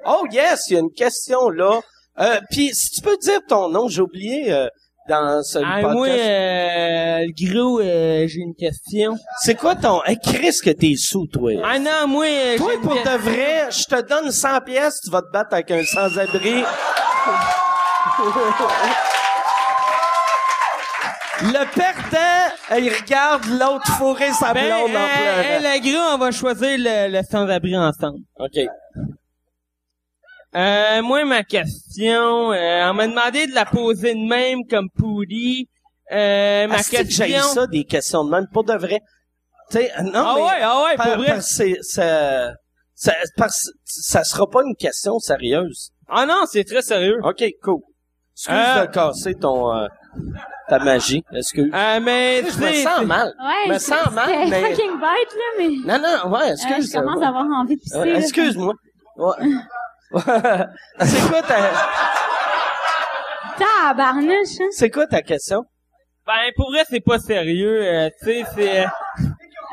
[0.06, 1.80] Oh yes, il y a une question là.
[2.20, 4.68] Euh, Puis si tu peux dire ton nom, j'ai oublié euh,
[5.10, 5.94] dans ce Ah, podcast.
[5.96, 9.18] moi, euh, le gros, euh, j'ai une question.
[9.42, 10.02] C'est quoi ton...
[10.04, 11.52] Hey, Chris, que t'es sous, toi?
[11.64, 15.22] Ah non, moi, euh, Toi, pour de vrai, je te donne 100 pièces, tu vas
[15.22, 16.64] te battre avec un sans-abri.
[21.42, 25.74] Le perdant, il regarde l'autre fourrer sa Ben, blonde en euh, pleurant.
[25.76, 28.20] le gros, on va choisir le, le sans-abri ensemble.
[28.40, 28.58] OK.
[30.56, 35.68] Euh, moi, ma question, euh, on m'a demandé de la poser de même comme pourri.
[36.12, 37.42] Euh, ma Asti question...
[37.42, 39.00] ça, des questions de même, pour de vrai.
[39.72, 40.42] Tu sais, non, Ah mais...
[40.44, 41.28] ouais, ah ouais, par- pour vrai.
[41.34, 42.52] parce que c'est- ça,
[42.94, 45.90] ça, parce- ça sera pas une question sérieuse.
[46.08, 47.18] Ah non, c'est très sérieux.
[47.24, 47.82] OK, cool.
[48.38, 48.86] Excuse Euh.
[48.86, 49.88] de casser ton, euh,
[50.70, 51.24] ta magie.
[51.34, 51.72] Excuse.
[51.74, 53.34] Euh, mais, tu je me sens mal.
[53.40, 55.68] Ouais, Me je- sens mal, mais- fucking bête, là, mais...
[55.86, 56.92] Non, non, ouais, Euh, excuse.
[56.94, 57.98] je commence à avoir envie de pisser.
[57.98, 58.18] Ouais.
[58.20, 58.74] Excuse-moi.
[59.18, 59.34] Ouais.
[60.12, 61.56] c'est quoi ta,
[63.58, 64.68] Tabarnouche, hein?
[64.72, 65.64] c'est quoi ta question?
[66.28, 67.82] Ben, pour vrai, c'est pas sérieux.
[67.84, 68.80] euh, tu sais, c'est...
[68.82, 68.88] euh,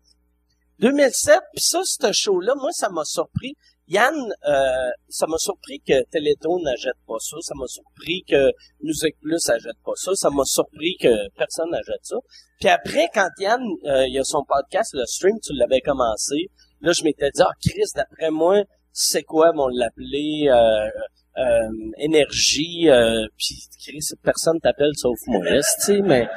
[0.80, 3.56] 2007, puis ça, ce show-là, moi, ça m'a surpris.
[3.88, 4.16] Yann,
[4.48, 7.36] euh, ça m'a surpris que Téléthon n'achète pas ça.
[7.42, 8.52] Ça m'a surpris que
[8.82, 10.16] Musique Plus n'achète pas ça.
[10.16, 12.16] Ça m'a surpris que personne n'achète ça.
[12.60, 16.50] Puis après, quand Yann, euh, il a son podcast, le stream, tu l'avais commencé.
[16.82, 20.90] Là, je m'étais dit, ah, Chris, d'après moi, c'est quoi, on l'appelait euh,
[21.38, 22.90] euh, énergie?
[22.90, 26.28] Euh, puis Chris, personne t'appelle sauf moi, tu sais, mais...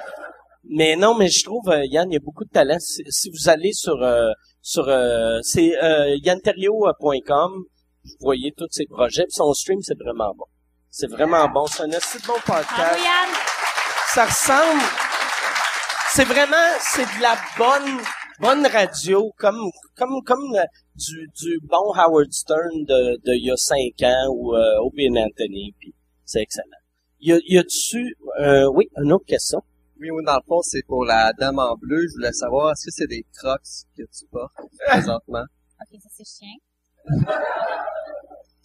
[0.69, 2.81] Mais non, mais je trouve, euh, Yann, il y a beaucoup de talent.
[2.81, 4.03] Si, si vous allez sur
[4.67, 7.53] sur euh, c'est euh, yanterio.com,
[8.05, 9.23] vous voyez tous ses projets.
[9.23, 10.47] Puis son stream, c'est vraiment bon.
[10.91, 11.69] C'est vraiment bon.
[11.69, 12.99] C'est un assez bon podcast.
[14.09, 14.83] Ça ressemble.
[16.11, 18.01] C'est vraiment, c'est de la bonne
[18.41, 20.65] bonne radio, comme comme comme euh,
[20.97, 25.17] du du bon Howard Stern de de il y a cinq ans ou euh, and
[25.17, 25.77] Anthony.
[25.79, 25.95] Puis
[26.25, 26.83] c'est excellent.
[27.21, 29.63] Il y a, y a dessus, euh, oui, une autre question?
[30.01, 32.01] Oui, oui, dans le fond, c'est pour la dame en bleu.
[32.09, 33.61] Je voulais savoir, est-ce que c'est des crocs
[33.97, 34.53] que tu portes
[34.87, 35.45] présentement?
[35.79, 36.55] Ok, ça c'est chien.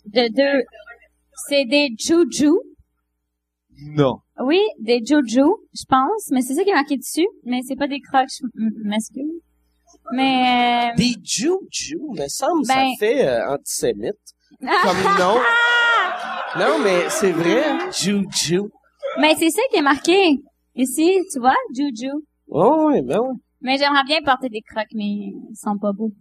[0.06, 0.64] De deux.
[1.48, 2.52] C'est des juju.
[3.98, 4.20] Non.
[4.42, 5.42] Oui, des juju,
[5.74, 7.28] je pense, mais c'est ça qui est marqué dessus.
[7.44, 9.42] Mais c'est pas des crocs, je m- m'excuse.
[10.14, 14.16] Mais euh, Des juju, me semble, ça Ben- fait euh, antisémite.
[14.60, 15.38] Comme nom.
[16.60, 18.62] Non, mais c'est vrai, juju.
[19.22, 20.36] mais c'est ça qui est marqué
[20.76, 22.12] ici, tu vois, juju.
[22.48, 23.38] Oh, oui, ben oui.
[23.62, 26.12] Mais j'aimerais bien porter des crocs, mais ils sont pas beaux.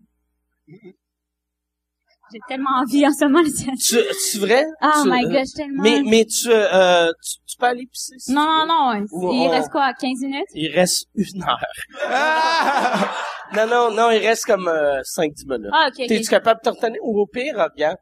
[2.32, 3.43] J'ai tellement envie en ce moment.
[3.43, 4.64] tu vrai?
[4.82, 5.82] Oh Tu- my euh, god, j'ai tellement.
[5.82, 8.14] Mais, mais tu, euh, tu, tu peux aller pisser.
[8.18, 9.06] si Non, non, non.
[9.10, 10.44] Ou Il on- reste quoi, 15 minutes?
[10.55, 11.59] Il reste une heure.
[13.56, 15.70] non, non, non, il reste comme euh, 5-10 minutes.
[15.72, 16.06] Ah, ok.
[16.06, 17.01] T'es-tu capable de te retenir?
[17.02, 17.97] Ou au pire, regarde.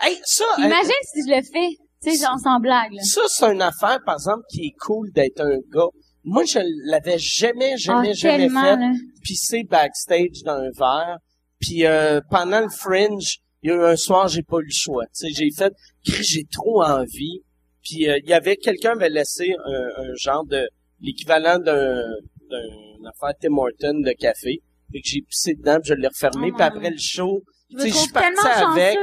[0.00, 1.76] Hey, ça, euh, Imagine si je le fais.
[2.06, 3.02] Tu sais, genre sans blague, là.
[3.02, 5.88] ça, c'est une affaire, par exemple, qui est cool d'être un gars.
[6.24, 6.58] Moi, je
[6.90, 8.98] l'avais jamais, jamais, Ah, jamais fait.
[9.22, 11.18] pisser backstage dans un verre.
[11.60, 14.72] Puis euh, pendant le fringe, il y a eu un soir, j'ai pas eu le
[14.72, 15.04] choix.
[15.06, 15.72] Tu sais, j'ai fait,
[16.02, 17.40] j'ai trop envie.
[17.82, 20.68] Puis euh, il y avait quelqu'un avait laissé un, un genre de
[21.00, 22.02] l'équivalent d'un
[22.50, 24.60] d'un affaire Tim Horton de café.
[24.92, 26.50] Fait que j'ai pissé dedans, puis je l'ai refermé.
[26.52, 26.56] Ah.
[26.56, 28.98] Puis après le show, tu sais, je suis parti avec.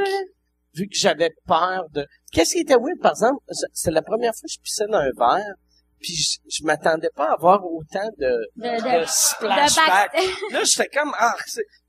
[0.76, 2.06] Vu que j'avais peur de.
[2.32, 3.42] Qu'est-ce qui était weird, par exemple,
[3.74, 5.54] c'est la première fois que je pissais dans un verre.
[6.02, 8.28] Puis je, je m'attendais pas à avoir autant de,
[8.58, 10.12] De, de de, splashback.
[10.52, 11.34] Là, j'étais comme, ah,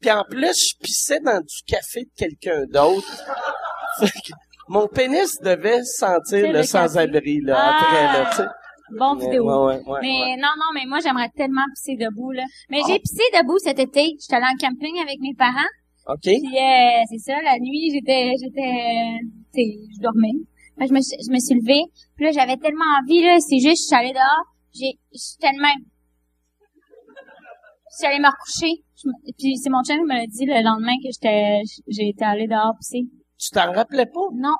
[0.00, 3.08] puis en plus, je pissais dans du café de quelqu'un d'autre.
[4.68, 7.76] Mon pénis devait sentir le le sans-abri, là, Ah!
[7.80, 8.48] après, là, tu sais.
[8.98, 9.44] Bon vidéo.
[9.66, 12.44] ouais, ouais, ouais, mais non, non, mais moi, j'aimerais tellement pisser debout, là.
[12.70, 12.86] Mais Ah.
[12.88, 14.12] j'ai pissé debout cet été.
[14.20, 15.68] J'étais allée en camping avec mes parents.
[16.06, 16.20] OK?
[16.22, 19.18] Puis, euh, c'est ça, la nuit, j'étais, j'étais,
[19.54, 20.36] je dormais.
[20.78, 21.84] Je me suis, je me suis levée.
[22.16, 23.38] Puis là, j'avais tellement envie, là.
[23.38, 24.44] C'est juste, je suis allée dehors.
[24.74, 25.72] J'ai, je suis tellement,
[27.94, 28.82] je suis allée me recoucher.
[28.96, 29.08] Je
[29.38, 32.48] puis c'est mon chien qui me l'a dit le lendemain que j'étais, j'ai été allée
[32.48, 33.06] dehors pisser.
[33.38, 34.26] Tu t'en rappelais pas?
[34.34, 34.56] Non.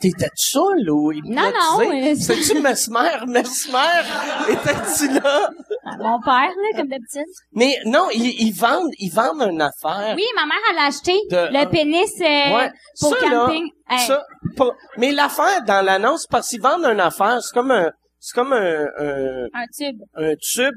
[0.00, 3.18] T'étais seul ou Non, non, euh, C'est-tu Mesmer?
[3.26, 4.02] Mesmer?
[4.48, 5.50] Étais-tu là?
[5.98, 7.24] Mon père, là, comme d'habitude.
[7.52, 10.14] Mais non, ils, ils vendent, ils vendent une affaire.
[10.16, 12.70] Oui, ma mère, elle a acheté De- le pénis, euh, Ouais.
[13.00, 13.64] pour Ça, là, camping.
[13.90, 14.06] Hey.
[14.06, 14.22] Ça,
[14.56, 18.52] pas- mais l'affaire dans l'annonce, parce qu'ils vendent une affaire, c'est comme un, c'est comme
[18.52, 20.00] un, un, Un tube.
[20.14, 20.74] un tube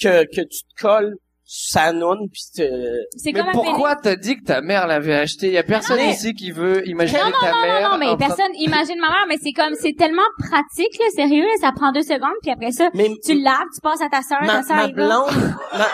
[0.00, 1.14] que, que tu te colles
[1.46, 2.62] sur sa noune pis te...
[3.16, 5.50] C'est Mais pourquoi t'as dit que ta mère l'avait acheté?
[5.52, 7.82] Y a personne Mais- ici qui veut imaginer Non, non, ta non, mère.
[7.82, 11.04] non, non, mais train- personne imagine ma mère, mais c'est comme, c'est tellement pratique, là,
[11.14, 14.00] sérieux, là, ça prend deux secondes, puis après ça, Mais tu le laves, tu passes
[14.00, 15.54] à ta sœur, ma, ta sœur, ma blonde...
[15.76, 15.88] ma-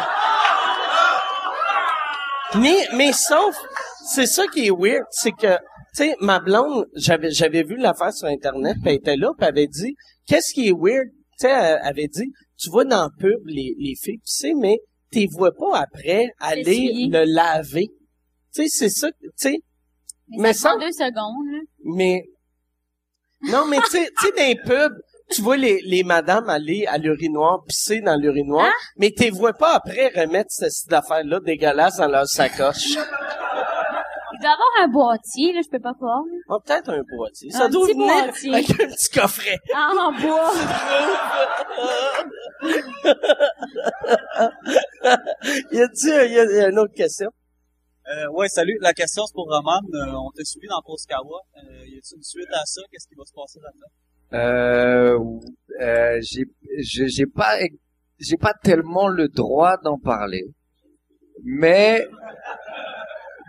[2.60, 3.56] Mais, mais sauf,
[4.12, 5.59] c'est ça qui est weird, c'est que, tu
[5.94, 9.48] sais, ma blonde, j'avais, j'avais vu l'affaire sur Internet, puis elle était là, puis elle
[9.48, 9.94] avait dit,
[10.27, 11.06] qu'est-ce qui est weird?
[11.40, 14.52] Tu sais, elle avait dit, tu vois dans le pub les, les filles, tu sais,
[14.55, 14.78] mais
[15.11, 17.89] t'es vois pas après aller le laver.
[18.55, 19.59] Tu sais, c'est ça, tu sais,
[20.28, 21.61] Mais, mais ça deux secondes, là.
[21.85, 22.24] mais
[23.43, 24.99] non, mais tu sais, tu sais, dans les pubs,
[25.31, 28.73] tu vois les, les madames aller à l'urinoir, pisser dans l'urinoir, Hein?
[28.97, 32.97] mais tu vois pas après remettre cette, cette affaire-là dégueulasse dans leur sacoche.
[34.41, 36.23] Il doit avoir un boîtier, là, je peux pas croire.
[36.49, 37.51] Oh, peut-être un boîtier.
[37.51, 38.55] Ça Un doit petit venir boîtier.
[38.55, 39.59] avec un petit coffret.
[39.75, 40.51] Ah, en bois.
[45.73, 45.89] il y a
[46.27, 47.29] y a, il y a une autre question.
[48.09, 48.79] Euh, ouais, salut.
[48.81, 49.83] La question, c'est pour Roman.
[49.93, 51.41] Euh, on t'a suivi dans Postkawa.
[51.59, 52.81] Euh, y a-t-il une suite à ça?
[52.91, 53.89] Qu'est-ce qui va se passer là-dedans?
[54.33, 55.19] Euh,
[55.83, 56.45] euh, j'ai,
[56.79, 57.59] j'ai j'ai pas,
[58.19, 60.45] j'ai pas tellement le droit d'en parler,
[61.43, 62.07] mais,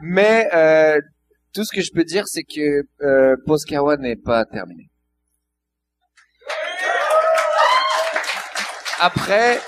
[0.02, 1.00] mais euh,
[1.54, 4.90] tout ce que je peux dire, c'est que euh, Postkawa n'est pas terminé.
[9.00, 9.60] Après,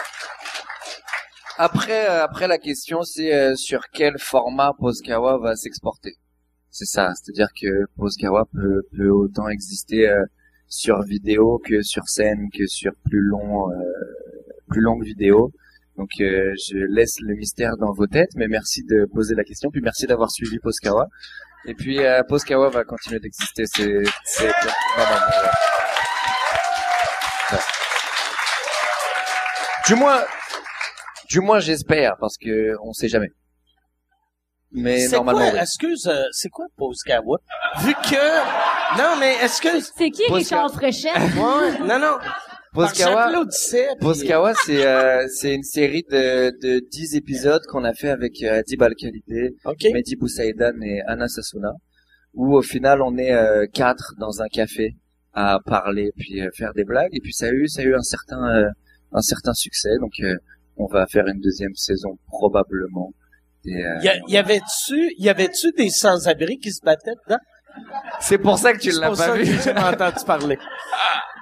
[1.57, 6.15] après, euh, après la question, c'est euh, sur quel format Postkawa va s'exporter?
[6.69, 10.23] C'est ça, c'est-à-dire que Postkawa peut, peut autant exister euh,
[10.68, 13.76] sur vidéo que sur scène que sur plus long, euh,
[14.68, 15.51] plus longue vidéo.
[15.98, 19.70] Donc euh, je laisse le mystère dans vos têtes, mais merci de poser la question,
[19.72, 21.07] puis merci d'avoir suivi Postkawa.
[21.65, 23.65] Et puis euh, Postkawa va continuer d'exister.
[23.68, 24.03] C'est.
[29.88, 30.24] Du moins,
[31.30, 33.30] du moins j'espère, parce que on sait jamais.
[34.72, 35.60] Mais C'est normalement, quoi, oui.
[35.60, 37.38] excuse, euh, c'est quoi Poscawa?
[37.82, 41.14] Vu que, non, mais est-ce que, C'est qui Richard Fréchette?
[41.15, 42.18] ouais, non, non.
[44.00, 48.41] Puis- Poscawa, c'est euh, c'est une série de de 10 épisodes qu'on a fait avec
[48.44, 49.86] euh, Adib Al-Khalidé, OK.
[49.94, 51.74] Mehdi Boussaïdan et Anna Sassouna,
[52.34, 54.95] où au final on est euh, quatre dans un café
[55.34, 57.95] à parler puis euh, faire des blagues et puis ça a eu ça a eu
[57.95, 58.70] un certain euh,
[59.12, 60.36] un certain succès donc euh,
[60.78, 63.12] on va faire une deuxième saison probablement.
[63.66, 67.40] Et, euh, Y, a- y avait-tu, y avait-tu des sans-abri qui se battaient dedans?
[68.20, 69.45] c'est pour ça que tu C'est l'as pour pas ça vu.
[69.45, 70.58] que j'ai pas entendu parler.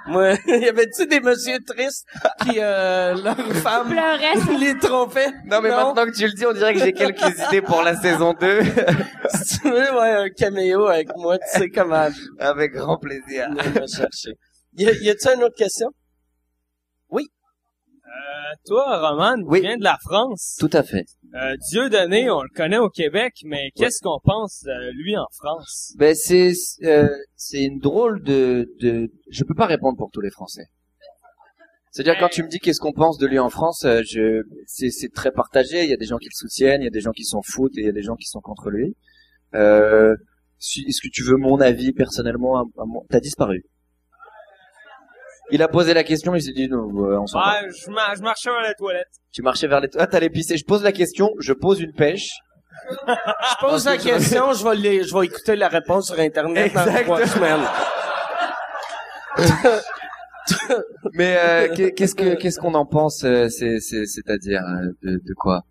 [0.08, 2.08] Moi, y avait-tu des messieurs tristes
[2.42, 4.58] qui, euh, leur femme Pleurait.
[4.60, 5.32] les trompaient?
[5.46, 7.96] Non mais maintenant que tu le dis, on dirait que j'ai quelques idées pour la
[7.96, 8.62] saison 2
[9.34, 12.08] Si tu veux, ouais, un caméo avec moi, tu sais comment
[12.40, 13.50] avec grand plaisir.
[13.52, 14.34] me chercher.
[14.78, 15.90] Y, a- y a-tu une autre question?
[18.52, 19.62] Euh, toi, Roman, tu Oui.
[19.62, 20.58] viens de la France.
[20.60, 21.06] Tout à fait.
[21.36, 25.94] Euh, Dieudonné, on le connaît au Québec, mais qu'est-ce qu'on pense de lui en France?
[25.98, 26.52] Ben c'est
[26.84, 30.66] euh, c'est une drôle de de je peux pas répondre pour tous les Français.
[31.92, 34.90] C'est-à-dire quand tu me dis qu'est-ce qu'on pense de lui en France, euh, je c'est
[34.90, 37.02] c'est très partagé, il y a des gens qui le soutiennent, il y a des
[37.02, 38.96] gens qui s'en foutent et il y a des gens qui sont contre lui.
[39.56, 40.16] Euh,
[40.58, 42.66] si- est-ce que tu veux mon avis personnellement
[43.10, 43.64] T'as disparu.
[45.52, 47.62] Il a posé la question, il s'est dit non, ouais, on s'en va.
[47.62, 49.08] Ouais, je, mar- je marchais vers la toilette.
[49.32, 50.58] Tu marchais vers les ah t'allais pisser.
[50.58, 52.30] Je pose la question, je pose une pêche.
[52.98, 56.86] Je pose la question, je vais les, je vais écouter la réponse sur Internet dans
[57.04, 57.62] trois semaines.
[61.14, 65.12] Mais euh, qu'est- qu'est-ce que qu'est-ce qu'on en pense euh, c'est c'est c'est-à-dire euh, de,
[65.18, 65.62] de quoi?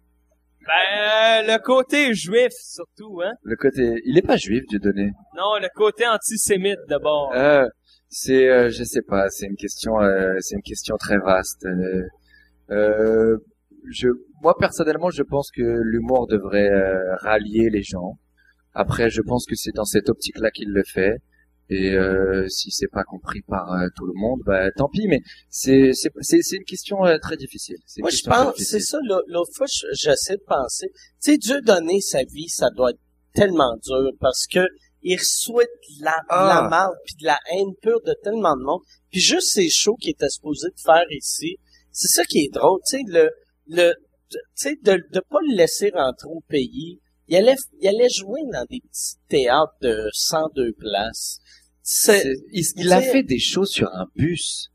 [0.67, 3.33] Ben, euh, le côté juif, surtout, hein?
[3.43, 5.11] Le côté il est pas juif Dieudonné.
[5.37, 7.33] Non, le côté antisémite, d'abord.
[7.35, 7.67] Euh,
[8.11, 11.65] c'est euh, je sais pas, c'est une question euh, c'est une question très vaste.
[11.65, 12.03] Euh,
[12.71, 13.37] euh,
[13.91, 14.09] je
[14.43, 18.19] moi personnellement, je pense que l'humour devrait euh, rallier les gens.
[18.75, 21.17] Après, je pense que c'est dans cette optique-là qu'il le fait.
[21.73, 25.07] Et euh, si c'est pas compris par euh, tout le monde, bah tant pis.
[25.09, 25.21] Mais
[25.51, 27.77] c'est c'est c'est c'est une question euh, très difficile.
[27.97, 30.89] Une Moi, je pense, c'est ça, l'au- l'autre fois, je- j'essaie de penser.
[31.23, 32.99] Tu sais, Dieu donner sa vie, ça doit être
[33.35, 34.67] tellement dur parce que
[35.03, 36.61] il reçoit de la, de Ah.
[36.63, 38.81] la marde puis de la haine pure de tellement de monde.
[39.11, 41.57] Puis juste ces shows qu'il était supposé de faire ici,
[41.93, 43.31] c'est ça qui est drôle, tu sais, le,
[43.69, 43.95] le,
[44.31, 47.01] tu sais, de, de pas le laisser rentrer au pays.
[47.29, 51.39] Il allait, il allait jouer dans des petits théâtres de 102 places.
[51.83, 54.69] C'est, C'est- il, il a fait des shows sur un bus.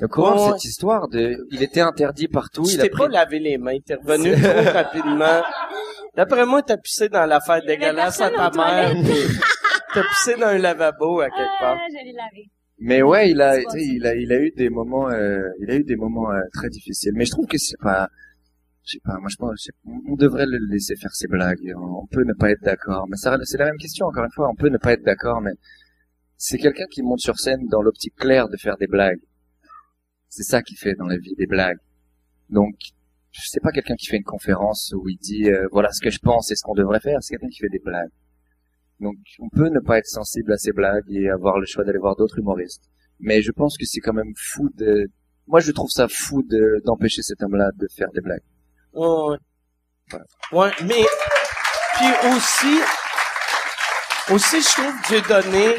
[0.00, 3.04] Donc, comment Ouais, cette histoire de, il était interdit partout, tu il a t'es pris
[3.04, 5.42] pas lavé les mains, t'es revenu trop rapidement.
[6.16, 8.94] D'après moi, t'as pissé dans l'affaire dégueulasse à ta mère.
[9.96, 11.78] T'as pissé dans un lavabo à quelque part.
[11.80, 12.50] Ah, je l'ai lavé.
[12.78, 15.84] Mais ouais, il a, il a, il a eu des moments, euh, il a eu
[15.84, 17.12] des moments euh, très difficiles.
[17.14, 18.10] Mais je trouve que c'est pas,
[18.84, 21.72] je sais pas, moi je pense, on devrait le laisser faire ses blagues.
[21.74, 24.32] On on peut ne pas être d'accord, mais ça, c'est la même question encore une
[24.32, 24.50] fois.
[24.50, 25.52] On peut ne pas être d'accord, mais
[26.36, 29.22] c'est quelqu'un qui monte sur scène dans l'optique claire de faire des blagues.
[30.28, 31.78] C'est ça qu'il fait dans la vie, des blagues.
[32.50, 32.74] Donc,
[33.32, 36.18] c'est pas quelqu'un qui fait une conférence où il dit euh, voilà ce que je
[36.18, 37.22] pense et ce qu'on devrait faire.
[37.22, 38.10] C'est quelqu'un qui fait des blagues.
[39.00, 41.98] Donc, on peut ne pas être sensible à ces blagues et avoir le choix d'aller
[41.98, 42.84] voir d'autres humoristes.
[43.20, 45.08] Mais je pense que c'est quand même fou de...
[45.46, 48.42] Moi, je trouve ça fou de, d'empêcher cet homme-là de faire des blagues.
[48.92, 49.38] Ouais, ouais.
[50.52, 51.04] Ouais, mais
[51.96, 52.80] puis aussi,
[54.30, 55.76] aussi je trouve Dieu donné.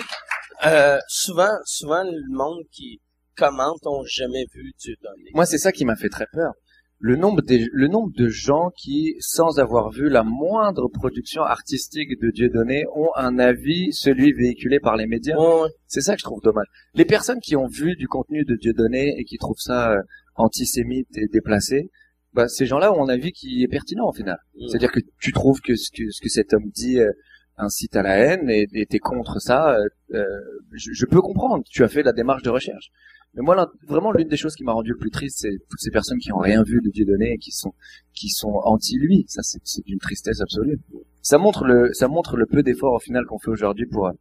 [0.66, 3.00] Euh, souvent, souvent le monde qui
[3.36, 5.30] commente ont jamais vu Dieu donné.
[5.34, 6.54] Moi, c'est ça qui m'a fait très peur.
[7.00, 12.20] Le nombre, des, le nombre de gens qui, sans avoir vu la moindre production artistique
[12.20, 15.38] de Dieudonné, ont un avis, celui véhiculé par les médias.
[15.38, 16.66] Ouais, C'est ça que je trouve dommage.
[16.96, 20.02] Les personnes qui ont vu du contenu de Dieudonné et qui trouvent ça euh,
[20.36, 21.92] antisémite et déplacé,
[22.34, 24.38] bah, ces gens-là ont un avis qui est pertinent au final.
[24.56, 24.68] Mm.
[24.68, 27.12] C'est-à-dire que tu trouves que ce que, ce que cet homme dit euh,
[27.58, 29.76] incite à la haine et et t'es contre ça.
[29.76, 30.24] euh, euh,
[30.74, 31.64] je, je peux comprendre.
[31.70, 32.90] Tu as fait la démarche de recherche.
[33.38, 35.92] Mais moi, vraiment, l'une des choses qui m'a rendu le plus triste, c'est toutes ces
[35.92, 37.74] personnes qui ont rien vu de Dieudonné et qui sont
[38.14, 39.26] qui sont anti lui.
[39.28, 40.80] Ça, c'est d'une tristesse absolue.
[41.22, 44.12] Ça montre le ça montre le peu d'efforts au final qu'on fait aujourd'hui pour euh,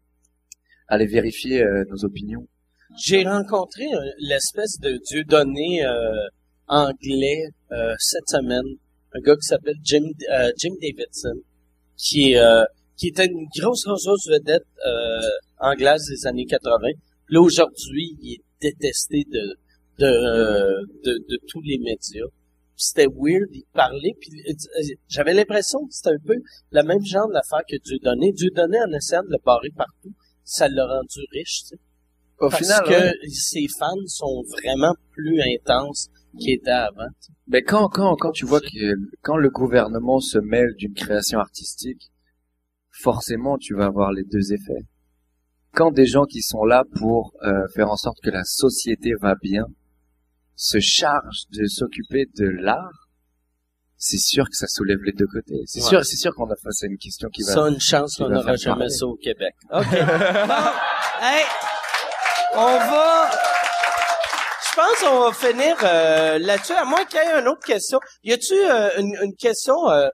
[0.86, 2.47] aller vérifier euh, nos opinions.
[2.94, 6.28] J'ai rencontré euh, l'espèce de dieu donné euh,
[6.68, 8.64] anglais euh, cette semaine,
[9.12, 10.05] un gars qui s'appelle Jim
[10.59, 11.40] Jim Davidson,
[11.97, 12.34] qui
[12.97, 14.66] qui était une grosse grosse, grosse vedette
[15.59, 16.88] anglaise des années 80.
[17.28, 19.57] Là aujourd'hui, il est détesté de
[19.99, 22.27] de, euh, de de tous les médias.
[22.78, 26.35] C'était weird, il parlait, puis euh, j'avais l'impression que c'était un peu
[26.73, 28.33] le même genre d'affaire que Dieu donné.
[28.33, 30.12] Dieu donné en essayant de le barrer partout,
[30.45, 31.77] ça l'a rendu riche, tu sais.
[32.39, 33.28] Au Parce final, que ouais.
[33.31, 36.09] ses fans sont vraiment plus intenses
[36.39, 37.09] qu'ils étaient avant.
[37.19, 37.33] tu sais.
[37.47, 42.11] Mais quand, quand, quand tu vois que quand le gouvernement se mêle d'une création artistique,
[42.91, 44.85] forcément tu vas avoir les deux effets.
[45.77, 49.35] Quand des gens qui sont là pour euh, faire en sorte que la société va
[49.40, 49.65] bien
[50.55, 53.09] se chargent de s'occuper de l'art,
[53.98, 55.61] c'est sûr que ça soulève les deux côtés.
[55.66, 55.89] C'est Ouais.
[55.89, 57.53] sûr, c'est sûr qu'on a face à une question qui va.
[57.53, 59.55] Ça, une chance qu'on n'aura jamais ça au Québec.
[59.70, 59.85] OK.
[59.90, 60.65] bon,
[61.23, 61.44] hey,
[62.55, 63.31] on va...
[64.70, 67.98] Je pense qu'on va finir euh, là-dessus, à moins qu'il y ait une autre question.
[68.24, 69.90] Y a-tu euh, une, une question...
[69.90, 70.09] euh,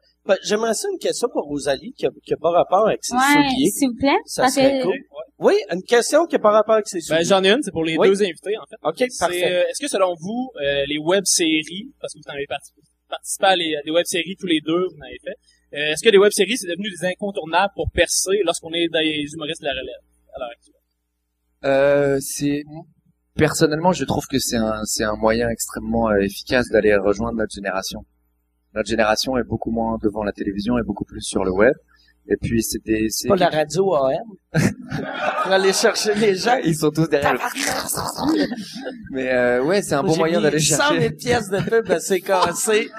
[0.44, 3.20] J'aimerais ça une question pour Rosalie qui a, qui a pas rapport avec ses Ouais,
[3.32, 3.70] souliers.
[3.70, 4.18] s'il vous plaît.
[4.26, 4.98] Ça parce serait que- cool.
[5.38, 7.20] Oui, une question qui a pas rapport avec ses souliers.
[7.20, 8.06] Ben, j'en ai une, c'est pour les Oui.
[8.08, 8.76] deux invités, en fait.
[8.82, 9.44] OK, C'est, parfait.
[9.52, 13.44] euh, est-ce que selon vous, euh, les web-séries, parce que vous en avez participé, participé
[13.46, 16.10] à les, à des web-séries tous les deux, vous en avez fait, euh, est-ce que
[16.10, 20.02] les web-séries, c'est devenu des incontournables pour percer lorsqu'on est des humoristes de la relève
[20.34, 20.74] à l'heure actuelle?
[21.64, 22.62] Euh, c'est
[23.34, 27.52] personnellement, je trouve que c'est un c'est un moyen extrêmement euh, efficace d'aller rejoindre notre
[27.54, 28.00] génération.
[28.74, 31.74] Notre génération est beaucoup moins devant la télévision et beaucoup plus sur le web.
[32.28, 34.22] Et puis c'est des c'est Pas la radio AM.
[35.42, 36.56] pour aller chercher les gens.
[36.64, 37.32] ils sont tous derrière.
[37.34, 37.40] le-
[39.10, 41.00] Mais euh, ouais, c'est un bon moyen d'aller 100 chercher.
[41.00, 42.90] 000 pièces de pub, c'est cassé.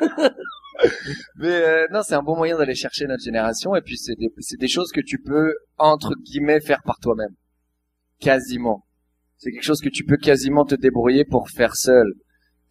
[1.36, 3.74] Mais euh, non, c'est un bon moyen d'aller chercher notre génération.
[3.76, 7.34] Et puis c'est des c'est des choses que tu peux entre guillemets faire par toi-même,
[8.20, 8.84] quasiment.
[9.38, 12.06] C'est quelque chose que tu peux quasiment te débrouiller pour faire seul.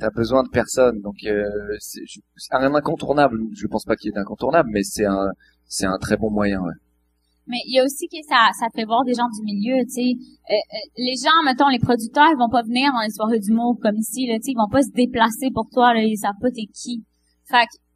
[0.01, 1.45] T'as besoin de personne, donc euh,
[1.77, 3.37] c'est un incontournable.
[3.53, 5.29] Je pense pas qu'il y ait d'incontournable, mais c'est un
[5.67, 6.57] c'est un très bon moyen.
[7.45, 10.01] Mais il y a aussi que ça, ça fait voir des gens du milieu, tu
[10.01, 10.09] sais.
[10.09, 13.77] Euh, euh, les gens, mettons, les producteurs, ils vont pas venir dans les soirées d'humour
[13.79, 14.51] comme ici, là, tu sais.
[14.51, 16.01] Ils vont pas se déplacer pour toi, là.
[16.01, 17.05] Ils savent pas t'es qui.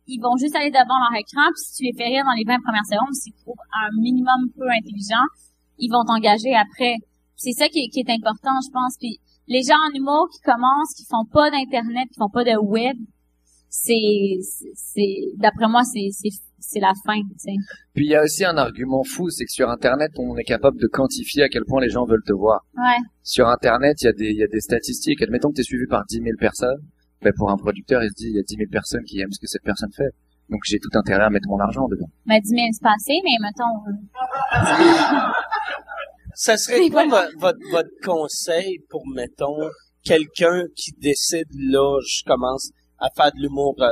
[0.05, 2.45] Ils vont juste aller devant leur écran, puis si tu les fais rire dans les
[2.45, 5.25] 20 premières secondes, s'ils trouvent un minimum peu intelligent,
[5.81, 7.01] ils vont t'engager après.
[7.33, 8.93] C'est ça qui est, qui est important, je pense.
[9.01, 12.57] Puis les gens en humour qui commencent, qui font pas d'internet, qui font pas de
[12.57, 12.97] web,
[13.69, 14.39] c'est,
[14.73, 17.55] c'est, d'après moi, c'est, c'est, c'est la fin, tu sais.
[17.93, 20.79] Puis il y a aussi un argument fou, c'est que sur Internet, on est capable
[20.79, 22.61] de quantifier à quel point les gens veulent te voir.
[22.75, 22.97] Ouais.
[23.21, 25.21] Sur Internet, il y a des il y a des statistiques.
[25.21, 26.79] Admettons que tu es suivi par 10 000 personnes.
[27.21, 29.31] Ben pour un producteur, il se dit il y a 10 000 personnes qui aiment
[29.31, 30.09] ce que cette personne fait.
[30.49, 32.07] Donc j'ai tout intérêt à mettre mon argent dedans.
[32.25, 33.91] Mais 10 000, c'est pas assez, mais mettons, euh,
[36.35, 39.69] Ça serait quoi vo- votre, votre conseil pour, mettons,
[40.03, 43.89] quelqu'un qui décide, là, je commence à faire de l'humour, euh,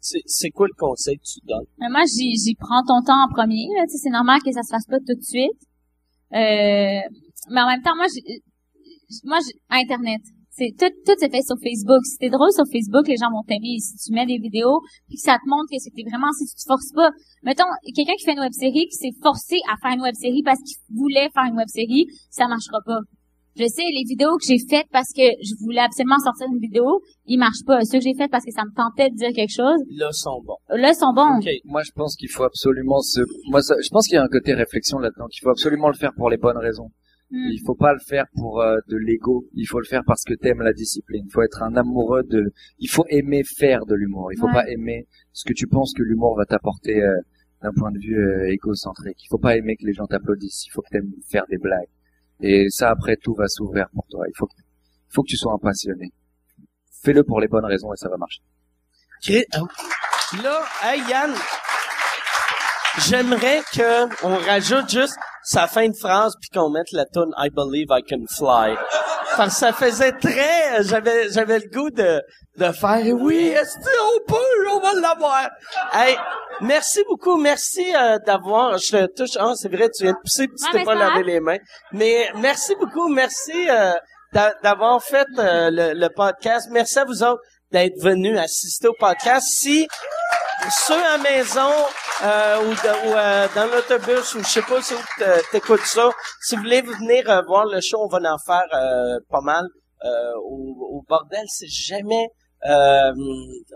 [0.00, 1.66] c'est quoi le conseil que tu donnes?
[1.78, 3.66] Mais moi, j'y, prends ton temps en premier.
[3.88, 5.60] C'est normal que ça se fasse pas tout de suite.
[6.32, 7.00] Euh,
[7.50, 8.42] mais en même temps, moi, j'ai-
[9.24, 10.20] moi, j'ai- Internet.
[10.56, 11.98] C'est tout, tout se fait sur Facebook.
[12.06, 13.74] Si t'es drôle sur Facebook, les gens vont t'aimer.
[13.82, 14.78] Si tu mets des vidéos,
[15.08, 17.10] puis que ça te montre que c'était vraiment, si tu te forces pas.
[17.42, 20.42] Mettons, quelqu'un qui fait une web série, qui s'est forcé à faire une web série
[20.44, 23.00] parce qu'il voulait faire une web série, ça marchera pas.
[23.56, 27.02] Je sais, les vidéos que j'ai faites parce que je voulais absolument sortir une vidéo,
[27.26, 27.84] ils marchent pas.
[27.84, 30.42] Ceux que j'ai faites parce que ça me tentait de dire quelque chose, Là, sont
[30.42, 30.58] bons.
[30.70, 31.38] là, sont bons.
[31.64, 33.20] Moi, je pense qu'il faut absolument se
[33.50, 35.94] moi ça- je pense qu'il y a un côté réflexion là-dedans qu'il faut absolument le
[35.94, 36.90] faire pour les bonnes raisons.
[37.30, 37.48] Hmm.
[37.50, 40.34] Il faut pas le faire pour euh, de l'ego, il faut le faire parce que
[40.34, 41.24] t'aimes la discipline.
[41.26, 44.32] Il faut être un amoureux de il faut aimer faire de l'humour.
[44.32, 44.52] Il faut Ouais.
[44.52, 47.16] pas aimer ce que tu penses que l'humour va t'apporter euh,
[47.62, 49.16] d'un point de vue euh, égocentrique.
[49.24, 51.88] Il faut pas aimer que les gens t'applaudissent, il faut que t'aimes faire des blagues.
[52.40, 54.26] Et ça après tout va s'ouvrir pour toi.
[54.28, 56.12] Il faut que il faut que tu sois un passionné.
[57.02, 58.42] Fais-le pour les bonnes raisons et ça va marcher.
[59.22, 59.60] Chris- ah,
[60.42, 61.32] Là, hey Yann,
[63.08, 67.50] j'aimerais que on rajoute juste sa fin de phrase puis qu'on mette la tune I
[67.50, 68.76] Believe I Can Fly.
[69.36, 72.22] Parce que ça faisait très, j'avais, j'avais le goût de,
[72.56, 75.48] de faire oui, est-ce que on peut, on va l'avoir.
[75.92, 76.16] Hey,
[76.60, 80.46] merci beaucoup, merci euh, d'avoir, je te touche, ah c'est vrai, tu viens de pousser
[80.46, 81.58] puis tu t'es pas lavé les mains.
[81.92, 83.92] Mais merci beaucoup, merci euh,
[84.32, 86.68] d'a- d'avoir fait euh, le, le podcast.
[86.70, 87.42] Merci à vous autres
[87.72, 89.46] d'être venus assister au podcast.
[89.48, 89.88] Si
[90.70, 91.70] ceux à maison
[92.22, 94.94] euh, ou, ou, euh, dans l'autobus ou je sais pas si
[95.50, 96.10] t'écoutes ça,
[96.42, 99.64] si vous voulez venir euh, voir le show, on va en faire euh, pas mal
[100.04, 100.08] euh,
[100.44, 101.44] au, au bordel.
[101.48, 102.28] C'est jamais,
[102.66, 103.12] euh,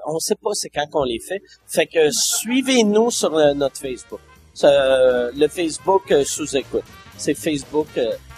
[0.07, 1.41] on sait pas c'est quand qu'on les fait.
[1.67, 4.21] Fait que suivez-nous sur notre Facebook,
[4.63, 6.85] le Facebook sous écoute.
[7.17, 7.89] C'est Facebook.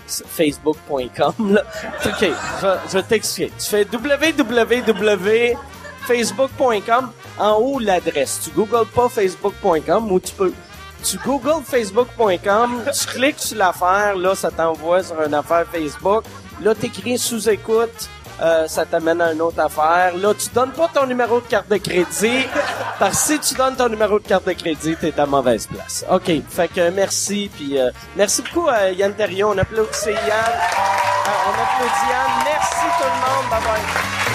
[0.08, 1.34] facebook.com.
[2.06, 3.52] OK, je, je vais t'expliquer.
[3.58, 5.56] Tu fais www
[6.06, 8.40] facebook.com, en haut l'adresse.
[8.44, 10.52] Tu googles pas facebook.com ou tu peux
[11.02, 16.24] tu googles facebook.com, tu cliques sur l'affaire, là ça t'envoie sur une affaire Facebook.
[16.62, 18.08] Là t'écris sous écoute,
[18.42, 20.16] euh, ça t'amène à une autre affaire.
[20.16, 22.46] Là tu donnes pas ton numéro de carte de crédit
[22.98, 26.04] parce que si tu donnes ton numéro de carte de crédit, t'es à mauvaise place.
[26.10, 30.14] OK, fait que merci puis euh, merci beaucoup à Yann Terrion, on applaudit Yann.
[30.16, 32.44] Euh, on applaudit Yann.
[32.44, 33.50] Merci tout le monde.
[33.50, 34.29] Bye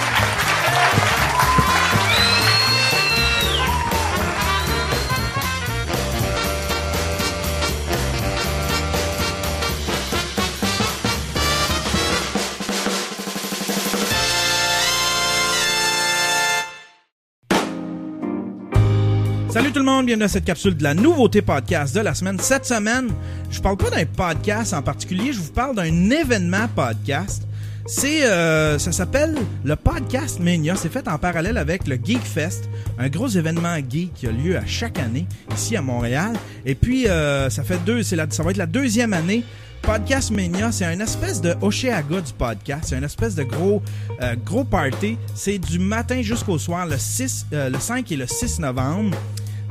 [19.55, 22.37] Salut tout le monde, bienvenue à cette capsule de la nouveauté podcast de la semaine.
[22.41, 23.07] Cette semaine,
[23.49, 27.43] je parle pas d'un podcast en particulier, je vous parle d'un événement podcast.
[27.85, 29.33] C'est, euh, ça s'appelle
[29.63, 30.75] le Podcast Mania.
[30.75, 34.57] C'est fait en parallèle avec le Geek Fest, un gros événement geek qui a lieu
[34.57, 35.25] à chaque année
[35.55, 36.33] ici à Montréal.
[36.65, 39.45] Et puis, euh, ça fait deux, c'est la, ça va être la deuxième année.
[39.83, 42.87] Podcast Mania, c'est une espèce de Oceaga du podcast.
[42.89, 43.81] C'est une espèce de gros,
[44.21, 45.17] euh, gros party.
[45.33, 49.15] C'est du matin jusqu'au soir, le 6, euh, le 5 et le 6 novembre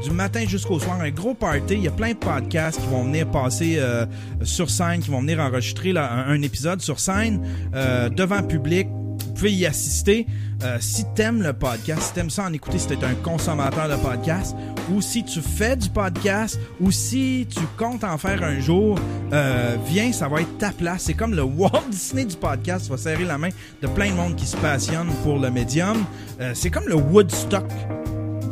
[0.05, 1.75] du matin jusqu'au soir, un gros party.
[1.75, 4.07] Il y a plein de podcasts qui vont venir passer euh,
[4.43, 7.41] sur scène, qui vont venir enregistrer un, épisode sur scène
[7.75, 8.89] euh, devant public.
[8.89, 10.27] Vous pouvez y assister.
[10.63, 13.97] Euh, si t'aimes le podcast, si t'aimes ça en écouter, si t'es un consommateur de
[13.97, 14.55] podcast,
[14.93, 18.99] ou si tu fais du podcast, ou si tu comptes en faire un jour,
[19.33, 21.03] euh, viens, ça va être ta place.
[21.05, 22.85] C'est comme le Walt Disney du podcast.
[22.85, 23.51] Tu vas serrer la main
[23.83, 26.05] de plein de monde qui se passionne pour le médium.
[26.41, 27.67] Euh, c'est comme le Woodstock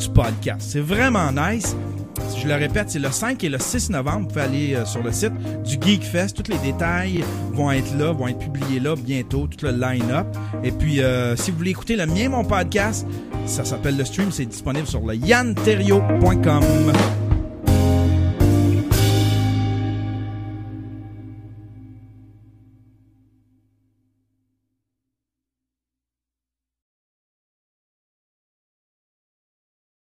[0.09, 0.69] podcast.
[0.71, 1.77] C'est vraiment nice.
[2.37, 4.21] Je le répète, c'est le 5 et le 6 novembre.
[4.23, 5.33] Vous pouvez aller euh, sur le site
[5.65, 6.43] du Geek Fest.
[6.43, 10.27] Tous les détails vont être là, vont être publiés là bientôt, tout le line-up.
[10.65, 13.07] Et puis, euh, si vous voulez écouter le mien, mon podcast,
[13.47, 16.63] ça s'appelle Le Stream, c'est disponible sur le yanterio.com.